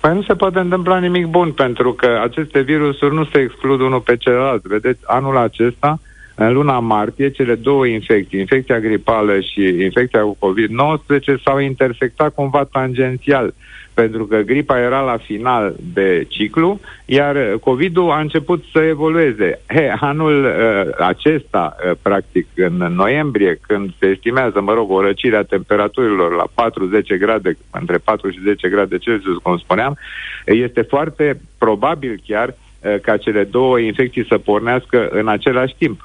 Păi 0.00 0.14
nu 0.14 0.22
se 0.22 0.34
poate 0.34 0.58
întâmpla 0.58 0.98
nimic 0.98 1.26
bun, 1.26 1.52
pentru 1.52 1.92
că 1.92 2.20
aceste 2.22 2.60
virusuri 2.60 3.14
nu 3.14 3.24
se 3.24 3.38
exclud 3.38 3.80
unul 3.80 4.00
pe 4.00 4.16
celălalt. 4.16 4.62
Vedeți, 4.64 5.00
anul 5.04 5.36
acesta, 5.36 6.00
în 6.34 6.52
luna 6.52 6.78
martie, 6.78 7.30
cele 7.30 7.54
două 7.54 7.86
infecții, 7.86 8.40
infecția 8.40 8.80
gripală 8.80 9.40
și 9.40 9.60
infecția 9.82 10.20
cu 10.20 10.36
COVID-19, 10.36 11.42
s-au 11.44 11.58
intersectat 11.58 12.34
cumva 12.34 12.64
tangențial 12.64 13.54
pentru 13.94 14.26
că 14.26 14.36
gripa 14.36 14.78
era 14.78 15.00
la 15.00 15.16
final 15.16 15.74
de 15.92 16.26
ciclu, 16.28 16.80
iar 17.04 17.36
COVID-ul 17.60 18.10
a 18.10 18.20
început 18.20 18.64
să 18.72 18.78
evolueze. 18.78 19.60
He, 19.66 19.94
anul 20.00 20.44
uh, 20.44 21.06
acesta, 21.06 21.76
uh, 21.76 21.96
practic 22.02 22.46
în 22.56 22.76
noiembrie, 22.76 23.58
când 23.66 23.90
se 23.98 24.06
estimează, 24.06 24.60
mă 24.60 24.72
rog, 24.72 24.90
o 24.90 25.00
răcire 25.00 25.36
a 25.36 25.42
temperaturilor 25.42 26.34
la 26.34 26.70
4-10 26.70 27.18
grade, 27.18 27.56
între 27.70 27.96
4 27.96 28.30
și 28.30 28.40
10 28.44 28.68
grade 28.68 28.98
Celsius, 28.98 29.36
cum 29.36 29.58
spuneam, 29.58 29.98
este 30.44 30.82
foarte 30.82 31.40
probabil 31.58 32.20
chiar 32.26 32.48
uh, 32.48 33.00
ca 33.00 33.16
cele 33.16 33.44
două 33.44 33.78
infecții 33.78 34.26
să 34.26 34.38
pornească 34.38 35.08
în 35.10 35.28
același 35.28 35.74
timp 35.78 36.03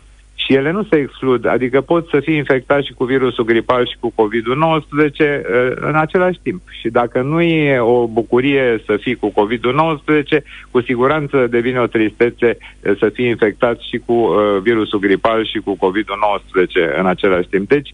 și 0.50 0.56
ele 0.56 0.72
nu 0.72 0.84
se 0.84 0.96
exclud, 0.96 1.46
adică 1.46 1.82
poți 1.82 2.10
să 2.10 2.20
fii 2.20 2.36
infectat 2.36 2.84
și 2.84 2.94
cu 2.94 3.04
virusul 3.04 3.44
gripal 3.44 3.88
și 3.88 3.98
cu 4.00 4.14
COVID-19 4.14 4.16
uh, 4.16 5.72
în 5.76 5.96
același 5.96 6.40
timp. 6.44 6.62
Și 6.70 6.90
dacă 6.90 7.22
nu 7.22 7.42
e 7.42 7.80
o 7.80 8.08
bucurie 8.08 8.82
să 8.86 8.98
fii 9.02 9.16
cu 9.16 9.32
COVID-19, 9.32 10.44
cu 10.72 10.82
siguranță 10.82 11.48
devine 11.48 11.80
o 11.80 11.88
tristețe 11.88 12.58
uh, 12.58 12.98
să 13.00 13.10
fii 13.14 13.28
infectat 13.28 13.80
și 13.80 13.98
cu 14.06 14.14
uh, 14.14 14.62
virusul 14.62 15.00
gripal 15.00 15.46
și 15.46 15.60
cu 15.60 15.78
COVID-19 15.78 16.98
în 17.00 17.06
același 17.06 17.48
timp. 17.48 17.68
Deci, 17.68 17.94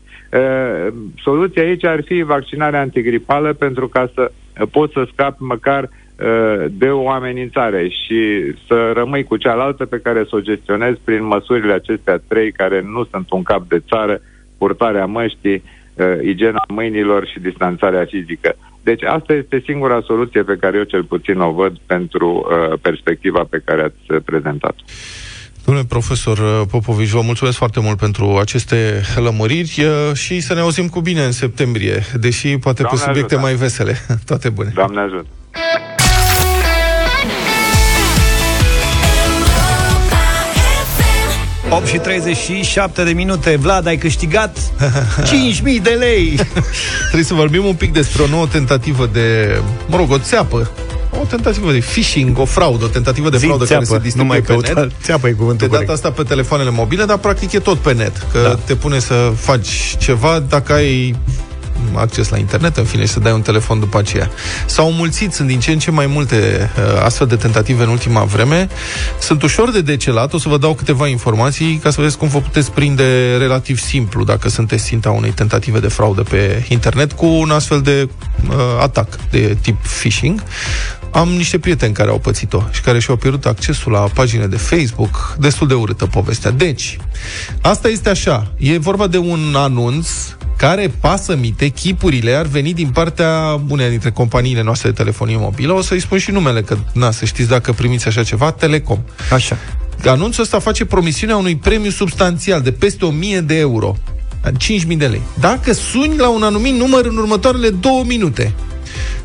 soluția 1.24 1.64
aici 1.64 1.86
ar 1.86 2.02
fi 2.06 2.22
vaccinarea 2.22 2.80
antigripală 2.80 3.54
pentru 3.54 3.88
ca 3.88 4.12
să 4.14 4.32
poți 4.72 4.94
să 4.94 5.08
scapi 5.12 5.44
măcar 5.44 5.84
uh, 5.84 5.90
Uh, 5.90 6.05
de 6.70 6.90
o 6.90 7.10
amenințare 7.10 7.88
și 7.90 8.54
să 8.68 8.92
rămâi 8.94 9.24
cu 9.24 9.38
cealaltă 9.38 9.86
pe 9.86 10.00
care 10.04 10.26
să 10.30 10.36
o 10.36 10.40
gestionezi 10.40 11.00
prin 11.04 11.24
măsurile 11.26 11.74
acestea 11.74 12.22
trei 12.28 12.52
care 12.52 12.82
nu 12.82 13.06
sunt 13.12 13.32
un 13.32 13.44
cap 13.44 13.68
de 13.68 13.82
țară, 13.88 14.22
purtarea 14.58 15.06
măștii, 15.06 15.64
uh, 15.96 16.06
igiena 16.24 16.64
mâinilor 16.68 17.28
și 17.28 17.40
distanțarea 17.40 18.06
fizică. 18.06 18.56
Deci 18.84 19.04
asta 19.04 19.34
este 19.34 19.62
singura 19.66 20.02
soluție 20.06 20.44
pe 20.44 20.58
care 20.60 20.78
eu 20.78 20.84
cel 20.84 21.04
puțin 21.04 21.40
o 21.40 21.52
văd 21.52 21.78
pentru 21.86 22.48
uh, 22.50 22.80
perspectiva 22.82 23.44
pe 23.50 23.62
care 23.66 23.82
ați 23.82 24.22
prezentat. 24.24 24.76
Domnule 25.66 25.88
profesor 25.90 26.38
uh, 26.38 26.62
Popovici, 26.72 27.10
vă 27.10 27.22
mulțumesc 27.22 27.58
foarte 27.58 27.80
mult 27.80 27.98
pentru 27.98 28.38
aceste 28.40 29.02
lămuriri 29.16 29.86
și 30.14 30.40
să 30.40 30.54
ne 30.54 30.60
auzim 30.60 30.88
cu 30.88 31.02
bine 31.02 31.24
în 31.24 31.32
septembrie, 31.32 32.02
deși 32.20 32.58
poate 32.58 32.82
Doamne 32.82 33.00
pe 33.00 33.06
subiecte 33.06 33.36
ajută. 33.36 33.50
mai 33.50 33.56
vesele. 33.56 33.94
Toate 34.30 34.50
bune. 34.50 34.72
Doamne 34.74 35.00
ajută! 35.00 35.28
8 41.70 41.88
și 41.88 41.98
37 41.98 43.04
de 43.04 43.12
minute. 43.12 43.56
Vlad, 43.56 43.88
ai 43.88 43.98
câștigat 43.98 44.58
5.000 45.78 45.82
de 45.82 45.90
lei. 45.90 46.40
Trebuie 47.02 47.24
să 47.24 47.34
vorbim 47.34 47.66
un 47.66 47.76
pic 47.76 47.94
despre 47.94 48.24
o 48.24 48.28
nouă 48.28 48.48
tentativă 48.48 49.10
de, 49.14 49.58
mă 49.88 49.98
rog, 49.98 50.12
o 50.12 50.18
țeapă 50.18 50.70
o 51.22 51.26
tentativă 51.26 51.72
de 51.72 51.80
phishing, 51.80 52.40
o 52.40 52.46
fraudă, 52.46 52.84
o 52.84 52.88
tentativă 52.88 53.30
de 53.30 53.38
fraudă 53.38 53.66
care 53.66 53.84
se 53.84 54.00
distribuie 54.00 54.42
pe 54.42 54.54
net. 54.54 54.92
Țeapă 55.04 55.28
e 55.28 55.32
cuvântul 55.32 55.68
De 55.68 55.78
data 55.78 55.92
asta 55.92 56.12
pe 56.12 56.24
telefoanele 56.24 56.70
mobile, 56.70 57.06
dar 57.06 57.18
practic 57.18 57.52
e 57.52 57.60
tot 57.60 57.78
pe 57.78 57.94
net. 57.94 58.26
Că 58.32 58.40
da. 58.44 58.56
te 58.66 58.76
pune 58.76 59.00
să 59.00 59.32
faci 59.36 59.96
ceva 59.98 60.44
dacă 60.50 60.74
ai 60.74 61.16
acces 61.98 62.30
la 62.30 62.38
internet, 62.38 62.78
în 62.78 62.84
fine, 62.84 63.06
și 63.06 63.12
să 63.12 63.20
dai 63.20 63.32
un 63.32 63.42
telefon 63.42 63.80
după 63.80 63.98
aceea. 63.98 64.30
S-au 64.66 64.92
mulțit, 64.92 65.34
sunt 65.34 65.48
din 65.48 65.60
ce 65.60 65.72
în 65.72 65.80
ce 65.80 65.92
mai 65.92 66.06
multe 66.06 66.70
uh, 66.78 67.02
astfel 67.04 67.28
de 67.28 67.36
tentative 67.36 67.84
în 67.84 67.90
ultima 67.90 68.24
vreme. 68.24 68.68
Sunt 69.20 69.44
ușor 69.44 69.72
de 69.72 69.82
decelat, 69.82 70.34
o 70.34 70.38
să 70.38 70.50
vă 70.50 70.58
dau 70.58 70.74
câteva 70.74 71.08
informații 71.08 71.80
ca 71.84 71.90
să 71.90 71.96
vedeți 72.00 72.18
cum 72.18 72.28
vă 72.28 72.40
puteți 72.40 72.72
prinde 72.72 73.36
relativ 73.38 73.80
simplu 73.80 74.24
dacă 74.24 74.50
sunteți 74.50 74.84
ținta 74.84 75.10
unei 75.10 75.32
tentative 75.32 75.80
de 75.80 75.88
fraudă 75.88 76.22
pe 76.22 76.66
internet 76.70 77.12
cu 77.12 77.26
un 77.26 77.52
astfel 77.52 77.82
de 77.82 78.10
uh, 78.50 78.56
atac 78.82 79.08
de 79.30 79.58
tip 79.62 79.78
phishing. 80.00 80.44
Am 81.12 81.30
niște 81.30 81.60
prieteni 81.60 81.94
care 81.94 82.10
au 82.10 82.20
pățit-o 82.20 82.64
și 82.72 82.82
care 82.82 83.00
și-au 83.00 83.16
pierdut 83.16 83.46
accesul 83.46 83.92
la 83.92 84.00
pagine 84.00 84.48
de 84.48 84.58
Facebook. 84.58 85.36
Destul 85.40 85.68
de 85.68 85.74
urâtă 85.74 86.06
povestea. 86.06 86.52
Deci, 86.52 86.98
asta 87.62 87.88
este 87.88 88.10
așa. 88.10 88.52
E 88.58 88.78
vorba 88.78 89.08
de 89.08 89.18
un 89.18 89.54
anunț 89.56 90.08
care 90.58 90.94
pasă 91.00 91.36
mite, 91.36 91.68
chipurile 91.68 92.34
ar 92.34 92.46
veni 92.46 92.74
din 92.74 92.88
partea 92.88 93.62
unei 93.68 93.90
dintre 93.90 94.12
companiile 94.12 94.62
noastre 94.62 94.90
de 94.90 94.96
telefonie 94.96 95.38
mobilă. 95.38 95.74
O 95.74 95.82
să-i 95.82 96.00
spun 96.00 96.18
și 96.18 96.32
numele, 96.32 96.62
că 96.62 96.78
na, 96.94 97.12
să 97.12 97.26
știți 97.26 97.50
dacă 97.50 97.72
primiți 97.72 98.08
așa 98.08 98.24
ceva, 98.24 98.52
Telecom. 98.52 99.00
Așa. 99.32 99.58
Anunțul 100.06 100.44
ăsta 100.44 100.60
face 100.60 100.86
promisiunea 100.86 101.38
unui 101.38 101.56
premiu 101.56 101.90
substanțial 101.90 102.62
de 102.62 102.72
peste 102.72 103.06
1000 103.06 103.40
de 103.40 103.58
euro. 103.58 103.96
5.000 104.52 104.98
de 104.98 105.08
lei. 105.08 105.22
Dacă 105.40 105.74
suni 105.74 106.18
la 106.18 106.30
un 106.30 106.44
anumit 106.44 106.74
număr 106.74 107.06
în 107.06 107.18
următoarele 107.18 107.70
două 107.70 108.04
minute. 108.04 108.54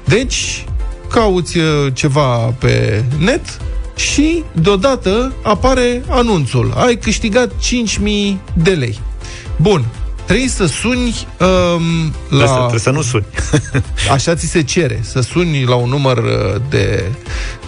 Deci, 0.05 0.65
cauți 1.11 1.59
uh, 1.59 1.65
ceva 1.93 2.37
pe 2.37 3.05
net 3.19 3.61
și 3.97 4.43
deodată 4.53 5.33
apare 5.43 6.03
anunțul. 6.09 6.73
Ai 6.77 6.97
câștigat 6.97 7.53
5.000 7.53 8.37
de 8.55 8.71
lei. 8.71 8.99
Bun, 9.57 9.85
trebuie 10.31 10.51
să 10.51 10.67
suni 10.67 11.27
um, 11.39 12.15
la... 12.39 12.43
Asta, 12.43 12.59
trebuie 12.59 12.81
să 12.81 12.91
nu 12.91 13.03
suni. 13.03 13.25
așa 14.15 14.35
ți 14.35 14.47
se 14.47 14.63
cere, 14.63 15.01
să 15.03 15.21
suni 15.21 15.65
la 15.65 15.75
un 15.75 15.89
număr 15.89 16.17
uh, 16.17 16.61
de 16.69 17.05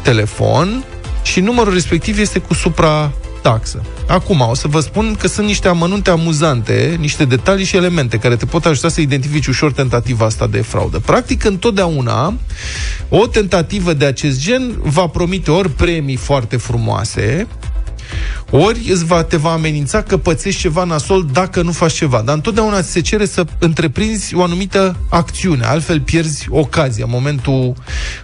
telefon 0.03 0.85
și 1.23 1.41
numărul 1.41 1.73
respectiv 1.73 2.19
este 2.19 2.39
cu 2.39 2.55
supra 2.55 3.13
taxă. 3.43 3.83
Acum, 4.09 4.41
o 4.41 4.55
să 4.55 4.69
vă 4.69 4.81
spun 4.81 5.17
că 5.19 5.29
sunt 5.29 5.47
niște 5.47 5.69
amănunte 5.69 6.11
amuzante, 6.11 6.97
niște 7.01 7.25
detalii 7.25 7.65
și 7.65 7.77
elemente 7.77 8.17
care 8.17 8.37
te 8.37 8.47
pot 8.47 8.65
ajuta 8.65 8.89
să 8.89 9.01
identifici 9.01 9.47
ușor 9.47 9.73
tentativa 9.73 10.25
asta 10.25 10.47
de 10.47 10.61
fraudă. 10.61 10.99
Practic, 10.99 11.45
întotdeauna, 11.45 12.35
o 13.09 13.27
tentativă 13.27 13.93
de 13.93 14.05
acest 14.05 14.41
gen 14.41 14.75
va 14.83 15.07
promite 15.07 15.51
ori 15.51 15.71
premii 15.71 16.17
foarte 16.17 16.57
frumoase, 16.57 17.47
ori 18.51 18.91
îți 18.91 19.05
va, 19.05 19.23
te 19.23 19.37
va 19.37 19.53
amenința 19.53 20.03
că 20.03 20.17
pățești 20.17 20.61
ceva 20.61 20.85
nasol 20.85 21.27
dacă 21.33 21.63
nu 21.63 21.73
faci 21.73 21.93
ceva. 21.93 22.23
Dar 22.25 22.35
întotdeauna 22.35 22.83
ți 22.83 22.91
se 22.91 23.01
cere 23.01 23.25
să 23.25 23.45
întreprinzi 23.59 24.35
o 24.35 24.43
anumită 24.43 24.97
acțiune, 25.09 25.65
altfel 25.65 26.01
pierzi 26.01 26.47
ocazia, 26.51 27.05
momentul 27.09 27.75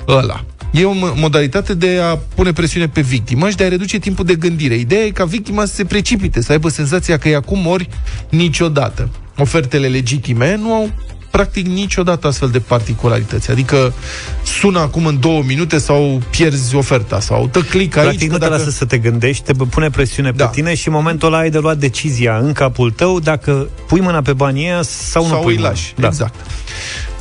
ăla. 0.09 0.45
E 0.71 0.85
o 0.85 0.95
mo- 0.95 1.15
modalitate 1.15 1.75
de 1.75 1.99
a 2.03 2.17
pune 2.35 2.53
presiune 2.53 2.89
pe 2.89 3.01
victimă 3.01 3.49
și 3.51 3.57
de 3.57 3.65
a 3.65 3.69
reduce 3.69 3.99
timpul 3.99 4.25
de 4.25 4.35
gândire. 4.35 4.75
Ideea 4.75 5.05
e 5.05 5.11
ca 5.11 5.25
victima 5.25 5.65
să 5.65 5.75
se 5.75 5.85
precipite, 5.85 6.43
să 6.43 6.53
aibă 6.53 6.69
senzația 6.69 7.19
că 7.19 7.29
e 7.29 7.37
acum 7.37 7.67
ori 7.67 7.89
niciodată. 8.29 9.09
Ofertele 9.37 9.89
legitime 9.89 10.57
nu 10.57 10.73
au 10.73 10.91
practic 11.31 11.67
niciodată 11.67 12.27
astfel 12.27 12.49
de 12.49 12.59
particularități. 12.59 13.51
Adică 13.51 13.93
sună 14.45 14.79
acum 14.79 15.07
în 15.07 15.21
două 15.21 15.43
minute 15.47 15.79
sau 15.79 16.23
pierzi 16.31 16.75
oferta 16.75 17.21
sau 17.21 17.49
tă 17.53 17.61
click 17.61 17.97
aici. 17.97 18.07
Practic 18.07 18.31
nu 18.31 18.39
că 18.39 18.45
te 18.45 18.51
lasă 18.51 18.71
să 18.71 18.85
te 18.85 18.99
gândești, 18.99 19.45
te 19.45 19.53
pune 19.71 19.91
presiune 19.91 20.33
Da. 20.37 20.45
pe 20.45 20.51
tine 20.55 20.75
și 20.75 20.89
în 20.89 20.95
momentul 20.95 21.29
ăla 21.29 21.39
ai 21.39 21.51
de 21.51 21.59
luat 21.59 21.77
decizia 21.77 22.37
în 22.37 22.53
capul 22.53 22.91
tău 22.91 23.21
dacă 23.21 23.69
pui 23.87 24.01
mâna 24.01 24.23
pe 24.23 24.33
banii 24.33 24.65
ăia 24.65 24.83
sau, 24.83 25.23
nu 25.23 25.29
sau 25.29 25.41
pui 25.41 25.53
îi 25.53 25.59
mâna. 25.59 25.69
lași. 25.69 25.95
Da. 25.97 26.07
Exact. 26.07 26.35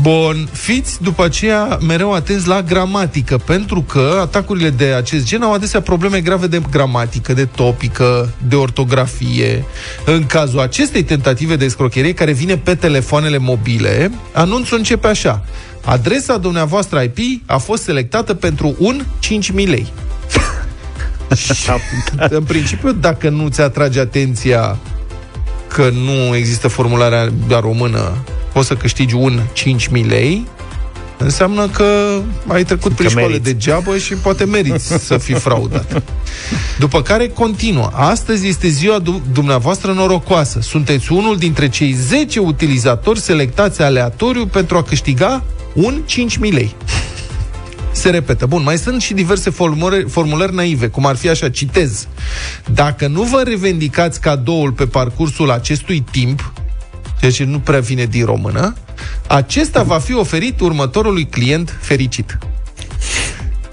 Bun, 0.02 0.48
fiți 0.52 1.02
după 1.04 1.24
aceea 1.24 1.78
mereu 1.88 2.14
atenți 2.14 2.48
la 2.48 2.62
gramatică, 2.62 3.38
pentru 3.38 3.82
că 3.82 4.18
atacurile 4.22 4.70
de 4.70 4.86
acest 4.86 5.26
gen 5.26 5.42
au 5.42 5.54
adesea 5.54 5.82
probleme 5.82 6.22
grave 6.22 6.48
de 6.48 6.62
gramatică, 6.72 7.34
de 7.34 7.46
topică, 7.46 8.30
de 8.48 8.56
ortografie. 8.56 9.66
În 10.06 10.26
cazul 10.26 10.60
acestei 10.60 11.04
tentative 11.04 11.56
de 11.56 11.66
escrocherie 11.66 12.14
care 12.14 12.32
vine 12.32 12.58
pe 12.58 12.76
telefoanele 12.76 13.38
mobile, 13.38 13.97
anunțul 14.34 14.78
începe 14.78 15.08
așa. 15.08 15.44
Adresa 15.86 16.38
dumneavoastră 16.38 17.02
IP 17.02 17.42
a 17.46 17.58
fost 17.58 17.84
selectată 17.84 18.34
pentru 18.34 18.76
un 18.80 19.04
5.000 19.54 19.54
lei. 19.54 19.88
Și, 21.36 21.54
în 22.38 22.44
principiu, 22.44 22.92
dacă 22.92 23.30
nu 23.30 23.48
ți 23.48 23.62
atrage 23.62 24.00
atenția 24.00 24.78
că 25.68 25.90
nu 25.90 26.36
există 26.36 26.68
formularea 26.68 27.30
la 27.48 27.60
română, 27.60 28.18
poți 28.54 28.68
să 28.68 28.76
câștigi 28.76 29.16
un 29.16 29.40
5.000 29.54 30.06
lei, 30.08 30.48
înseamnă 31.18 31.68
că 31.68 32.20
ai 32.48 32.64
trecut 32.64 32.92
prin 32.92 33.06
Că 33.06 33.12
școală 33.12 33.28
meriți. 33.28 33.52
degeaba 33.52 33.96
și 33.98 34.14
poate 34.14 34.46
meriți 34.46 35.06
să 35.06 35.18
fii 35.18 35.36
fraudat. 35.36 36.02
După 36.80 37.02
care 37.02 37.28
continuă. 37.28 37.90
Astăzi 37.94 38.48
este 38.48 38.68
ziua 38.68 39.00
du- 39.00 39.22
dumneavoastră 39.32 39.92
norocoasă. 39.92 40.60
Sunteți 40.62 41.12
unul 41.12 41.38
dintre 41.38 41.70
cei 41.70 41.92
10 41.92 42.40
utilizatori 42.40 43.20
selectați 43.20 43.82
aleatoriu 43.82 44.46
pentru 44.46 44.78
a 44.78 44.84
câștiga 44.84 45.44
un 45.74 46.02
5.000 46.06 46.52
lei. 46.52 46.76
Se 47.92 48.10
repetă. 48.10 48.46
Bun, 48.46 48.64
mai 48.64 48.78
sunt 48.78 49.02
și 49.02 49.14
diverse 49.14 49.50
formulări, 49.50 50.10
formulări 50.10 50.56
naive, 50.56 50.88
cum 50.88 51.06
ar 51.06 51.16
fi 51.16 51.30
așa, 51.30 51.50
citez. 51.50 52.08
Dacă 52.74 53.08
nu 53.08 53.24
vă 53.24 53.42
revendicați 53.46 54.22
cadoul 54.22 54.72
pe 54.72 54.86
parcursul 54.86 55.52
acestui 55.52 56.04
timp, 56.12 56.54
ceea 57.20 57.32
ce 57.32 57.44
nu 57.44 57.60
prea 57.60 57.80
vine 57.80 58.06
din 58.06 58.26
română, 58.26 58.74
acesta 59.28 59.84
va 59.84 59.98
fi 59.98 60.14
oferit 60.14 60.60
următorului 60.60 61.26
client 61.26 61.78
fericit. 61.82 62.38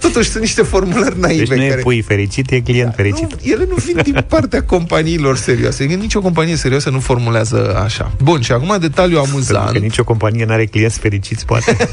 Totuși 0.06 0.30
sunt 0.30 0.42
niște 0.42 0.62
formulări 0.62 1.18
naive. 1.20 1.44
Deci 1.44 1.56
nu 1.58 1.64
e 1.64 1.68
care... 1.68 1.80
pui 1.80 2.02
fericit, 2.02 2.50
e 2.50 2.60
client 2.60 2.92
fericit. 2.96 3.22
Nu, 3.44 3.50
ele 3.52 3.66
nu 3.68 3.74
vin 3.74 4.00
din 4.02 4.24
partea 4.28 4.62
companiilor 4.62 5.36
serioase. 5.36 5.82
Adică 5.82 5.98
Nici 6.00 6.14
o 6.14 6.20
companie 6.20 6.56
serioasă 6.56 6.90
nu 6.90 7.00
formulează 7.00 7.80
așa. 7.84 8.12
Bun, 8.22 8.40
și 8.40 8.52
acum 8.52 8.76
detaliu 8.80 9.16
Pentru 9.20 9.42
că 9.48 9.56
amuzant. 9.56 9.78
nicio 9.78 10.04
companie 10.04 10.44
nu 10.44 10.52
are 10.52 10.64
clienți 10.66 10.98
fericiți, 10.98 11.44
poate. 11.44 11.76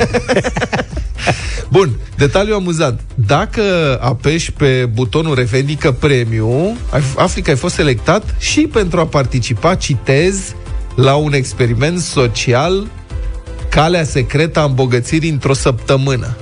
Bun, 1.69 1.89
detaliu 2.17 2.56
amuzant. 2.56 3.00
Dacă 3.15 3.62
apeși 4.02 4.52
pe 4.52 4.89
butonul 4.93 5.36
Revendică 5.36 5.91
Premiu, 5.91 6.78
ai- 6.89 7.02
afli 7.15 7.41
că 7.41 7.50
ai 7.50 7.56
fost 7.56 7.76
selectat 7.76 8.36
și 8.39 8.62
pentru 8.62 9.00
a 9.00 9.06
participa, 9.06 9.76
citez, 9.76 10.56
la 10.95 11.15
un 11.15 11.34
experiment 11.34 12.00
social 12.00 12.88
calea 13.69 14.04
secretă 14.04 14.60
a 14.60 14.63
îmbogățirii 14.63 15.30
într-o 15.30 15.54
săptămână. 15.54 16.38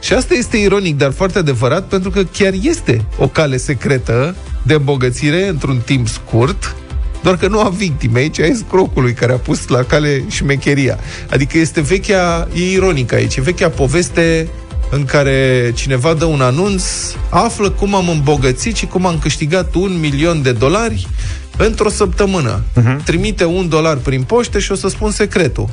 Și 0.00 0.12
asta 0.12 0.34
este 0.34 0.56
ironic, 0.56 0.96
dar 0.96 1.12
foarte 1.12 1.38
adevărat, 1.38 1.88
pentru 1.88 2.10
că 2.10 2.22
chiar 2.22 2.52
este 2.62 3.04
o 3.18 3.28
cale 3.28 3.56
secretă 3.56 4.36
de 4.62 4.74
îmbogățire 4.74 5.48
într-un 5.48 5.80
timp 5.84 6.08
scurt, 6.08 6.76
doar 7.22 7.36
că 7.36 7.48
nu 7.48 7.60
a 7.60 7.68
victimei, 7.68 8.30
ci 8.30 8.38
a 8.38 8.44
escrocului 8.44 9.12
care 9.12 9.32
a 9.32 9.36
pus 9.36 9.66
la 9.66 9.82
cale 9.82 10.24
șmecheria. 10.28 10.98
Adică 11.30 11.58
este 11.58 11.80
vechea, 11.80 12.48
e 12.54 12.70
ironic 12.70 13.12
aici, 13.12 13.36
e 13.36 13.40
vechea 13.40 13.68
poveste 13.68 14.48
în 14.90 15.04
care 15.04 15.70
cineva 15.74 16.14
dă 16.14 16.24
un 16.24 16.40
anunț, 16.40 16.84
află 17.30 17.70
cum 17.70 17.94
am 17.94 18.08
îmbogățit 18.08 18.76
și 18.76 18.86
cum 18.86 19.06
am 19.06 19.18
câștigat 19.18 19.74
un 19.74 20.00
milion 20.00 20.42
de 20.42 20.52
dolari 20.52 21.08
într-o 21.56 21.88
săptămână. 21.88 22.60
Uh-huh. 22.60 23.04
Trimite 23.04 23.44
un 23.44 23.68
dolar 23.68 23.96
prin 23.96 24.22
poște 24.22 24.58
și 24.58 24.72
o 24.72 24.74
să 24.74 24.88
spun 24.88 25.10
secretul. 25.10 25.68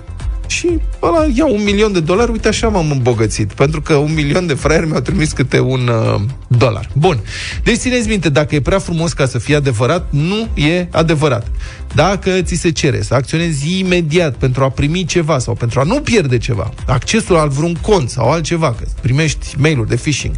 Și 0.56 0.80
ăla 1.02 1.26
ia 1.34 1.46
un 1.46 1.64
milion 1.64 1.92
de 1.92 2.00
dolari, 2.00 2.32
uite 2.32 2.48
așa 2.48 2.68
m-am 2.68 2.92
îmbogățit, 2.92 3.54
pentru 3.54 3.82
că 3.82 3.94
un 3.94 4.14
milion 4.14 4.48
de 4.48 4.54
fraieri 4.54 4.88
mi-au 4.88 5.00
trimis 5.00 5.32
câte 5.32 5.60
un 5.60 5.88
uh, 5.88 6.22
dolar. 6.48 6.90
Bun. 6.94 7.20
Deci 7.64 7.76
țineți 7.76 8.08
minte, 8.08 8.30
dacă 8.30 8.56
e 8.56 8.62
prea 8.62 8.80
frumos 8.80 9.14
ca 9.14 9.26
să 9.26 9.38
fie 9.38 9.56
adevărat, 9.56 10.08
nu 10.10 10.48
e 10.54 10.88
adevărat. 10.92 11.48
Dacă 11.96 12.42
ți 12.42 12.56
se 12.56 12.70
cere 12.72 13.02
să 13.02 13.14
acționezi 13.14 13.80
imediat 13.80 14.36
pentru 14.36 14.64
a 14.64 14.70
primi 14.70 15.06
ceva 15.06 15.40
sau 15.40 15.54
pentru 15.54 15.80
a 15.80 15.84
nu 15.84 16.00
pierde 16.00 16.38
ceva, 16.38 16.70
accesul 16.88 17.36
al 17.36 17.50
vreun 17.50 17.74
cont 17.82 18.10
sau 18.10 18.32
altceva, 18.32 18.74
că 18.74 18.86
primești 19.02 19.56
mail-uri 19.58 19.90
de 19.90 19.96
phishing, 19.96 20.36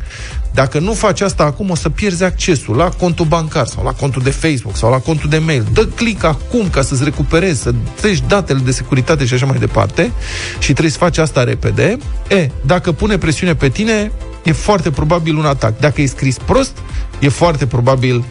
dacă 0.54 0.80
nu 0.80 0.94
faci 0.94 1.22
asta 1.22 1.44
acum, 1.44 1.70
o 1.70 1.76
să 1.76 1.90
pierzi 1.90 2.24
accesul 2.24 2.76
la 2.76 2.90
contul 2.90 3.26
bancar 3.26 3.66
sau 3.66 3.84
la 3.84 3.92
contul 3.92 4.22
de 4.22 4.30
Facebook 4.30 4.76
sau 4.76 4.92
la 4.92 4.98
contul 4.98 5.30
de 5.30 5.38
mail. 5.38 5.66
Dă 5.74 5.86
click 5.86 6.24
acum 6.24 6.70
ca 6.70 6.82
să-ți 6.82 7.04
recuperezi, 7.04 7.62
să 7.62 7.74
treci 7.96 8.24
datele 8.28 8.60
de 8.60 8.72
securitate 8.72 9.26
și 9.26 9.34
așa 9.34 9.46
mai 9.46 9.58
departe 9.58 10.12
și 10.60 10.72
trebuie 10.72 10.92
să 10.92 10.98
faci 10.98 11.18
asta 11.18 11.44
repede. 11.44 11.98
E, 12.30 12.50
dacă 12.66 12.92
pune 12.92 13.18
presiune 13.18 13.56
pe 13.56 13.70
tine, 13.70 14.12
e 14.44 14.52
foarte 14.52 14.92
probabil 14.92 15.38
un 15.38 15.46
atac. 15.46 15.80
Dacă 15.80 16.02
e 16.02 16.06
scris 16.06 16.38
prost, 16.38 16.78
e 17.20 17.30
foarte 17.30 17.66
probabil 17.66 18.24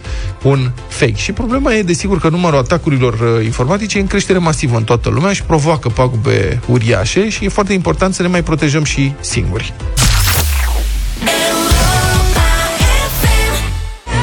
un 0.43 0.71
fake. 0.89 1.15
Și 1.15 1.33
problema 1.33 1.75
e, 1.75 1.83
desigur, 1.83 2.21
că 2.21 2.29
numărul 2.29 2.59
atacurilor 2.59 3.13
uh, 3.13 3.45
informatice 3.45 3.99
e 3.99 4.01
în 4.01 4.07
creștere 4.07 4.39
masivă 4.39 4.77
în 4.77 4.85
toată 4.85 5.09
lumea 5.09 5.33
și 5.33 5.43
provoacă 5.43 5.89
pagube 5.89 6.61
uriașe 6.67 7.29
și 7.29 7.45
e 7.45 7.49
foarte 7.49 7.73
important 7.73 8.15
să 8.15 8.23
ne 8.23 8.29
mai 8.29 8.43
protejăm 8.43 8.85
și 8.85 9.13
singuri. 9.21 9.75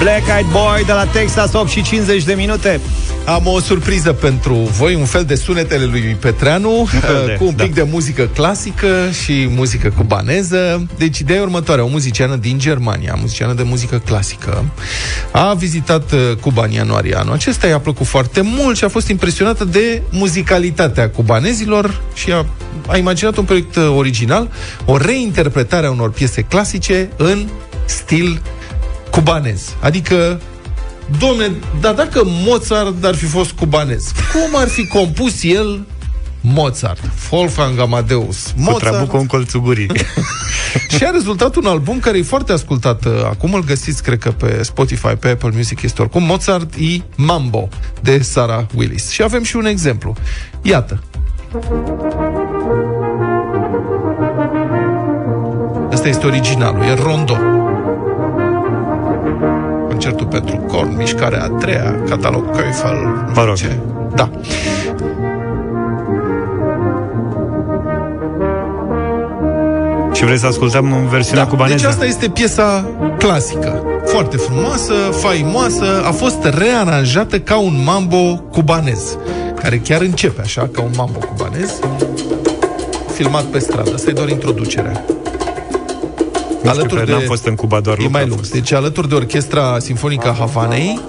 Black 0.03 0.27
Eyed 0.27 0.51
Boy 0.51 0.83
de 0.85 0.91
la 0.91 1.05
Texas, 1.05 1.53
8 1.53 1.69
și 1.69 1.81
50 1.81 2.23
de 2.23 2.33
minute. 2.33 2.79
Am 3.25 3.47
o 3.47 3.59
surpriză 3.59 4.13
pentru 4.13 4.53
voi, 4.53 4.95
un 4.95 5.05
fel 5.05 5.23
de 5.23 5.35
sunetele 5.35 5.85
lui 5.85 6.17
Petreanu, 6.19 6.87
fel 7.01 7.23
de, 7.25 7.33
cu 7.33 7.45
un 7.45 7.53
pic 7.53 7.73
da. 7.73 7.83
de 7.83 7.89
muzică 7.91 8.29
clasică 8.33 8.87
și 9.23 9.47
muzică 9.55 9.93
cubaneză. 9.97 10.87
Deci 10.97 11.19
ideea 11.19 11.39
e 11.39 11.41
următoarea, 11.41 11.83
o 11.83 11.87
muziciană 11.87 12.35
din 12.35 12.59
Germania, 12.59 13.17
muziciană 13.19 13.53
de 13.53 13.63
muzică 13.63 14.01
clasică, 14.05 14.65
a 15.31 15.53
vizitat 15.53 16.11
uh, 16.11 16.19
Cuba 16.41 16.63
în 16.63 16.71
ianuarie 16.71 17.17
anul 17.17 17.33
acesta, 17.33 17.67
i-a 17.67 17.79
plăcut 17.79 18.05
foarte 18.05 18.41
mult 18.41 18.77
și 18.77 18.83
a 18.83 18.89
fost 18.89 19.07
impresionată 19.07 19.65
de 19.65 20.01
muzicalitatea 20.09 21.09
cubanezilor 21.09 22.01
și 22.13 22.31
a, 22.31 22.45
a 22.87 22.97
imaginat 22.97 23.37
un 23.37 23.43
proiect 23.43 23.75
uh, 23.75 23.93
original, 23.97 24.51
o 24.85 24.97
reinterpretare 24.97 25.85
a 25.85 25.91
unor 25.91 26.11
piese 26.11 26.41
clasice 26.41 27.09
în 27.17 27.47
stil 27.85 28.41
cubanez. 29.13 29.75
Adică 29.79 30.41
Domne, 31.19 31.51
dar 31.81 31.93
dacă 31.93 32.21
Mozart 32.25 33.03
ar 33.03 33.15
fi 33.15 33.25
fost 33.25 33.51
cubanez, 33.51 34.11
cum 34.31 34.59
ar 34.59 34.67
fi 34.67 34.87
compus 34.87 35.43
el 35.43 35.85
Mozart, 36.41 36.99
Wolfgang 37.31 37.79
Amadeus, 37.79 38.45
Cu 38.45 38.61
Mozart 38.61 38.83
trabucul 38.83 39.19
în 39.19 39.25
colțul 39.25 39.61
gurii. 39.61 39.89
și 40.97 41.03
a 41.03 41.09
rezultat 41.09 41.55
un 41.55 41.65
album 41.65 41.99
care 41.99 42.17
e 42.17 42.21
foarte 42.21 42.51
ascultat 42.51 43.05
uh, 43.05 43.11
acum, 43.23 43.53
îl 43.53 43.63
găsiți, 43.63 44.03
cred 44.03 44.19
că 44.19 44.31
pe 44.31 44.63
Spotify, 44.63 45.07
pe 45.07 45.29
Apple 45.29 45.51
Music 45.53 45.81
este 45.81 46.01
oricum, 46.01 46.23
Mozart 46.23 46.73
e 46.73 47.01
Mambo 47.15 47.69
de 48.01 48.21
Sarah 48.21 48.65
Willis. 48.75 49.09
Și 49.09 49.23
avem 49.23 49.43
și 49.43 49.55
un 49.55 49.65
exemplu. 49.65 50.15
Iată. 50.61 51.03
Ăsta 55.91 56.07
este 56.07 56.25
originalul, 56.25 56.83
e 56.83 56.93
Rondo. 56.93 57.37
Concertul 60.03 60.27
pentru 60.27 60.55
corn, 60.55 60.95
mișcarea 60.97 61.43
a 61.43 61.47
treia, 61.47 62.03
catalog 62.09 62.49
Köfel. 62.55 62.93
nu 63.27 63.31
Mă 63.35 63.43
rog. 63.43 63.55
știu 63.55 63.69
ce. 63.69 63.77
Da. 64.15 64.29
și 70.13 70.23
vrei 70.23 70.37
să 70.37 70.45
ascultăm 70.45 70.91
în 70.93 71.07
versiunea 71.07 71.43
Da, 71.43 71.49
cubaneză? 71.49 71.75
deci 71.75 71.85
asta 71.85 72.05
este 72.05 72.29
piesa 72.29 72.85
clasică. 73.17 73.83
Foarte 74.05 74.37
frumoasă, 74.37 74.93
faimoasă, 75.11 76.03
a 76.05 76.11
fost 76.11 76.43
rearanjată 76.43 77.39
ca 77.39 77.57
un 77.57 77.81
mambo 77.85 78.35
cubanez, 78.51 79.17
care 79.61 79.77
chiar 79.77 80.01
începe 80.01 80.41
așa, 80.41 80.69
ca 80.71 80.81
un 80.81 80.91
mambo 80.95 81.19
cubanez, 81.19 81.79
filmat 83.13 83.43
pe 83.43 83.59
stradă. 83.59 83.91
Asta 83.93 84.09
e 84.09 84.13
doar 84.13 84.29
introducerea. 84.29 85.03
Nu 86.63 86.73
știu, 86.73 86.95
că 86.95 87.03
n-am 87.11 87.21
fost 87.25 87.45
în 87.47 87.55
Cuba, 87.55 87.79
doar 87.79 87.97
E 87.97 88.01
Luca 88.01 88.11
mai 88.11 88.21
a 88.21 88.25
lung. 88.25 88.39
fost. 88.39 88.51
Deci 88.51 88.71
alături 88.71 89.09
de 89.09 89.15
Orchestra 89.15 89.79
Sinfonică 89.79 90.27
a 90.27 90.35
Havanei, 90.39 90.99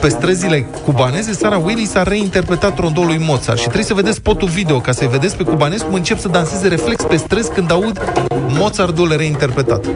pe 0.00 0.08
străzile 0.08 0.60
cubaneze, 0.84 1.32
Sarah 1.32 1.60
Willis 1.64 1.94
a 1.94 2.02
reinterpretat 2.02 2.78
rondoul 2.78 3.06
lui 3.06 3.18
Mozart 3.26 3.58
și 3.58 3.64
trebuie 3.64 3.84
să 3.84 3.94
vedeți 3.94 4.16
spotul 4.16 4.48
video 4.48 4.80
ca 4.80 4.92
să-i 4.92 5.08
vedeți 5.08 5.36
pe 5.36 5.42
cubanezi 5.42 5.84
cum 5.84 5.94
încep 5.94 6.18
să 6.18 6.28
danseze 6.28 6.68
reflex 6.68 7.02
pe 7.02 7.16
străzi 7.16 7.50
când 7.50 7.70
aud 7.70 8.00
Mozartul 8.48 9.14
reinterpretat. 9.16 9.86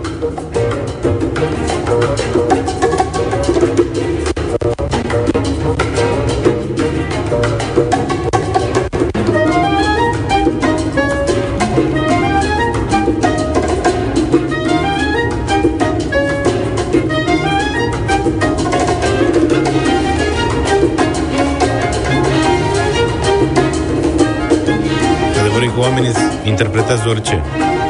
Oamenii 25.79 26.13
interpretează 26.45 27.09
orice. 27.09 27.43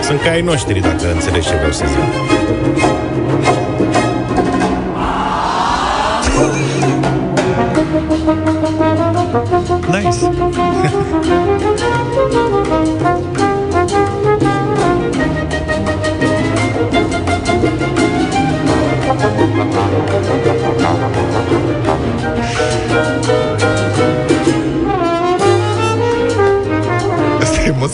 Sunt 0.03 0.21
ca 0.21 0.31
ai 0.31 0.43
noștri, 0.43 0.81
dacă 0.81 1.13
înțelegi 1.13 1.49
ce 1.49 1.55
vreau 1.55 1.73
să 1.73 1.85
zic. 1.87 3.62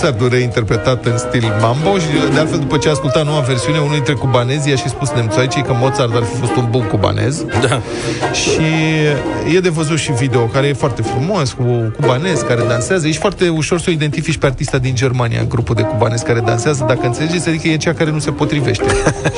Mozart 0.02 0.32
reinterpretat 0.32 1.04
în 1.04 1.18
stil 1.18 1.52
mambo 1.60 1.98
și 1.98 2.06
de 2.32 2.38
altfel 2.38 2.58
după 2.58 2.76
ce 2.76 2.88
a 2.88 2.90
ascultat 2.90 3.24
noua 3.24 3.40
versiune, 3.40 3.78
unul 3.78 3.92
dintre 3.92 4.12
cubanezi 4.12 4.68
i-a 4.68 4.76
și 4.76 4.88
spus 4.88 5.10
nemțoaicii 5.10 5.62
că 5.62 5.72
Mozart 5.80 6.14
ar 6.14 6.22
fi 6.22 6.36
fost 6.36 6.56
un 6.56 6.66
bun 6.70 6.82
cubanez. 6.82 7.44
Da. 7.68 7.80
Și 8.32 8.68
e 9.54 9.60
de 9.60 9.68
văzut 9.68 9.98
și 9.98 10.12
video 10.12 10.40
care 10.40 10.66
e 10.66 10.72
foarte 10.72 11.02
frumos, 11.02 11.52
cu 11.52 11.92
cubanezi 12.00 12.44
care 12.44 12.62
dansează. 12.68 13.06
Ești 13.06 13.20
foarte 13.20 13.48
ușor 13.48 13.80
să 13.80 13.86
o 13.88 13.92
identifici 13.92 14.36
pe 14.36 14.46
artista 14.46 14.78
din 14.78 14.94
Germania, 14.94 15.44
grupul 15.48 15.74
de 15.74 15.82
cubanezi 15.82 16.24
care 16.24 16.40
dansează, 16.40 16.84
dacă 16.88 17.06
înțelegeți, 17.06 17.48
adică 17.48 17.68
e 17.68 17.76
cea 17.76 17.92
care 17.92 18.10
nu 18.10 18.18
se 18.18 18.30
potrivește. 18.30 18.84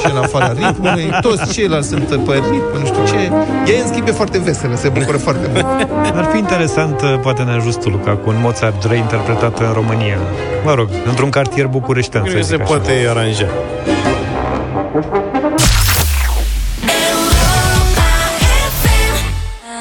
și 0.01 0.11
în 0.11 0.16
afara 0.16 0.53
ritmului, 0.66 1.11
toți 1.20 1.53
ceilalți 1.53 1.88
sunt 1.88 2.05
pe 2.05 2.33
ritm, 2.33 2.79
nu 2.79 2.87
știu 2.87 3.05
ce. 3.07 3.33
Ea 3.73 3.79
e 3.79 3.81
în 3.81 3.87
schimb 3.87 4.09
e 4.09 4.11
foarte 4.11 4.38
veselă, 4.38 4.75
se 4.77 4.88
bucură 4.88 5.16
foarte 5.16 5.51
mult. 5.53 5.66
Ar 6.14 6.29
fi 6.33 6.38
interesant, 6.38 7.01
uh, 7.01 7.18
poate 7.23 7.42
ne 7.42 7.53
ajută 7.53 7.88
Luca, 7.88 8.16
cu 8.16 8.29
un 8.29 8.37
Mozart 8.40 8.85
reinterpretat 8.85 9.59
în 9.61 9.73
România. 9.73 10.18
Mă 10.64 10.74
rog, 10.74 10.88
într-un 11.06 11.30
cartier 11.30 11.66
bucureștean, 11.66 12.24
să 12.24 12.36
Nu 12.36 12.42
se 12.42 12.46
zic 12.46 12.60
așa. 12.60 12.64
poate 12.64 12.90
aranja. 13.08 13.46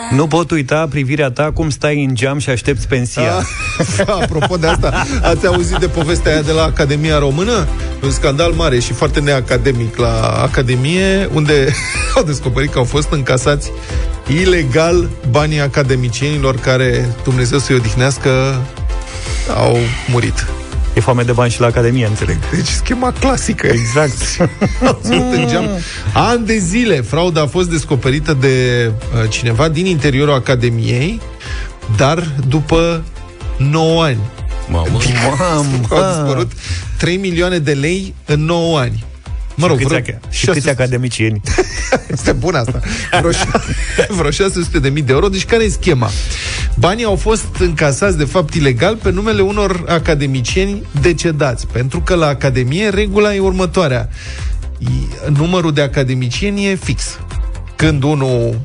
Nu 0.09 0.27
pot 0.27 0.51
uita 0.51 0.87
privirea 0.89 1.31
ta 1.31 1.51
cum 1.53 1.69
stai 1.69 2.03
în 2.03 2.15
geam 2.15 2.39
și 2.39 2.49
aștepți 2.49 2.87
pensia. 2.87 3.37
Ah, 3.37 4.07
apropo 4.21 4.57
de 4.57 4.67
asta, 4.67 5.05
ați 5.21 5.47
auzit 5.47 5.75
de 5.77 5.87
povestea 5.87 6.31
aia 6.31 6.41
de 6.41 6.51
la 6.51 6.63
Academia 6.63 7.19
Română? 7.19 7.67
Un 8.03 8.11
scandal 8.11 8.51
mare 8.51 8.79
și 8.79 8.93
foarte 8.93 9.19
neacademic 9.19 9.97
la 9.97 10.21
Academie, 10.41 11.29
unde 11.33 11.73
au 12.15 12.23
descoperit 12.23 12.71
că 12.71 12.77
au 12.77 12.83
fost 12.83 13.11
încasați 13.11 13.71
ilegal 14.41 15.09
banii 15.29 15.59
academicienilor 15.61 16.55
care, 16.55 17.09
Dumnezeu 17.23 17.59
să-i 17.59 17.75
odihnească, 17.75 18.61
au 19.57 19.77
murit. 20.11 20.47
E 20.99 21.01
foame 21.01 21.23
de 21.23 21.31
bani 21.31 21.51
și 21.51 21.59
la 21.59 21.65
Academie, 21.65 22.05
înțeleg. 22.05 22.37
Deci 22.55 22.67
schema 22.67 23.13
clasică. 23.19 23.67
Exact. 23.67 24.51
Au 24.87 24.99
ținut 25.03 25.33
în 25.33 25.47
geam. 25.47 25.65
Ani 26.13 26.45
de 26.45 26.57
zile, 26.57 27.01
frauda 27.01 27.41
a 27.41 27.45
fost 27.45 27.69
descoperită 27.69 28.33
de 28.33 28.85
uh, 28.91 29.29
cineva 29.29 29.69
din 29.69 29.85
interiorul 29.85 30.33
Academiei, 30.33 31.21
dar 31.97 32.31
după 32.47 33.03
9 33.57 34.03
ani. 34.03 34.17
Mamă. 34.69 34.99
Au 35.89 36.23
dispărut 36.23 36.51
3 36.97 37.17
milioane 37.17 37.57
de 37.57 37.73
lei 37.73 38.13
în 38.25 38.45
9 38.45 38.79
ani. 38.79 39.05
Mă 39.59 39.67
rog, 39.67 39.77
și 39.79 39.85
câți, 39.85 40.01
vreo, 40.01 40.15
aca- 40.15 40.29
și 40.29 40.45
câți 40.45 40.69
academicieni? 40.69 41.41
este 42.13 42.31
bun 42.31 42.55
asta. 42.55 42.79
Vreo, 43.19 43.31
șa- 43.31 43.61
vreo 44.17 44.31
600 44.31 44.79
de 44.79 44.89
mii 44.89 45.01
de 45.01 45.11
euro. 45.11 45.27
Deci 45.27 45.45
care 45.45 45.63
e 45.63 45.69
schema? 45.69 46.09
Banii 46.75 47.03
au 47.03 47.15
fost 47.15 47.45
încasați, 47.59 48.17
de 48.17 48.23
fapt, 48.25 48.53
ilegal 48.53 48.95
pe 48.95 49.11
numele 49.11 49.41
unor 49.41 49.83
academicieni 49.87 50.83
decedați. 51.01 51.67
Pentru 51.67 52.01
că 52.01 52.15
la 52.15 52.27
Academie 52.27 52.89
regula 52.89 53.35
e 53.35 53.39
următoarea. 53.39 54.09
I- 54.77 55.07
Numărul 55.37 55.73
de 55.73 55.81
academicieni 55.81 56.65
e 56.67 56.75
fix. 56.75 57.19
Când 57.75 58.03
unul, 58.03 58.61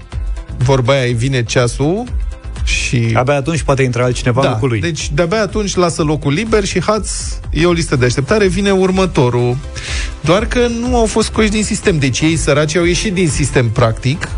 vorba 0.59 0.93
aia, 0.93 1.05
îi 1.05 1.13
vine 1.13 1.43
ceasul 1.45 2.05
și 2.65 3.11
Abia 3.15 3.35
atunci 3.35 3.63
poate 3.63 3.83
intra 3.83 4.05
altcineva 4.05 4.41
în 4.43 4.49
locul 4.49 4.69
lui. 4.69 4.81
deci 4.81 5.11
de-abia 5.11 5.41
atunci 5.43 5.75
lasă 5.75 6.03
locul 6.03 6.33
liber 6.33 6.65
și 6.65 6.83
haț, 6.83 7.11
e 7.51 7.67
o 7.67 7.73
listă 7.73 7.97
de 7.97 8.05
așteptare, 8.05 8.47
vine 8.47 8.71
următorul. 8.71 9.57
Doar 10.21 10.47
că 10.47 10.67
nu 10.81 10.97
au 10.97 11.07
fost 11.07 11.27
scoși 11.27 11.49
din 11.49 11.65
sistem. 11.65 11.99
Deci 11.99 12.21
ei 12.21 12.37
săraci 12.37 12.77
au 12.77 12.85
ieșit 12.85 13.13
din 13.15 13.29
sistem 13.29 13.71
practic, 13.71 14.29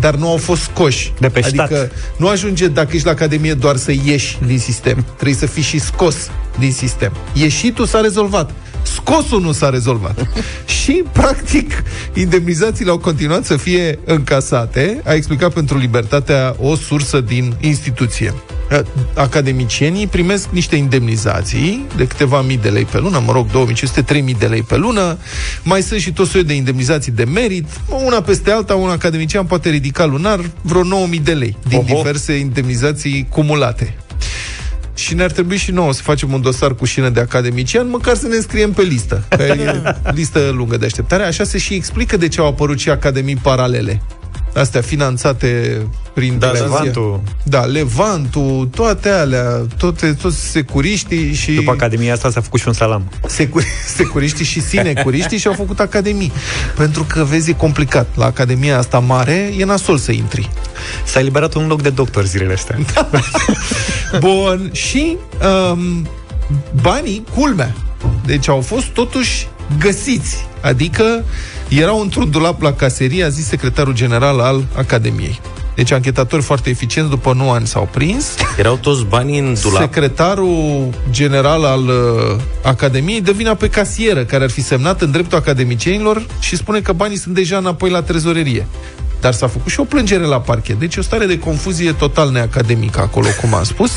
dar 0.00 0.14
nu 0.14 0.28
au 0.28 0.36
fost 0.36 0.62
scoși. 0.62 1.12
De 1.18 1.28
pe 1.28 1.40
stat. 1.40 1.58
adică 1.58 1.90
nu 2.16 2.28
ajunge 2.28 2.68
dacă 2.68 2.88
ești 2.92 3.06
la 3.06 3.12
Academie 3.12 3.54
doar 3.54 3.76
să 3.76 3.92
ieși 4.04 4.38
din 4.46 4.58
sistem. 4.58 5.04
Trebuie 5.14 5.36
să 5.36 5.46
fii 5.46 5.62
și 5.62 5.78
scos 5.78 6.16
din 6.58 6.72
sistem. 6.72 7.12
Ieșitul 7.32 7.86
s-a 7.86 8.00
rezolvat. 8.00 8.50
Scosul 8.84 9.40
nu 9.40 9.52
s-a 9.52 9.70
rezolvat. 9.70 10.26
și, 10.82 11.02
practic, 11.12 11.82
indemnizațiile 12.14 12.90
au 12.90 12.98
continuat 12.98 13.44
să 13.44 13.56
fie 13.56 13.98
încasate, 14.04 15.00
a 15.04 15.12
explicat 15.12 15.52
pentru 15.52 15.78
Libertatea 15.78 16.56
o 16.58 16.76
sursă 16.76 17.20
din 17.20 17.56
instituție. 17.60 18.34
Academicienii 19.14 20.06
primesc 20.06 20.48
niște 20.50 20.76
indemnizații 20.76 21.86
de 21.96 22.06
câteva 22.06 22.40
mii 22.40 22.56
de 22.56 22.68
lei 22.68 22.84
pe 22.84 22.98
lună, 22.98 23.22
mă 23.26 23.32
rog, 23.32 23.46
2500-3000 23.46 24.38
de 24.38 24.46
lei 24.46 24.62
pe 24.62 24.76
lună, 24.76 25.18
mai 25.62 25.82
sunt 25.82 26.00
și 26.00 26.12
tot 26.12 26.28
soiul 26.28 26.46
de 26.46 26.54
indemnizații 26.54 27.12
de 27.12 27.24
merit, 27.24 27.66
una 28.04 28.20
peste 28.20 28.50
alta, 28.50 28.74
un 28.74 28.90
academician 28.90 29.44
poate 29.46 29.70
ridica 29.70 30.04
lunar 30.04 30.40
vreo 30.62 30.82
9000 30.82 31.18
de 31.18 31.32
lei 31.32 31.56
din 31.68 31.78
Oho. 31.78 31.96
diverse 31.96 32.32
indemnizații 32.32 33.26
cumulate. 33.30 33.96
Și 34.94 35.14
ne-ar 35.14 35.30
trebui 35.30 35.56
și 35.56 35.70
nouă 35.70 35.92
să 35.92 36.02
facem 36.02 36.32
un 36.32 36.40
dosar 36.40 36.74
cu 36.74 36.84
șină 36.84 37.08
de 37.08 37.20
academician, 37.20 37.88
măcar 37.88 38.16
să 38.16 38.26
ne 38.26 38.36
înscriem 38.36 38.72
pe 38.72 38.82
listă. 38.82 39.24
Că 39.28 39.42
e 39.42 39.82
listă 40.18 40.50
lungă 40.54 40.76
de 40.76 40.84
așteptare. 40.84 41.24
Așa 41.24 41.44
se 41.44 41.58
și 41.58 41.74
explică 41.74 42.16
de 42.16 42.28
ce 42.28 42.40
au 42.40 42.46
apărut 42.46 42.78
și 42.78 42.90
academii 42.90 43.36
paralele. 43.36 44.02
Astea 44.54 44.80
finanțate 44.80 45.80
prin 46.12 46.38
Da, 46.38 46.46
televizie. 46.46 46.76
Levantul. 46.78 47.20
Da, 47.42 47.64
Levantul, 47.64 48.68
toate 48.74 49.08
alea, 49.08 49.66
toate, 49.78 50.12
toți 50.12 50.50
securiștii 50.50 51.32
și... 51.32 51.52
După 51.52 51.70
Academia 51.70 52.12
asta 52.12 52.30
s-a 52.30 52.40
făcut 52.40 52.60
și 52.60 52.68
un 52.68 52.72
salam. 52.74 53.10
securi, 53.26 53.66
securiștii 53.96 54.44
și 54.44 54.60
sinecuriștii 54.60 55.38
și 55.38 55.46
au 55.46 55.52
făcut 55.52 55.80
academii. 55.80 56.32
Pentru 56.76 57.04
că, 57.08 57.24
vezi, 57.24 57.50
e 57.50 57.54
complicat. 57.54 58.06
La 58.16 58.24
academia 58.24 58.78
asta 58.78 58.98
mare 58.98 59.52
e 59.56 59.64
nasol 59.64 59.98
să 59.98 60.12
intri. 60.12 60.50
S-a 61.04 61.18
eliberat 61.20 61.54
un 61.54 61.66
loc 61.66 61.82
de 61.82 61.90
doctor 61.90 62.24
zilele 62.24 62.52
astea. 62.52 62.78
Bun, 64.18 64.70
și 64.72 65.16
um, 65.72 66.08
banii, 66.82 67.24
culmea. 67.34 67.74
Deci 68.26 68.48
au 68.48 68.60
fost 68.60 68.86
totuși 68.86 69.46
găsiți. 69.78 70.46
Adică 70.60 71.24
erau 71.80 72.00
într-un 72.00 72.30
dulap 72.30 72.62
la 72.62 72.72
caserie, 72.72 73.24
a 73.24 73.28
zis 73.28 73.46
secretarul 73.46 73.94
general 73.94 74.40
al 74.40 74.64
Academiei. 74.76 75.40
Deci 75.74 75.90
anchetatori 75.90 76.42
foarte 76.42 76.70
eficienți, 76.70 77.10
după 77.10 77.32
9 77.36 77.54
ani 77.54 77.66
s-au 77.66 77.88
prins. 77.92 78.34
Erau 78.58 78.76
toți 78.76 79.04
banii 79.04 79.38
în 79.38 79.56
dulap. 79.62 79.80
Secretarul 79.80 80.88
general 81.10 81.64
al 81.64 81.86
uh, 81.86 82.40
Academiei 82.62 83.20
dă 83.20 83.32
vina 83.32 83.54
pe 83.54 83.68
casieră, 83.68 84.24
care 84.24 84.44
ar 84.44 84.50
fi 84.50 84.62
semnat 84.62 85.00
în 85.00 85.10
dreptul 85.10 85.38
academicienilor 85.38 86.26
și 86.40 86.56
spune 86.56 86.80
că 86.80 86.92
banii 86.92 87.16
sunt 87.16 87.34
deja 87.34 87.56
înapoi 87.56 87.90
la 87.90 88.02
trezorerie. 88.02 88.66
Dar 89.20 89.32
s-a 89.32 89.46
făcut 89.46 89.72
și 89.72 89.80
o 89.80 89.84
plângere 89.84 90.24
la 90.24 90.40
parchet. 90.40 90.78
Deci 90.78 90.96
o 90.96 91.02
stare 91.02 91.26
de 91.26 91.38
confuzie 91.38 91.92
total 91.92 92.30
neacademică 92.30 93.00
acolo, 93.00 93.26
cum 93.40 93.54
am 93.54 93.64
spus. 93.64 93.90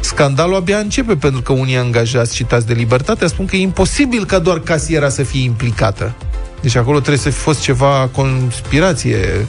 Scandalul 0.00 0.54
abia 0.54 0.78
începe, 0.78 1.16
pentru 1.16 1.42
că 1.42 1.52
unii 1.52 1.76
angajați 1.76 2.34
citați 2.34 2.66
de 2.66 2.72
libertate 2.72 3.26
spun 3.26 3.46
că 3.46 3.56
e 3.56 3.60
imposibil 3.60 4.24
ca 4.24 4.38
doar 4.38 4.58
casiera 4.58 5.08
să 5.08 5.22
fie 5.22 5.42
implicată. 5.42 6.14
Deci 6.66 6.74
acolo 6.76 6.96
trebuie 6.98 7.18
să 7.22 7.30
fi 7.30 7.38
fost 7.38 7.60
ceva 7.60 8.08
conspirație, 8.12 9.46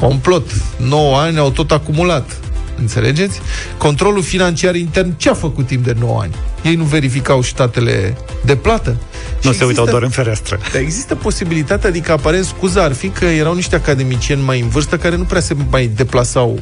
complot. 0.00 0.50
9 0.76 1.18
ani 1.18 1.38
au 1.38 1.50
tot 1.50 1.70
acumulat. 1.70 2.36
Înțelegeți? 2.78 3.40
Controlul 3.78 4.22
financiar 4.22 4.74
intern 4.74 5.14
ce 5.16 5.28
a 5.30 5.34
făcut 5.34 5.66
timp 5.66 5.84
de 5.84 5.96
9 6.00 6.20
ani? 6.20 6.34
Ei 6.62 6.74
nu 6.74 6.84
verificau 6.84 7.42
statele 7.42 8.16
de 8.44 8.56
plată? 8.56 8.96
Nu 9.42 9.52
Și 9.52 9.58
se 9.58 9.64
uitau 9.64 9.64
există- 9.64 9.90
doar 9.90 10.02
în 10.02 10.08
fereastră. 10.08 10.58
dar 10.72 10.80
există 10.80 11.14
posibilitatea, 11.14 11.88
adică 11.88 12.12
aparent 12.12 12.44
scuza 12.44 12.82
ar 12.82 12.92
fi 12.92 13.08
că 13.08 13.24
erau 13.24 13.54
niște 13.54 13.76
academicieni 13.76 14.42
mai 14.42 14.60
în 14.60 14.68
vârstă 14.68 14.96
care 14.96 15.16
nu 15.16 15.24
prea 15.24 15.40
se 15.40 15.56
mai 15.70 15.86
deplasau 15.86 16.60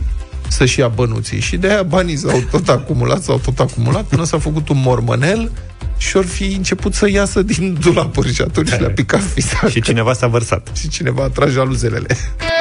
să-și 0.48 0.78
ia 0.80 0.88
bănuții 0.88 1.40
și 1.40 1.56
de 1.56 1.68
aia 1.68 1.82
banii 1.82 2.16
s-au 2.16 2.42
tot 2.50 2.68
acumulat, 2.68 3.22
s-au 3.22 3.38
tot 3.38 3.58
acumulat 3.60 4.02
până 4.04 4.24
s-a 4.24 4.38
făcut 4.38 4.68
un 4.68 4.80
mormănel 4.84 5.50
și 6.08 6.16
ori 6.16 6.26
fi 6.26 6.44
început 6.44 6.94
să 6.94 7.08
iasă 7.10 7.42
din 7.42 7.76
dulapuri 7.80 8.34
și 8.34 8.42
atunci 8.42 8.78
le-a 8.78 8.90
picat 8.90 9.22
fisa. 9.22 9.68
Și 9.68 9.80
cineva 9.80 10.12
s-a 10.12 10.26
vărsat. 10.26 10.68
și 10.76 10.88
cineva 10.88 11.22
a 11.22 11.28
tras 11.28 11.50
jaluzelele. 11.50 12.16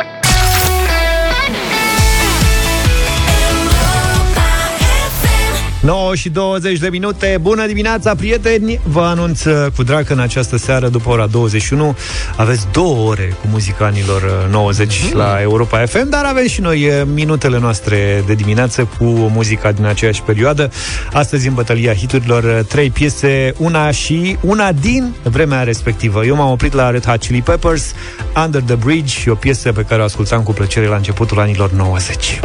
9 5.81 6.15
și 6.15 6.29
20 6.29 6.79
de 6.79 6.89
minute. 6.89 7.37
Bună 7.41 7.65
dimineața, 7.65 8.15
prieteni! 8.15 8.79
Vă 8.83 9.01
anunț 9.01 9.43
uh, 9.43 9.65
cu 9.75 9.83
drag 9.83 10.05
că 10.05 10.13
în 10.13 10.19
această 10.19 10.57
seară, 10.57 10.87
după 10.87 11.09
ora 11.09 11.27
21, 11.27 11.95
aveți 12.35 12.67
două 12.71 13.09
ore 13.09 13.35
cu 13.41 13.47
muzica 13.51 13.85
anilor 13.85 14.47
90 14.51 15.01
mm. 15.03 15.17
la 15.17 15.41
Europa 15.41 15.85
FM, 15.85 16.09
dar 16.09 16.25
avem 16.25 16.47
și 16.47 16.61
noi 16.61 16.87
uh, 16.87 17.01
minutele 17.13 17.59
noastre 17.59 18.23
de 18.25 18.33
dimineață 18.33 18.89
cu 18.97 19.05
muzica 19.05 19.71
din 19.71 19.85
aceeași 19.85 20.21
perioadă. 20.21 20.71
Astăzi, 21.13 21.47
în 21.47 21.53
bătălia 21.53 21.93
hiturilor, 21.93 22.43
uh, 22.43 22.59
trei 22.67 22.89
piese, 22.89 23.53
una 23.57 23.91
și 23.91 24.37
una 24.41 24.71
din 24.71 25.13
vremea 25.23 25.63
respectivă. 25.63 26.25
Eu 26.25 26.35
m-am 26.35 26.51
oprit 26.51 26.73
la 26.73 26.89
Red 26.89 27.05
Hot 27.05 27.19
Chili 27.19 27.41
Peppers, 27.41 27.93
Under 28.45 28.61
the 28.61 28.75
Bridge, 28.75 29.29
o 29.29 29.35
piesă 29.35 29.71
pe 29.71 29.81
care 29.81 30.01
o 30.01 30.03
ascultam 30.03 30.43
cu 30.43 30.53
plăcere 30.53 30.85
la 30.85 30.95
începutul 30.95 31.39
anilor 31.39 31.71
90. 31.71 32.39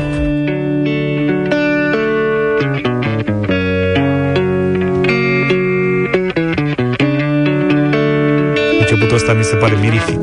Se 9.57 9.63
pare 9.63 9.77
mirific. 9.81 10.21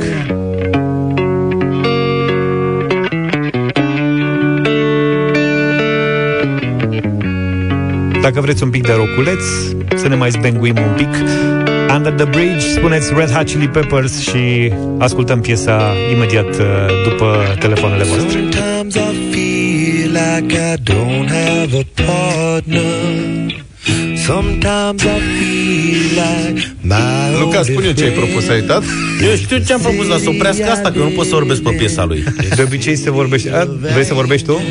Dacă 8.22 8.42
vreți 8.42 8.64
un 8.64 8.70
pic 8.70 8.86
de 8.86 8.94
roculeț, 8.94 9.44
să 9.96 10.08
ne 10.08 10.16
mai 10.16 10.30
zbenguim 10.30 10.76
un 10.78 10.94
pic. 10.96 11.10
Under 11.96 12.12
the 12.14 12.26
Bridge, 12.26 12.60
spuneți 12.60 13.14
Red 13.14 13.32
Hot 13.32 13.46
Chili 13.46 13.68
Peppers 13.68 14.20
și 14.20 14.72
ascultăm 14.98 15.42
piesa 15.42 15.94
imediat 16.14 16.60
uh, 16.60 16.66
după 17.04 17.36
telefoanele 17.60 18.04
voastre. 18.04 18.40
Sometimes 18.40 18.96
I 18.96 19.32
feel 19.32 20.12
like 20.12 20.58
I 20.58 20.76
don't 20.78 21.30
have 21.30 21.78
a 21.78 22.04
partner 22.06 23.43
Sometimes 24.26 25.04
I 25.04 25.20
feel 25.20 26.16
like 26.16 26.76
my 26.82 27.40
Luca, 27.40 27.64
spune 27.64 27.94
ce 27.94 28.04
ai 28.04 28.10
propus, 28.10 28.48
ai 28.48 28.60
uitat? 28.60 28.84
Eu 29.30 29.36
știu 29.36 29.58
ce 29.58 29.74
am 29.74 29.80
propus, 29.80 30.08
dar 30.08 30.20
să 30.20 30.30
oprească 30.30 30.72
asta, 30.72 30.92
că 30.92 30.98
eu 30.98 31.04
nu 31.04 31.10
pot 31.10 31.26
să 31.26 31.34
vorbesc 31.34 31.62
pe 31.62 31.70
piesa 31.70 32.04
lui. 32.04 32.24
De 32.56 32.62
obicei 32.62 32.96
se 32.96 33.12
vorbește... 33.12 33.52
A, 33.52 33.68
vrei 33.94 34.06
să 34.06 34.14
vorbești 34.14 34.46
tu? 34.46 34.62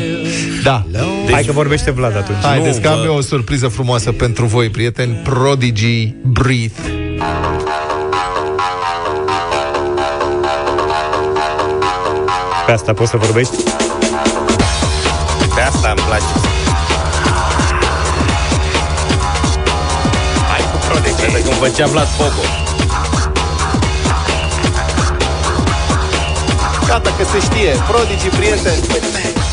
Da. 0.63 0.87
Deci... 1.27 1.35
Hai 1.35 1.45
că 1.45 1.53
vorbește 1.53 1.91
Vlad 1.91 2.17
atunci. 2.17 2.39
Haideți 2.43 2.81
că 2.81 2.89
am 2.89 3.05
eu 3.05 3.17
o 3.17 3.21
surpriză 3.21 3.69
frumoasă 3.69 4.13
pentru 4.13 4.47
voi, 4.47 4.69
prieteni. 4.69 5.13
Prodigy 5.13 6.15
Breathe. 6.23 6.81
Pe 12.67 12.73
asta 12.73 12.93
poți 12.93 13.11
să 13.11 13.17
vorbești? 13.17 13.55
Pe 15.55 15.61
asta 15.61 15.95
îmi 15.97 16.05
place. 16.07 16.52
Cu 21.23 21.31
Prodigy. 21.31 21.49
Cum 21.49 21.69
făcea 21.69 21.87
Vlad 21.87 22.07
Pogo. 22.07 22.43
Gata 26.87 27.11
că 27.19 27.25
se 27.33 27.41
știe. 27.41 27.71
Prodigy, 27.89 28.29
prieteni. 28.29 28.83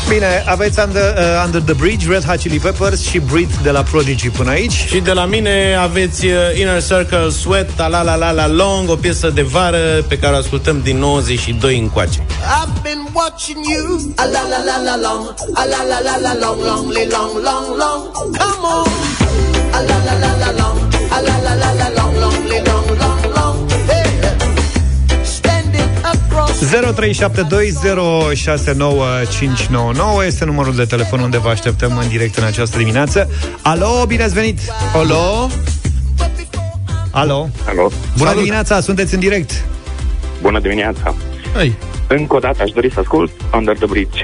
Bine, 0.08 0.44
aveți 0.46 0.80
Under, 0.80 1.14
uh, 1.16 1.44
Under 1.44 1.60
the 1.60 1.74
Bridge, 1.74 2.08
Red 2.08 2.24
Hot 2.24 2.38
Chili 2.38 2.58
Peppers 2.58 3.00
și 3.00 3.18
Breathe 3.18 3.54
de 3.62 3.70
la 3.70 3.82
Prodigy 3.82 4.30
până 4.30 4.50
aici. 4.50 4.72
Și 4.72 4.98
de 5.00 5.12
la 5.12 5.24
mine 5.24 5.76
aveți 5.80 6.26
uh, 6.26 6.32
Inner 6.58 6.82
Circle 6.82 7.30
Sweat, 7.30 7.68
la 7.76 7.88
la 7.88 8.02
la 8.02 8.14
la 8.14 8.30
la 8.30 8.48
long, 8.48 8.90
o 8.90 8.94
piesă 8.96 9.30
de 9.30 9.42
vară 9.42 10.04
pe 10.08 10.18
care 10.18 10.34
o 10.34 10.38
ascultăm 10.38 10.80
din 10.82 10.98
92 10.98 11.78
încoace. 11.78 12.18
I've 12.18 12.82
been 12.82 13.06
watching 13.12 13.58
you. 13.68 14.12
A 14.16 14.24
la 14.24 14.42
la 14.50 14.60
la 14.64 14.76
la 14.84 14.96
long. 15.08 15.34
A 15.54 15.64
la 15.64 15.80
la 15.88 15.98
la 16.04 16.16
la 16.22 16.38
long, 16.40 16.58
long, 16.64 16.92
li, 16.92 17.06
long, 17.10 17.32
long, 17.48 17.66
long. 17.82 18.00
Come 18.14 18.66
on. 18.74 18.88
A 19.72 19.80
la 19.88 19.96
la 20.06 20.14
la 20.18 20.36
la 20.38 20.50
long. 20.58 20.69
A 21.10 21.20
la 21.26 21.36
la 21.42 21.54
la 21.54 21.72
la 21.78 21.88
long, 21.96 22.14
long, 22.18 22.32
li, 22.48 22.60
long, 22.64 22.86
long, 22.98 23.20
long. 23.34 23.70
Hey. 23.88 24.06
Standing 25.24 25.90
across 26.02 26.62
0372069599 30.20 30.26
este 30.26 30.44
numărul 30.44 30.74
de 30.74 30.84
telefon 30.84 31.20
unde 31.20 31.38
vă 31.38 31.48
așteptăm 31.48 31.96
în 32.02 32.08
direct 32.08 32.36
în 32.36 32.44
această 32.44 32.78
dimineață. 32.78 33.30
Alo, 33.62 34.04
bine 34.06 34.22
ați 34.22 34.34
venit! 34.34 34.58
Alo? 34.94 35.48
Alo? 37.10 37.48
Alo, 37.66 37.82
Bună 38.12 38.28
Salut. 38.28 38.34
dimineața, 38.36 38.80
sunteți 38.80 39.14
în 39.14 39.20
direct. 39.20 39.64
bună 40.42 40.60
dimineața! 40.60 41.14
Hai. 41.54 41.76
Încă 42.18 42.36
o 42.36 42.38
dată 42.38 42.62
aș 42.62 42.70
dori 42.70 42.92
să 42.92 43.00
ascult 43.00 43.30
Under 43.56 43.76
the 43.76 43.86
Bridge. 43.86 44.20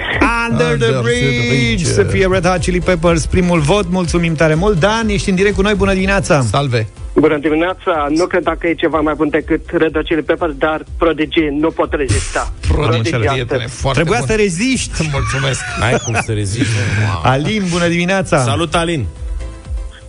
Under, 0.51 0.67
Under 0.73 0.87
the 0.89 0.93
the 0.93 1.03
bridge, 1.03 1.49
Bridge. 1.49 1.85
să 1.85 2.03
fie 2.03 2.29
Red 2.31 2.47
Hot 2.47 2.61
Chili 2.61 2.81
Peppers 2.81 3.27
primul 3.27 3.61
vot. 3.61 3.91
Mulțumim 3.91 4.35
tare 4.35 4.55
mult. 4.55 4.79
Dan, 4.79 5.09
ești 5.09 5.29
în 5.31 5.35
direct 5.35 5.55
cu 5.55 5.63
noi. 5.63 5.75
Bună 5.75 5.93
dimineața! 5.93 6.43
Salve. 6.43 6.87
Bună 7.15 7.39
dimineața! 7.39 8.07
Nu 8.11 8.27
cred 8.27 8.43
dacă 8.43 8.67
e 8.67 8.75
ceva 8.75 9.01
mai 9.01 9.15
bun 9.17 9.29
decât 9.29 9.61
Red 9.73 9.93
Hot 9.95 10.05
Chili 10.05 10.23
Peppers, 10.23 10.53
dar 10.59 10.85
Prodigy 10.99 11.41
nu 11.61 11.71
pot 11.71 11.93
rezista. 11.93 12.53
Prodigy, 12.69 13.11
Prodigy 13.11 13.11
prietene, 13.29 13.63
astăzi. 13.65 13.81
foarte 13.81 14.01
Trebuia 14.01 14.19
bun. 14.19 14.29
să 14.29 14.35
reziști. 14.43 15.09
Mulțumesc. 15.13 15.61
N-ai 15.81 15.99
cum 16.05 16.17
să 16.25 16.33
reziști. 16.33 16.73
Alin, 17.23 17.63
bună 17.71 17.87
dimineața! 17.89 18.39
Salut, 18.39 18.75
Alin! 18.75 19.07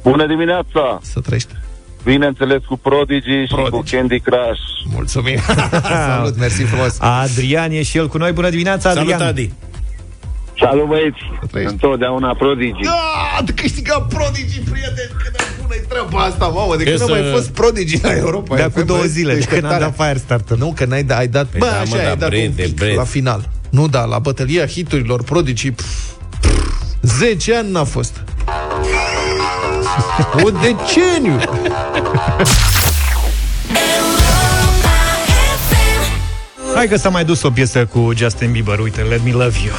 Bună 0.04 0.28
dimineața! 0.28 1.00
Să 1.02 1.20
trăiești. 1.20 1.50
Bineînțeles 2.04 2.62
cu 2.68 2.78
Prodigy, 2.78 3.40
și 3.48 3.54
Prodigy. 3.54 3.70
cu 3.72 3.84
Candy 3.92 4.20
Crush. 4.20 4.62
Mulțumim. 4.94 5.40
Salut, 6.08 6.38
mersi 6.38 6.62
frumos. 6.64 6.98
Adrian 7.00 7.72
e 7.72 7.84
și 7.84 7.98
el 7.98 8.08
cu 8.08 8.18
noi. 8.18 8.32
Bună 8.32 8.50
dimineața, 8.50 8.90
Salut, 8.94 9.12
Adrian! 9.14 9.28
Adi! 9.30 9.52
Salut 10.60 10.88
băieți! 10.88 11.18
trăiești. 11.52 11.74
Întotdeauna 11.74 12.34
Prodigy. 12.36 12.84
Da, 12.84 13.42
de 13.46 13.52
câștiga 13.52 14.00
Prodigy, 14.10 14.60
prieteni, 14.60 15.12
cât 15.24 15.32
de 15.38 15.44
bună 15.62 15.74
e 15.76 15.86
treaba 15.90 16.20
asta, 16.20 16.46
mamă, 16.48 16.76
de 16.76 16.84
E 16.84 16.86
când 16.86 17.02
a 17.02 17.06
să- 17.06 17.12
mai 17.12 17.32
fost 17.32 17.50
Prodigy 17.50 18.00
la 18.02 18.16
Europa. 18.16 18.56
De 18.56 18.62
FM, 18.62 18.68
acum 18.70 18.86
două 18.86 19.00
bă, 19.00 19.06
zile, 19.06 19.34
de 19.34 19.40
când 19.40 19.52
am 19.52 19.70
deșteptarea. 19.70 19.88
dat 19.98 20.06
Firestarter. 20.08 20.58
Nu, 20.58 20.74
că 20.76 20.86
n-ai, 20.86 21.04
da, 21.04 21.18
ai 21.18 21.28
dat, 21.28 21.46
Păi 21.46 21.60
bă, 21.60 21.66
da, 21.66 21.72
mă, 21.72 21.78
așa, 21.82 21.96
da, 22.04 22.10
ai 22.10 22.16
dat 22.18 22.30
bread, 22.30 22.48
un 22.50 22.56
de 22.56 22.62
pic 22.64 22.76
bread. 22.76 22.98
la 22.98 23.04
final. 23.04 23.50
Nu, 23.70 23.88
da, 23.88 24.04
la 24.04 24.20
bătălia 24.20 24.66
hiturilor 24.66 25.24
Prodigy, 25.24 25.72
pf, 25.72 25.86
pf, 26.42 26.50
10 27.02 27.56
ani 27.56 27.72
n-a 27.72 27.84
fost. 27.84 28.24
O 30.44 30.50
deceniu! 30.50 31.38
Hai 36.76 36.88
că 36.88 36.98
s-a 36.98 37.10
mai 37.10 37.26
dus 37.26 37.44
o 37.44 37.50
piesă 37.50 37.86
cu 37.86 38.12
Justin 38.16 38.52
Bieber. 38.52 38.80
Uite, 38.80 39.02
Let 39.02 39.24
Me 39.24 39.32
Love 39.32 39.58
You. 39.66 39.76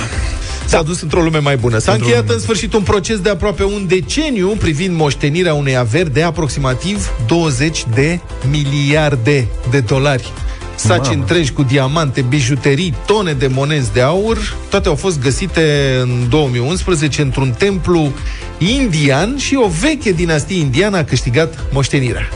S-a 0.67 0.83
dus 0.83 1.01
într-o 1.01 1.21
lume 1.23 1.39
mai 1.39 1.57
bună. 1.57 1.79
S-a 1.79 1.93
Într-o 1.93 2.05
încheiat 2.07 2.23
lume. 2.27 2.35
în 2.37 2.41
sfârșit 2.43 2.73
un 2.75 2.83
proces 2.83 3.19
de 3.21 3.31
aproape 3.31 3.65
un 3.65 3.85
deceniu 3.87 4.49
privind 4.49 4.97
moștenirea 4.97 5.55
unei 5.55 5.77
averi 5.77 6.13
de 6.13 6.23
aproximativ 6.23 7.11
20 7.27 7.85
de 7.95 8.21
miliarde 8.51 9.47
de 9.71 9.81
dolari. 9.81 10.33
Saci 10.79 11.07
Mamă. 11.07 11.21
întregi 11.21 11.53
cu 11.53 11.63
diamante, 11.63 12.21
bijuterii, 12.21 12.95
tone 13.07 13.33
de 13.33 13.47
monezi 13.47 13.93
de 13.93 14.01
aur, 14.01 14.57
toate 14.71 14.89
au 14.89 14.95
fost 14.95 15.21
găsite 15.21 15.97
în 16.03 16.27
2011 16.29 17.23
într-un 17.23 17.55
templu 17.59 18.13
indian 18.59 19.37
și 19.37 19.55
o 19.55 19.69
veche 19.81 20.13
dinastie 20.13 20.59
indiană 20.59 20.97
a 20.97 21.05
câștigat 21.05 21.65
moștenirea. 21.73 22.29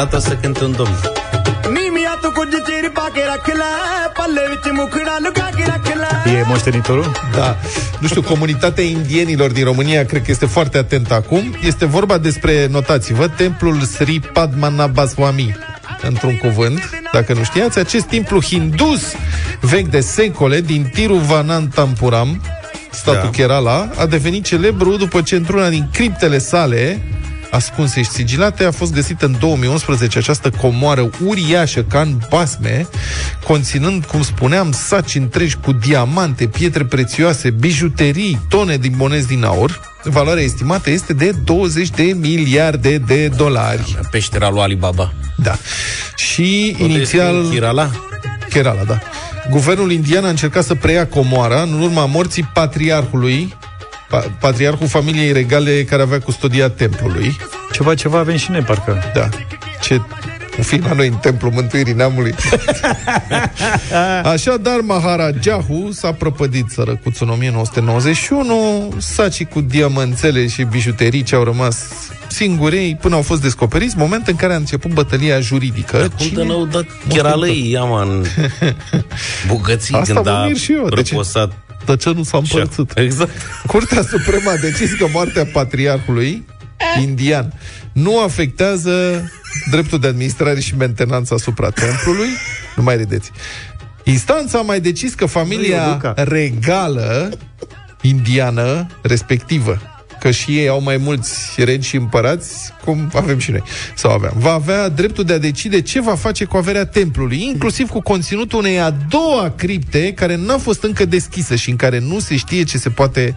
Deodată 0.00 0.28
să 0.28 0.34
cânt 0.34 0.60
un 0.60 0.72
domn. 0.76 0.96
Nimia 1.64 2.18
tu 2.20 2.30
cu 2.30 2.44
giciri 2.44 2.90
pache 2.92 3.22
rachila, 3.26 3.64
palle 4.14 4.40
vici 4.48 4.72
mucura 4.72 5.16
lucaki 5.24 5.62
rachila. 5.66 6.38
E 6.38 6.44
moștenitorul? 6.46 7.12
Da. 7.36 7.56
Nu 7.98 8.06
știu, 8.06 8.22
comunitatea 8.22 8.84
indienilor 8.84 9.50
din 9.50 9.64
România 9.64 10.04
cred 10.04 10.22
că 10.22 10.30
este 10.30 10.46
foarte 10.46 10.78
atentă 10.78 11.14
acum. 11.14 11.56
Este 11.62 11.86
vorba 11.86 12.18
despre, 12.18 12.66
notați-vă, 12.70 13.28
templul 13.28 13.80
Sri 13.80 14.20
Padmanabhaswami 14.32 15.56
într-un 16.02 16.36
cuvânt, 16.36 16.90
dacă 17.12 17.32
nu 17.32 17.42
știați, 17.42 17.78
acest 17.78 18.04
templu 18.04 18.42
hindus 18.42 19.02
vechi 19.60 19.88
de 19.88 20.00
secole 20.00 20.60
din 20.60 20.90
Tiruvanantampuram, 20.94 22.42
statul 22.90 23.20
da. 23.22 23.30
Kerala, 23.30 23.90
a 23.96 24.06
devenit 24.06 24.44
celebru 24.44 24.96
după 24.96 25.20
ce 25.20 25.36
într-una 25.36 25.68
din 25.68 25.88
criptele 25.92 26.38
sale 26.38 27.00
ascunse 27.50 28.02
și 28.02 28.10
sigilate, 28.10 28.64
a 28.64 28.70
fost 28.70 28.92
găsită 28.94 29.26
în 29.26 29.36
2011 29.38 30.18
această 30.18 30.50
comoară 30.50 31.10
uriașă 31.26 31.82
ca 31.82 32.00
în 32.00 32.18
basme, 32.30 32.86
conținând, 33.44 34.04
cum 34.04 34.22
spuneam, 34.22 34.72
saci 34.72 35.14
întregi 35.14 35.56
cu 35.56 35.72
diamante, 35.72 36.46
pietre 36.46 36.84
prețioase, 36.84 37.50
bijuterii, 37.50 38.40
tone 38.48 38.76
din 38.76 38.92
monezi 38.96 39.26
din 39.26 39.44
aur. 39.44 39.80
Valoarea 40.04 40.42
estimată 40.42 40.90
este 40.90 41.12
de 41.12 41.30
20 41.44 41.90
de 41.90 42.02
miliarde 42.02 42.98
de 42.98 43.28
dolari. 43.28 43.98
Peștera 44.10 44.50
lui 44.50 44.60
Alibaba. 44.60 45.12
Da. 45.36 45.56
Și 46.16 46.76
Unde 46.80 46.94
inițial... 46.94 47.34
este 47.34 47.46
în 47.46 47.50
Chirala? 47.50 47.90
Kerala, 48.50 48.82
da. 48.86 48.98
Guvernul 49.50 49.92
indian 49.92 50.24
a 50.24 50.28
încercat 50.28 50.64
să 50.64 50.74
preia 50.74 51.06
comoara 51.06 51.62
în 51.62 51.80
urma 51.80 52.06
morții 52.06 52.50
patriarhului 52.54 53.56
Pa- 54.10 54.36
patriarhul 54.40 54.86
familiei 54.88 55.32
regale 55.32 55.84
care 55.84 56.02
avea 56.02 56.20
custodia 56.20 56.68
templului. 56.68 57.36
Ceva, 57.72 57.94
ceva 57.94 58.18
avem 58.18 58.36
și 58.36 58.50
noi, 58.50 58.60
parcă. 58.60 59.10
Da. 59.14 59.28
Ce 59.82 60.00
un 60.58 60.66
film 60.66 60.84
la 60.88 60.92
noi 60.92 61.06
în 61.06 61.14
Templul 61.14 61.52
Mântuirii 61.52 61.92
Neamului. 61.92 62.34
Așadar, 64.22 64.80
Maharajahu 64.80 65.88
s-a 65.92 66.12
prăpădit 66.12 66.66
sărăcuțul 66.70 67.26
în 67.26 67.32
1991, 67.32 68.94
sacii 68.98 69.44
cu 69.44 69.60
diamanțele 69.60 70.46
și 70.46 70.62
bijuterii 70.62 71.22
ce 71.22 71.34
au 71.34 71.44
rămas 71.44 71.76
singurei 72.28 72.96
până 73.00 73.14
au 73.14 73.22
fost 73.22 73.42
descoperiți, 73.42 73.94
moment 73.96 74.26
în 74.26 74.36
care 74.36 74.52
a 74.52 74.56
început 74.56 74.92
bătălia 74.92 75.40
juridică. 75.40 76.12
Cum 76.16 76.26
de 76.34 76.42
n-au 76.42 76.64
dat 76.64 76.84
cheralăi, 77.08 77.70
ia 77.70 77.82
în 77.82 78.24
bugății 79.48 79.94
Asta 79.94 80.12
când 80.12 80.26
mă 80.26 80.32
a 80.32 80.44
mir 80.46 80.56
și 80.56 80.72
eu, 80.72 80.88
de 80.88 81.02
ce? 81.02 81.10
răposat. 81.10 81.48
De 81.48 81.69
ce 81.96 82.10
nu 82.12 82.22
s-a 82.22 82.38
împărțit? 82.38 82.92
Exact. 82.98 83.30
Curtea 83.66 84.02
Supremă 84.02 84.50
a 84.50 84.56
decis 84.56 84.92
că 84.92 85.06
moartea 85.12 85.44
patriarhului 85.44 86.46
indian 87.00 87.52
nu 87.92 88.22
afectează 88.22 89.24
dreptul 89.70 89.98
de 89.98 90.06
administrare 90.06 90.60
și 90.60 90.76
mentenanță 90.76 91.34
asupra 91.34 91.70
templului. 91.70 92.28
Nu 92.76 92.82
mai 92.82 92.96
râdeți. 92.96 93.30
Instanța 94.04 94.58
a 94.58 94.62
mai 94.62 94.80
decis 94.80 95.14
că 95.14 95.24
Nu, 95.24 95.30
familia 95.30 95.88
Luca. 95.88 96.14
regală 96.16 97.30
indiană 98.00 98.86
respectivă 99.02 99.78
că 100.20 100.30
și 100.30 100.58
ei 100.58 100.68
au 100.68 100.82
mai 100.82 100.96
mulți 100.96 101.64
regi 101.64 101.88
și 101.88 101.96
împărați, 101.96 102.72
cum 102.84 103.10
avem 103.14 103.38
și 103.38 103.50
noi, 103.50 103.62
sau 103.94 104.10
aveam. 104.10 104.32
Va 104.36 104.52
avea 104.52 104.88
dreptul 104.88 105.24
de 105.24 105.32
a 105.32 105.38
decide 105.38 105.80
ce 105.80 106.00
va 106.00 106.14
face 106.14 106.44
cu 106.44 106.56
averea 106.56 106.86
templului, 106.86 107.42
inclusiv 107.42 107.88
cu 107.88 108.00
conținutul 108.00 108.58
unei 108.58 108.80
a 108.80 108.90
doua 108.90 109.52
cripte 109.56 110.12
care 110.12 110.36
n-a 110.36 110.58
fost 110.58 110.82
încă 110.82 111.04
deschisă 111.04 111.54
și 111.54 111.70
în 111.70 111.76
care 111.76 111.98
nu 111.98 112.18
se 112.18 112.36
știe 112.36 112.62
ce 112.62 112.78
se 112.78 112.88
poate 112.88 113.36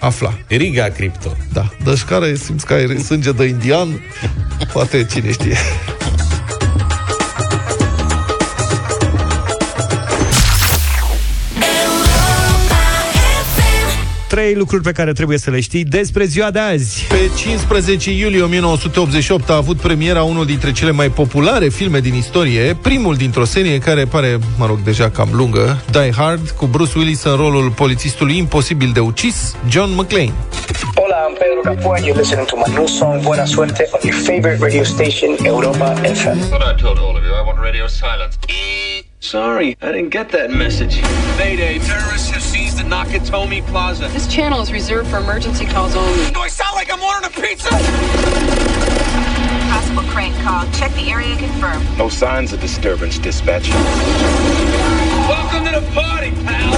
afla. 0.00 0.38
Riga 0.46 0.88
Crypto. 0.88 1.36
Da, 1.52 1.70
deci 1.84 2.02
care 2.02 2.34
simți 2.34 2.66
că 2.66 2.72
ai 2.72 2.98
sânge 2.98 3.32
de 3.32 3.44
indian, 3.44 3.88
poate 4.72 5.04
cine 5.04 5.32
știe. 5.32 5.56
Trei 14.32 14.54
lucruri 14.54 14.82
pe 14.82 14.92
care 14.92 15.12
trebuie 15.12 15.38
să 15.38 15.50
le 15.50 15.60
știi 15.60 15.84
despre 15.84 16.24
ziua 16.24 16.50
de 16.50 16.58
azi. 16.58 17.06
Pe 17.08 17.30
15 17.36 18.10
iulie 18.10 18.42
1988 18.42 19.50
a 19.50 19.56
avut 19.56 19.76
premiera 19.76 20.22
unul 20.22 20.46
dintre 20.46 20.72
cele 20.72 20.90
mai 20.90 21.08
populare 21.08 21.68
filme 21.68 22.00
din 22.00 22.14
istorie, 22.14 22.76
primul 22.82 23.14
dintr-o 23.14 23.44
serie 23.44 23.78
care 23.78 24.04
pare, 24.04 24.38
mă 24.58 24.66
rog, 24.66 24.78
deja 24.82 25.10
cam 25.10 25.28
lungă, 25.32 25.82
Die 25.90 26.12
Hard, 26.16 26.50
cu 26.50 26.66
Bruce 26.66 26.98
Willis 26.98 27.22
în 27.22 27.36
rolul 27.36 27.70
polițistului 27.70 28.36
imposibil 28.36 28.90
de 28.92 29.00
ucis, 29.00 29.56
John 29.68 29.90
McClane. 29.90 30.32
Hola, 30.94 31.16
I'm 31.26 31.38
Pedro 31.38 31.74
Capua. 31.74 31.98
You're 31.98 32.16
listening 32.16 32.46
to 32.46 32.56
my 32.66 32.74
new 32.74 32.86
song 32.86 33.22
Buena 33.22 33.44
Suerte 33.44 33.88
on 33.92 34.00
your 34.02 34.20
favorite 34.22 34.58
radio 34.60 34.82
station, 34.82 35.36
Europa 35.42 35.86
FM. 35.94 36.38
What 36.50 36.62
I 36.72 36.82
told 36.82 36.98
all 36.98 37.16
of 37.16 37.22
you, 37.26 37.32
I 37.40 37.42
want 37.46 37.58
radio 37.62 37.86
silence. 37.86 38.34
Sorry, 39.22 39.76
I 39.80 39.92
didn't 39.92 40.08
get 40.08 40.30
that 40.30 40.50
message. 40.50 41.00
Mayday, 41.38 41.78
terrorists 41.78 42.28
have 42.30 42.42
seized 42.42 42.78
the 42.78 42.82
Nakatomi 42.82 43.64
Plaza. 43.68 44.08
This 44.08 44.26
channel 44.26 44.60
is 44.60 44.72
reserved 44.72 45.10
for 45.10 45.18
emergency 45.18 45.64
calls 45.64 45.94
only. 45.94 46.32
Do 46.32 46.40
I 46.40 46.48
sound 46.48 46.74
like 46.74 46.90
I'm 46.92 47.00
ordering 47.00 47.30
a 47.30 47.40
pizza? 47.40 47.68
Possible 49.70 50.02
crank 50.10 50.34
call. 50.42 50.66
Check 50.72 50.92
the 50.94 51.08
area 51.08 51.36
confirmed. 51.36 51.86
No 51.96 52.08
signs 52.08 52.52
of 52.52 52.60
disturbance, 52.60 53.16
dispatch. 53.18 53.68
Welcome 55.28 55.66
to 55.66 55.80
the 55.80 55.86
party, 55.94 56.32
pal. 56.44 56.72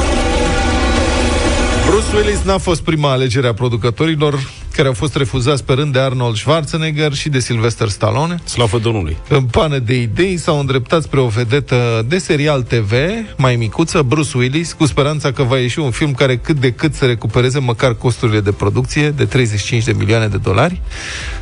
Bruce 1.86 2.12
Willis 2.12 2.44
n-a 2.44 2.58
fost 2.58 2.82
prima 2.82 3.10
alegere 3.10 3.48
a 3.48 3.54
producătorilor 3.54 4.34
care 4.74 4.88
au 4.88 4.94
fost 4.94 5.16
refuzați 5.16 5.64
pe 5.64 5.72
rând 5.72 5.92
de 5.92 5.98
Arnold 5.98 6.36
Schwarzenegger 6.36 7.12
și 7.12 7.28
de 7.28 7.38
Sylvester 7.38 7.88
Stallone. 7.88 8.36
Slavă 8.44 8.78
Domnului. 8.78 9.16
În 9.28 9.42
pană 9.42 9.78
de 9.78 10.00
idei 10.00 10.36
s-au 10.36 10.58
îndreptat 10.58 11.02
spre 11.02 11.20
o 11.20 11.26
vedetă 11.26 12.04
de 12.08 12.18
serial 12.18 12.62
TV, 12.62 12.92
mai 13.36 13.56
micuță, 13.56 14.02
Bruce 14.02 14.38
Willis, 14.38 14.72
cu 14.72 14.86
speranța 14.86 15.32
că 15.32 15.42
va 15.42 15.58
ieși 15.58 15.78
un 15.78 15.90
film 15.90 16.12
care 16.12 16.36
cât 16.36 16.56
de 16.56 16.72
cât 16.72 16.94
să 16.94 17.04
recupereze 17.04 17.58
măcar 17.58 17.94
costurile 17.94 18.40
de 18.40 18.52
producție 18.52 19.10
de 19.10 19.24
35 19.24 19.84
de 19.84 19.92
milioane 19.92 20.26
de 20.26 20.36
dolari. 20.36 20.80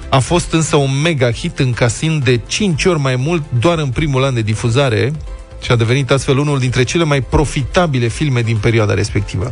A 0.09 0.19
fost 0.19 0.53
însă 0.53 0.77
un 0.77 1.01
mega 1.03 1.31
hit 1.31 1.59
încasind 1.59 2.25
de 2.25 2.41
5 2.47 2.85
ori 2.85 2.99
mai 2.99 3.17
mult 3.17 3.43
doar 3.59 3.79
în 3.79 3.89
primul 3.89 4.25
an 4.25 4.35
de 4.35 4.43
difuzare, 4.43 5.13
și 5.63 5.71
a 5.71 5.77
devenit 5.77 6.11
astfel 6.11 6.39
unul 6.39 6.59
dintre 6.59 6.83
cele 6.83 7.05
mai 7.05 7.21
profitabile 7.21 8.09
filme 8.09 8.41
din 8.43 8.57
perioada 8.57 8.95
respectivă. 8.95 9.51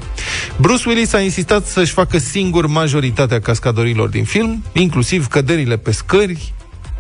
Bruce 0.57 0.89
Willis 0.89 1.13
a 1.13 1.21
insistat 1.21 1.67
să-și 1.67 1.93
facă 1.93 2.19
singur 2.19 2.67
majoritatea 2.67 3.41
cascadorilor 3.41 4.09
din 4.09 4.25
film, 4.25 4.65
inclusiv 4.73 5.27
căderile 5.27 5.77
pe 5.77 5.91
scări, 5.93 6.53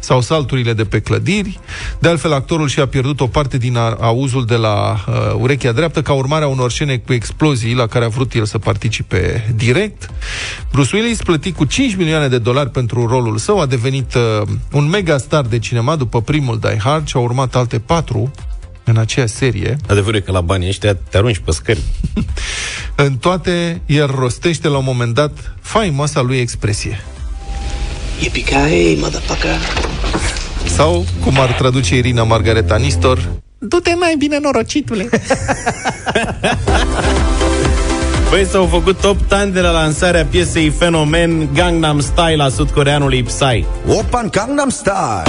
sau 0.02 0.20
salturile 0.20 0.72
de 0.72 0.84
pe 0.84 1.00
clădiri. 1.00 1.60
De 1.98 2.08
altfel, 2.08 2.32
actorul 2.32 2.68
și-a 2.68 2.86
pierdut 2.86 3.20
o 3.20 3.26
parte 3.26 3.58
din 3.58 3.76
a- 3.76 3.96
auzul 4.00 4.44
de 4.46 4.54
la 4.54 5.04
uh, 5.08 5.14
urechea 5.38 5.72
dreaptă 5.72 6.02
ca 6.02 6.12
urmare 6.12 6.44
a 6.44 6.48
unor 6.48 6.70
scene 6.70 6.96
cu 6.96 7.12
explozii 7.12 7.74
la 7.74 7.86
care 7.86 8.04
a 8.04 8.08
vrut 8.08 8.34
el 8.34 8.44
să 8.44 8.58
participe 8.58 9.52
direct. 9.56 10.10
Bruce 10.72 10.96
Willis, 10.96 11.22
plătit 11.22 11.56
cu 11.56 11.64
5 11.64 11.94
milioane 11.96 12.28
de 12.28 12.38
dolari 12.38 12.70
pentru 12.70 13.06
rolul 13.06 13.38
său, 13.38 13.60
a 13.60 13.66
devenit 13.66 14.14
uh, 14.14 14.48
un 14.72 14.88
mega 14.88 15.18
star 15.18 15.44
de 15.44 15.58
cinema 15.58 15.96
după 15.96 16.22
primul 16.22 16.58
Die 16.58 16.78
Hard 16.82 17.06
și 17.06 17.16
au 17.16 17.22
urmat 17.22 17.54
alte 17.54 17.78
patru 17.78 18.30
în 18.90 18.96
aceeași 18.96 19.32
serie. 19.32 19.76
Adevărul 19.86 20.14
e 20.14 20.20
că 20.20 20.32
la 20.32 20.40
banii 20.40 20.68
ăștia 20.68 20.94
te 20.94 21.16
arunci 21.16 21.38
pe 21.38 21.50
scări. 21.50 21.80
În 23.06 23.16
toate, 23.16 23.80
el 23.86 24.06
rostește 24.18 24.68
la 24.68 24.78
un 24.78 24.84
moment 24.86 25.14
dat 25.14 25.54
faimoasa 25.60 26.20
lui 26.20 26.38
expresie. 26.38 27.00
Yippee-ki-yay, 28.20 28.96
motherfucker. 29.00 29.58
Sau, 30.66 31.04
cum 31.24 31.40
ar 31.40 31.52
traduce 31.52 31.96
Irina 31.96 32.22
Margareta 32.22 32.76
Nistor, 32.76 33.28
Du-te 33.62 33.94
mai 33.94 34.14
bine, 34.18 34.38
norocitule! 34.38 35.08
Băi, 38.30 38.46
s-au 38.50 38.66
făcut 38.66 39.04
8 39.04 39.32
ani 39.32 39.52
de 39.52 39.60
la 39.60 39.70
lansarea 39.70 40.24
piesei 40.24 40.70
Fenomen 40.70 41.48
Gangnam 41.54 42.00
Style 42.00 42.42
a 42.42 42.48
sudcoreanului 42.48 43.22
Psy. 43.22 43.64
Open 43.86 44.28
Gangnam 44.30 44.68
Style. 44.68 45.22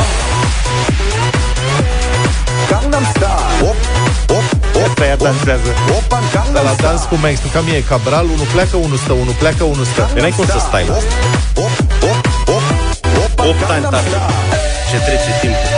Gangnam 2.72 3.06
Style. 3.14 3.70
Op, 3.70 3.80
op, 4.38 4.46
op. 4.84 5.00
Ăia 5.04 5.16
dansează. 5.16 5.70
Open 5.98 6.08
Dar 6.10 6.24
Gangnam 6.34 6.64
la 6.70 6.74
dans, 6.84 7.00
Style. 7.02 7.10
cum 7.10 7.18
mi-a 7.24 7.32
explicat 7.36 7.64
mie, 7.68 7.78
e 7.82 7.84
cabral, 7.92 8.26
unul 8.36 8.48
pleacă, 8.54 8.76
unul 8.86 9.00
stă, 9.04 9.14
unul 9.24 9.36
pleacă, 9.42 9.64
unul 9.74 9.86
stă. 9.94 10.04
Păi 10.14 10.22
n-ai 10.22 10.34
cum 10.38 10.46
să 10.56 10.60
stai 10.68 10.86
la 10.88 10.96
Op, 10.96 11.06
op, 11.66 11.76
op, 12.12 12.20
op. 12.56 12.66
Open 13.24 13.48
8 13.50 13.72
ani, 13.74 13.82
Gangnam 13.82 13.92
tată. 13.94 14.10
Style. 14.10 14.60
Ce 14.90 14.98
trece 15.06 15.32
timpul. 15.42 15.71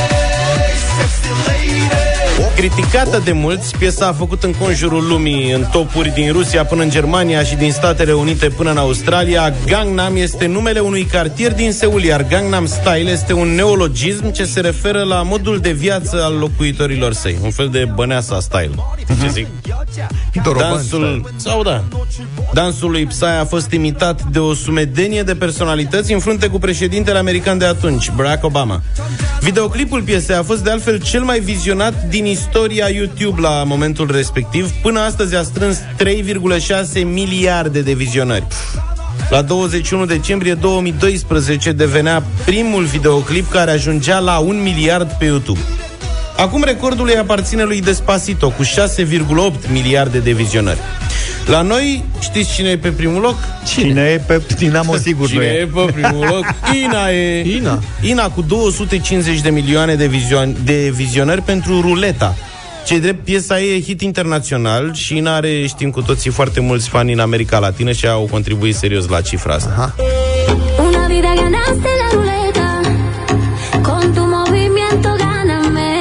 Criticată 2.55 3.21
de 3.23 3.31
mulți, 3.31 3.77
piesa 3.77 4.07
a 4.07 4.13
făcut 4.13 4.43
în 4.43 4.53
conjurul 4.53 5.07
lumii 5.07 5.51
în 5.51 5.65
topuri 5.71 6.13
din 6.13 6.31
Rusia 6.31 6.65
până 6.65 6.83
în 6.83 6.89
Germania 6.89 7.43
și 7.43 7.55
din 7.55 7.71
Statele 7.71 8.13
Unite 8.13 8.47
până 8.47 8.71
în 8.71 8.77
Australia. 8.77 9.53
Gangnam 9.65 10.15
este 10.15 10.45
numele 10.45 10.79
unui 10.79 11.03
cartier 11.03 11.53
din 11.53 11.71
Seul, 11.71 12.03
iar 12.03 12.27
Gangnam 12.27 12.65
Style 12.65 13.11
este 13.11 13.33
un 13.33 13.47
neologism 13.47 14.31
ce 14.31 14.45
se 14.45 14.59
referă 14.59 15.03
la 15.03 15.21
modul 15.21 15.59
de 15.59 15.71
viață 15.71 16.23
al 16.23 16.33
locuitorilor 16.33 17.13
săi. 17.13 17.37
Un 17.41 17.51
fel 17.51 17.69
de 17.69 17.89
băneasa 17.95 18.39
style. 18.39 18.71
Ce 19.21 19.29
zic? 19.29 19.47
Doroban, 20.43 20.69
Dansul, 20.69 21.31
sau 21.35 21.63
da, 21.63 21.83
dansul 22.53 22.91
lui 22.91 23.05
Psy 23.05 23.23
a 23.23 23.45
fost 23.45 23.71
imitat 23.71 24.23
de 24.23 24.39
o 24.39 24.53
sumedenie 24.53 25.23
de 25.23 25.35
personalități 25.35 26.13
în 26.13 26.19
frunte 26.19 26.47
cu 26.47 26.59
președintele 26.59 27.17
american 27.17 27.57
de 27.57 27.65
atunci, 27.65 28.11
Barack 28.15 28.43
Obama. 28.43 28.81
Videoclipul 29.39 30.01
piesei 30.01 30.35
a 30.35 30.43
fost 30.43 30.63
de 30.63 30.69
altfel 30.69 31.01
cel 31.01 31.23
mai 31.23 31.39
vizionat 31.39 32.03
din 32.03 32.25
istoria 32.47 32.87
YouTube 32.89 33.41
la 33.41 33.63
momentul 33.63 34.11
respectiv. 34.11 34.71
Până 34.81 34.99
astăzi 34.99 35.35
a 35.35 35.43
strâns 35.43 35.77
3,6 35.77 37.03
miliarde 37.03 37.81
de 37.81 37.93
vizionări. 37.93 38.47
La 39.29 39.41
21 39.41 40.05
decembrie 40.05 40.53
2012 40.53 41.71
devenea 41.71 42.23
primul 42.45 42.83
videoclip 42.83 43.49
care 43.51 43.71
ajungea 43.71 44.19
la 44.19 44.37
un 44.37 44.61
miliard 44.61 45.11
pe 45.11 45.25
YouTube. 45.25 45.59
Acum 46.37 46.63
recordul 46.63 47.07
îi 47.07 47.17
aparține 47.17 47.63
lui 47.63 47.81
Despacito 47.81 48.49
cu 48.49 48.63
6,8 48.63 49.71
miliarde 49.71 50.19
de 50.19 50.31
vizionări. 50.31 50.79
La 51.45 51.61
noi, 51.61 52.03
știți 52.19 52.53
cine 52.53 52.69
e 52.69 52.77
pe 52.77 52.89
primul 52.89 53.21
loc? 53.21 53.35
Cine 53.67 54.01
e 54.01 54.17
pe 54.17 54.41
Dinamo, 54.57 54.95
sigur 54.95 55.27
Cine 55.27 55.39
nu 55.39 55.45
e 55.45 55.59
e. 55.59 55.65
pe 55.65 55.91
primul 55.91 56.25
loc? 56.29 56.45
Ina 56.83 57.09
e. 57.11 57.55
Ina. 57.55 57.79
Ina 58.01 58.29
cu 58.29 58.41
250 58.41 59.41
de 59.41 59.49
milioane 59.49 59.95
de, 59.95 60.05
vizio- 60.07 60.53
de 60.63 60.89
vizionări 60.95 61.41
pentru 61.41 61.81
Ruleta. 61.81 62.35
Ce 62.85 62.97
drept, 62.99 63.23
piesa 63.23 63.59
ei 63.59 63.77
e 63.77 63.81
hit 63.81 64.01
internațional 64.01 64.93
și 64.93 65.17
Ina 65.17 65.35
are, 65.35 65.65
știm 65.67 65.89
cu 65.91 66.01
toții, 66.01 66.31
foarte 66.31 66.59
mulți 66.59 66.89
fani 66.89 67.13
în 67.13 67.19
America 67.19 67.59
Latină 67.59 67.91
și 67.91 68.07
au 68.07 68.27
contribuit 68.31 68.75
serios 68.75 69.07
la 69.07 69.21
cifra 69.21 69.53
asta. 69.53 69.69
Aha. 69.77 69.95
Una 70.79 71.07
vida 71.07 71.33
ganaste 71.35 71.89
la 72.01 72.07
ruleta, 72.13 72.79
con 73.81 74.13
tu 74.13 74.21
movimiento 74.21 75.09
gáname, 75.17 75.91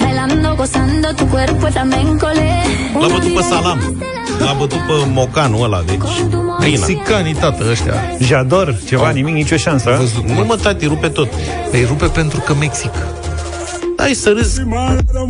bailando, 0.00 0.54
gozando 0.56 1.08
tu 1.16 1.24
cuerpo 1.26 1.66
flamenco 1.66 2.26
le. 2.26 2.57
L-a 3.00 3.06
bătut 3.06 3.34
pe 3.34 3.42
Salam. 3.42 4.02
l-a 4.38 4.52
bătut 4.58 4.78
pe 4.78 4.92
mocanul 5.12 5.64
ăla, 5.64 5.82
deci... 5.86 5.96
Prina. 6.58 6.86
Mexicanii, 6.86 7.34
tată, 7.34 7.64
ăștia. 7.70 7.94
Jador, 8.20 8.76
ceva, 8.86 9.10
nimic, 9.10 9.34
nicio 9.34 9.56
șansă. 9.56 9.96
Văzut, 9.98 10.28
Nu 10.28 10.44
mă, 10.44 10.56
tati, 10.62 10.86
rupe 10.86 11.08
tot. 11.08 11.28
Îi 11.72 11.84
rupe 11.84 12.06
pentru 12.06 12.40
că 12.46 12.54
Mexic. 12.54 12.90
Hai 13.96 14.12
să 14.14 14.30
râzi 14.36 14.60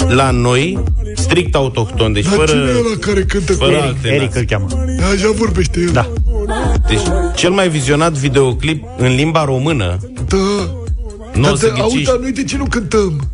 la 0.09 0.31
noi, 0.31 0.79
strict 1.14 1.55
autohton, 1.55 2.12
deci 2.12 2.25
fără... 2.27 2.53
care 3.01 3.23
cântă 3.23 3.53
Fără 3.53 3.81
alte 3.83 4.09
Eric 4.09 4.21
nații. 4.21 4.41
îl 4.41 4.47
cheamă. 4.47 4.66
Așa 5.14 5.31
vorbește 5.37 5.81
el. 5.81 5.91
Da. 5.93 6.09
Deci, 6.89 7.01
cel 7.35 7.51
mai 7.51 7.69
vizionat 7.69 8.12
videoclip 8.12 8.85
în 8.97 9.14
limba 9.14 9.45
română, 9.45 9.97
Da. 10.29 10.37
nu 11.35 11.51
o 11.51 11.55
să 11.55 11.66
Dar, 11.66 11.81
auzi, 11.81 11.95
ghiciți. 11.95 12.11
dar 12.11 12.21
noi 12.21 12.33
de 12.33 12.45
ce 12.45 12.57
nu 12.57 12.64
cântăm? 12.71 13.29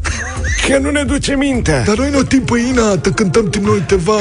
Că 0.68 0.78
nu 0.78 0.90
ne 0.90 1.02
duce 1.02 1.36
mintea. 1.36 1.82
Dar 1.84 1.96
noi 1.96 2.10
nu 2.10 2.22
timp 2.22 2.46
pâina, 2.46 2.96
te 2.96 3.10
cântăm 3.10 3.46
din 3.50 3.62
noi 3.64 3.78
teva. 3.86 4.12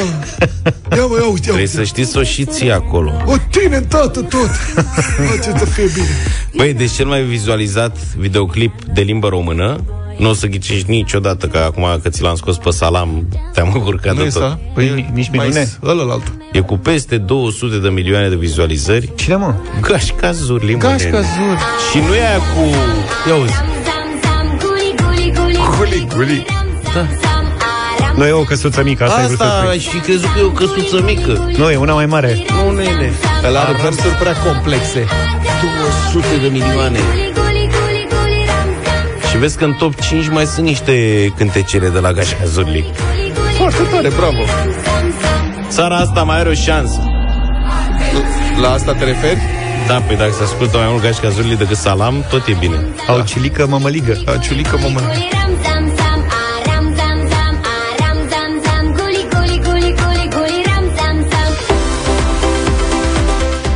Ia 0.95 1.05
mă, 1.05 1.17
ia 1.19 1.25
uite, 1.25 1.25
ia 1.25 1.31
Trebuie 1.41 1.57
uite. 1.59 1.67
să 1.75 1.83
știți 1.83 2.11
să 2.11 2.19
o 2.19 2.23
și 2.23 2.45
ții 2.45 2.71
acolo. 2.71 3.11
O 3.25 3.33
tine, 3.51 3.79
tată, 3.79 4.21
tot. 4.21 4.49
Face 5.29 5.53
să 5.57 5.65
fie 5.65 5.89
bine. 5.93 6.07
Băi, 6.55 6.73
deci 6.73 6.91
cel 6.91 7.05
mai 7.05 7.21
vizualizat 7.23 7.97
videoclip 8.17 8.73
de 8.93 9.01
limbă 9.01 9.27
română, 9.27 9.83
nu 10.17 10.29
o 10.29 10.33
să 10.33 10.47
ghicești 10.47 10.89
niciodată, 10.89 11.47
că 11.47 11.57
acum 11.57 11.99
că 12.03 12.09
ți 12.09 12.21
l-am 12.21 12.35
scos 12.35 12.57
pe 12.57 12.69
salam, 12.69 13.27
te-am 13.53 13.71
încurcat 13.75 14.13
Nu 14.13 14.19
de 14.21 14.25
e 14.27 14.29
tot. 14.29 14.41
sa? 14.41 14.59
Păi, 14.73 15.05
Nici 15.13 15.29
mai 15.33 15.47
minune? 15.47 15.65
s- 15.65 15.77
Ălălalt. 15.83 16.31
E 16.51 16.59
cu 16.59 16.77
peste 16.77 17.17
200 17.17 17.77
de 17.77 17.89
milioane 17.89 18.29
de 18.29 18.35
vizualizări. 18.35 19.11
Cine, 19.15 19.35
mă? 19.35 19.53
Gașca 19.81 20.31
Zurli, 20.31 20.71
mă, 20.73 20.77
Gașca 20.79 21.09
nene. 21.09 21.25
Zur. 21.37 21.57
Și 21.91 21.97
nu 22.07 22.15
e 22.15 22.27
aia 22.27 22.37
cu... 22.37 22.59
Ia 23.29 23.35
uzi. 23.35 23.53
Guli, 25.83 26.07
guli. 26.15 26.45
Nu 28.15 28.25
e 28.25 28.31
o 28.31 28.43
căsuță 28.43 28.83
mică, 28.83 29.03
asta, 29.03 29.21
e 29.21 29.25
vrut 29.25 29.37
să 29.37 29.43
Asta 29.43 29.57
spui. 29.57 29.69
ai 29.69 29.79
fi 29.79 29.97
crezut 29.99 30.33
că 30.33 30.39
e 30.39 30.43
o 30.43 30.49
căsuță 30.49 31.01
mică. 31.05 31.49
Nu, 31.57 31.69
e 31.71 31.75
una 31.75 31.93
mai 31.93 32.05
mare. 32.05 32.45
Nu, 32.49 32.71
nene. 32.71 33.11
Ăla 33.47 33.59
are 33.59 33.77
versuri 33.81 34.13
prea 34.19 34.33
complexe. 34.33 35.05
200 36.13 36.27
de 36.41 36.47
milioane. 36.47 36.99
Și 39.29 39.37
vezi 39.37 39.57
că 39.57 39.63
în 39.63 39.73
top 39.73 40.01
5 40.01 40.29
mai 40.29 40.45
sunt 40.45 40.65
niște 40.65 40.93
cântecele 41.37 41.89
de 41.89 41.99
la 41.99 42.11
Gașca 42.11 42.45
Zurli. 42.45 42.91
Foarte 43.57 43.81
tare, 43.91 44.09
bravo. 44.17 44.43
Țara 45.69 45.95
asta 45.95 46.23
mai 46.23 46.39
are 46.39 46.49
o 46.49 46.53
șansă. 46.53 47.03
La 48.61 48.71
asta 48.71 48.93
te 48.93 49.03
referi? 49.03 49.39
Da, 49.87 49.93
păi 49.93 50.15
dacă 50.15 50.31
se 50.37 50.43
ascultă 50.43 50.77
mai 50.77 50.87
mult 50.89 51.01
Gașca 51.01 51.29
Zurli 51.29 51.55
decât 51.55 51.77
Salam, 51.77 52.25
tot 52.29 52.47
e 52.47 52.55
bine. 52.59 52.75
Au 53.07 53.21
cilică 53.25 53.67
mămăligă. 53.67 54.21
A, 54.25 54.37
ciulică, 54.37 54.77
mă, 54.81 55.01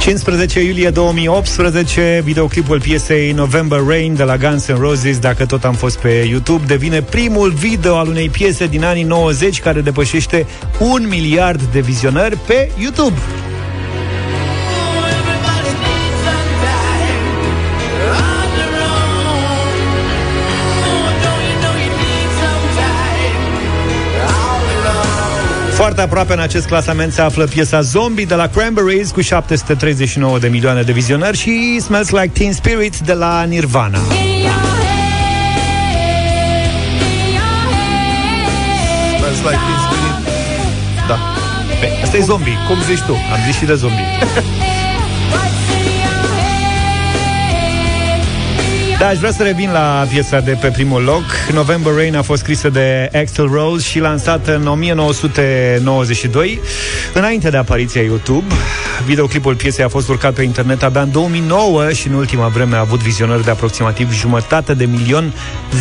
15 0.08 0.60
iulie 0.60 0.90
2018, 0.90 2.22
videoclipul 2.24 2.82
piesei 2.82 3.32
November 3.32 3.80
Rain 3.88 4.16
de 4.16 4.24
la 4.24 4.38
Guns 4.38 4.68
N' 4.68 4.78
Roses, 4.80 5.20
dacă 5.20 5.46
tot 5.46 5.64
am 5.64 5.74
fost 5.74 6.00
pe 6.00 6.26
YouTube, 6.30 6.66
devine 6.66 7.02
primul 7.02 7.52
video 7.52 7.98
al 7.98 8.08
unei 8.08 8.30
piese 8.30 8.68
din 8.68 8.84
anii 8.84 9.04
90 9.04 9.60
care 9.60 9.82
depășește 9.82 10.46
un 10.80 11.08
miliard 11.08 11.62
de 11.62 11.80
vizionări 11.80 12.38
pe 12.38 12.72
YouTube. 12.80 13.16
Foarte 25.78 26.02
aproape 26.02 26.34
în 26.34 26.40
acest 26.40 26.66
clasament 26.68 27.14
se 27.14 27.22
află 27.22 27.46
piesa 27.46 27.82
Zombie 27.82 28.26
de 28.26 28.36
la 28.36 28.48
Cranberries 28.48 29.12
cu 29.12 29.22
739 29.22 30.40
de 30.40 30.48
milioane 30.48 30.82
de 30.82 30.92
vizionări 30.92 31.38
și 31.38 31.80
Smells 31.80 32.10
Like 32.10 32.28
Teen 32.34 32.54
Spirit 32.54 32.98
de 32.98 33.14
la 33.14 33.44
Nirvana. 33.44 34.00
Smells 39.18 39.38
like 39.38 39.60
Teen 39.66 39.80
Spirit. 39.88 40.28
Da. 41.08 41.20
Pe, 41.80 41.90
asta 42.04 42.18
e 42.18 42.22
Zombie. 42.22 42.58
Cum 42.68 42.78
zici 42.82 43.02
tu? 43.02 43.12
Am 43.14 43.40
zis 43.46 43.56
și 43.56 43.66
de 43.66 43.74
Zombie. 43.74 44.06
Da, 49.00 49.08
aș 49.08 49.18
vrea 49.18 49.32
să 49.32 49.44
revin 49.44 49.72
la 49.72 50.06
piesa 50.10 50.40
de 50.40 50.58
pe 50.62 50.68
primul 50.68 51.02
loc. 51.02 51.24
November 51.54 51.94
Rain 51.94 52.16
a 52.16 52.22
fost 52.22 52.42
scrisă 52.42 52.70
de 52.70 53.10
Axel 53.14 53.48
Rose 53.52 53.88
și 53.90 54.00
lansată 54.00 54.56
în 54.56 54.68
1992, 54.68 56.60
înainte 57.14 57.50
de 57.50 57.58
apariția 57.58 58.02
YouTube. 58.02 58.54
Videoclipul 59.06 59.56
piesei 59.56 59.84
a 59.84 59.88
fost 59.88 60.10
urcat 60.10 60.34
pe 60.34 60.42
internet 60.42 60.84
abia 60.84 61.02
în 61.02 61.12
2009 61.12 61.92
și 61.92 62.08
în 62.08 62.14
ultima 62.14 62.48
vreme 62.48 62.76
a 62.76 62.80
avut 62.80 63.00
vizionări 63.00 63.44
de 63.44 63.52
aproximativ 63.52 64.14
jumătate 64.14 64.74
de 64.74 64.86
milion 64.86 65.34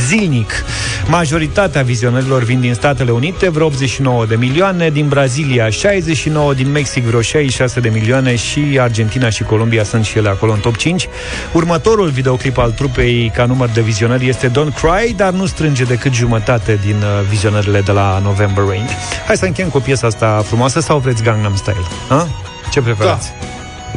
zilnic. 0.07 0.65
Majoritatea 1.07 1.83
vizionărilor 1.83 2.43
vin 2.43 2.61
din 2.61 2.75
Statele 2.75 3.11
Unite, 3.11 3.51
vreo 3.51 3.67
89 3.67 4.27
de 4.27 4.37
milioane, 4.37 4.91
din 4.91 5.09
Brazilia 5.09 5.71
69, 5.71 6.55
din 6.55 6.71
Mexic 6.71 7.05
vreo 7.05 7.21
66 7.21 7.81
de 7.81 7.89
milioane 7.89 8.37
și 8.37 8.79
Argentina 8.81 9.29
și 9.29 9.43
Columbia 9.43 9.85
sunt 9.85 10.05
și 10.05 10.19
ele 10.19 10.29
acolo 10.29 10.53
în 10.53 10.59
top 10.59 10.77
5. 10.77 11.09
Următorul 11.53 12.09
videoclip 12.09 12.59
al 12.59 12.71
trupei 12.71 13.06
ca 13.35 13.45
număr 13.45 13.69
de 13.69 13.81
vizionări 13.81 14.29
este 14.29 14.51
Don't 14.51 14.75
Cry, 14.75 15.13
dar 15.17 15.33
nu 15.33 15.47
strânge 15.47 15.85
decât 15.85 16.13
jumătate 16.13 16.79
din 16.85 16.97
uh, 16.97 17.29
vizionările 17.29 17.81
de 17.81 17.93
la 17.93 18.21
November 18.23 18.65
Rain. 18.69 18.89
Hai 19.27 19.37
să 19.37 19.45
încheiem 19.45 19.71
cu 19.71 19.81
piesa 19.81 20.07
asta 20.07 20.43
frumoasă 20.47 20.81
sau 20.81 20.99
vreți 20.99 21.23
Gangnam 21.23 21.57
Style? 21.57 21.87
Ha? 22.09 22.29
Ce 22.71 22.81
preferați? 22.81 23.33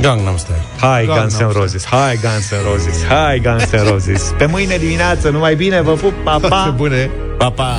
Gangnam 0.02 0.38
Style. 0.38 0.64
Hai 0.80 1.06
Gangnam 1.06 1.28
Guns 1.28 1.40
N' 1.40 1.60
Roses, 1.60 1.86
hai 1.86 2.20
Guns 2.22 2.52
N' 2.52 2.72
Roses, 2.72 3.06
hai 3.06 3.40
Guns 3.40 3.70
N' 3.72 3.90
Roses. 3.90 4.34
Pe 4.38 4.46
mâine 4.46 4.78
dimineață, 4.78 5.30
numai 5.30 5.56
bine, 5.56 5.82
vă 5.82 5.92
pup, 5.92 6.14
pa, 6.24 6.32
Toate 6.32 6.48
pa! 6.48 6.74
bune. 6.82 7.10
Pa, 7.38 7.50
pa! 7.50 7.78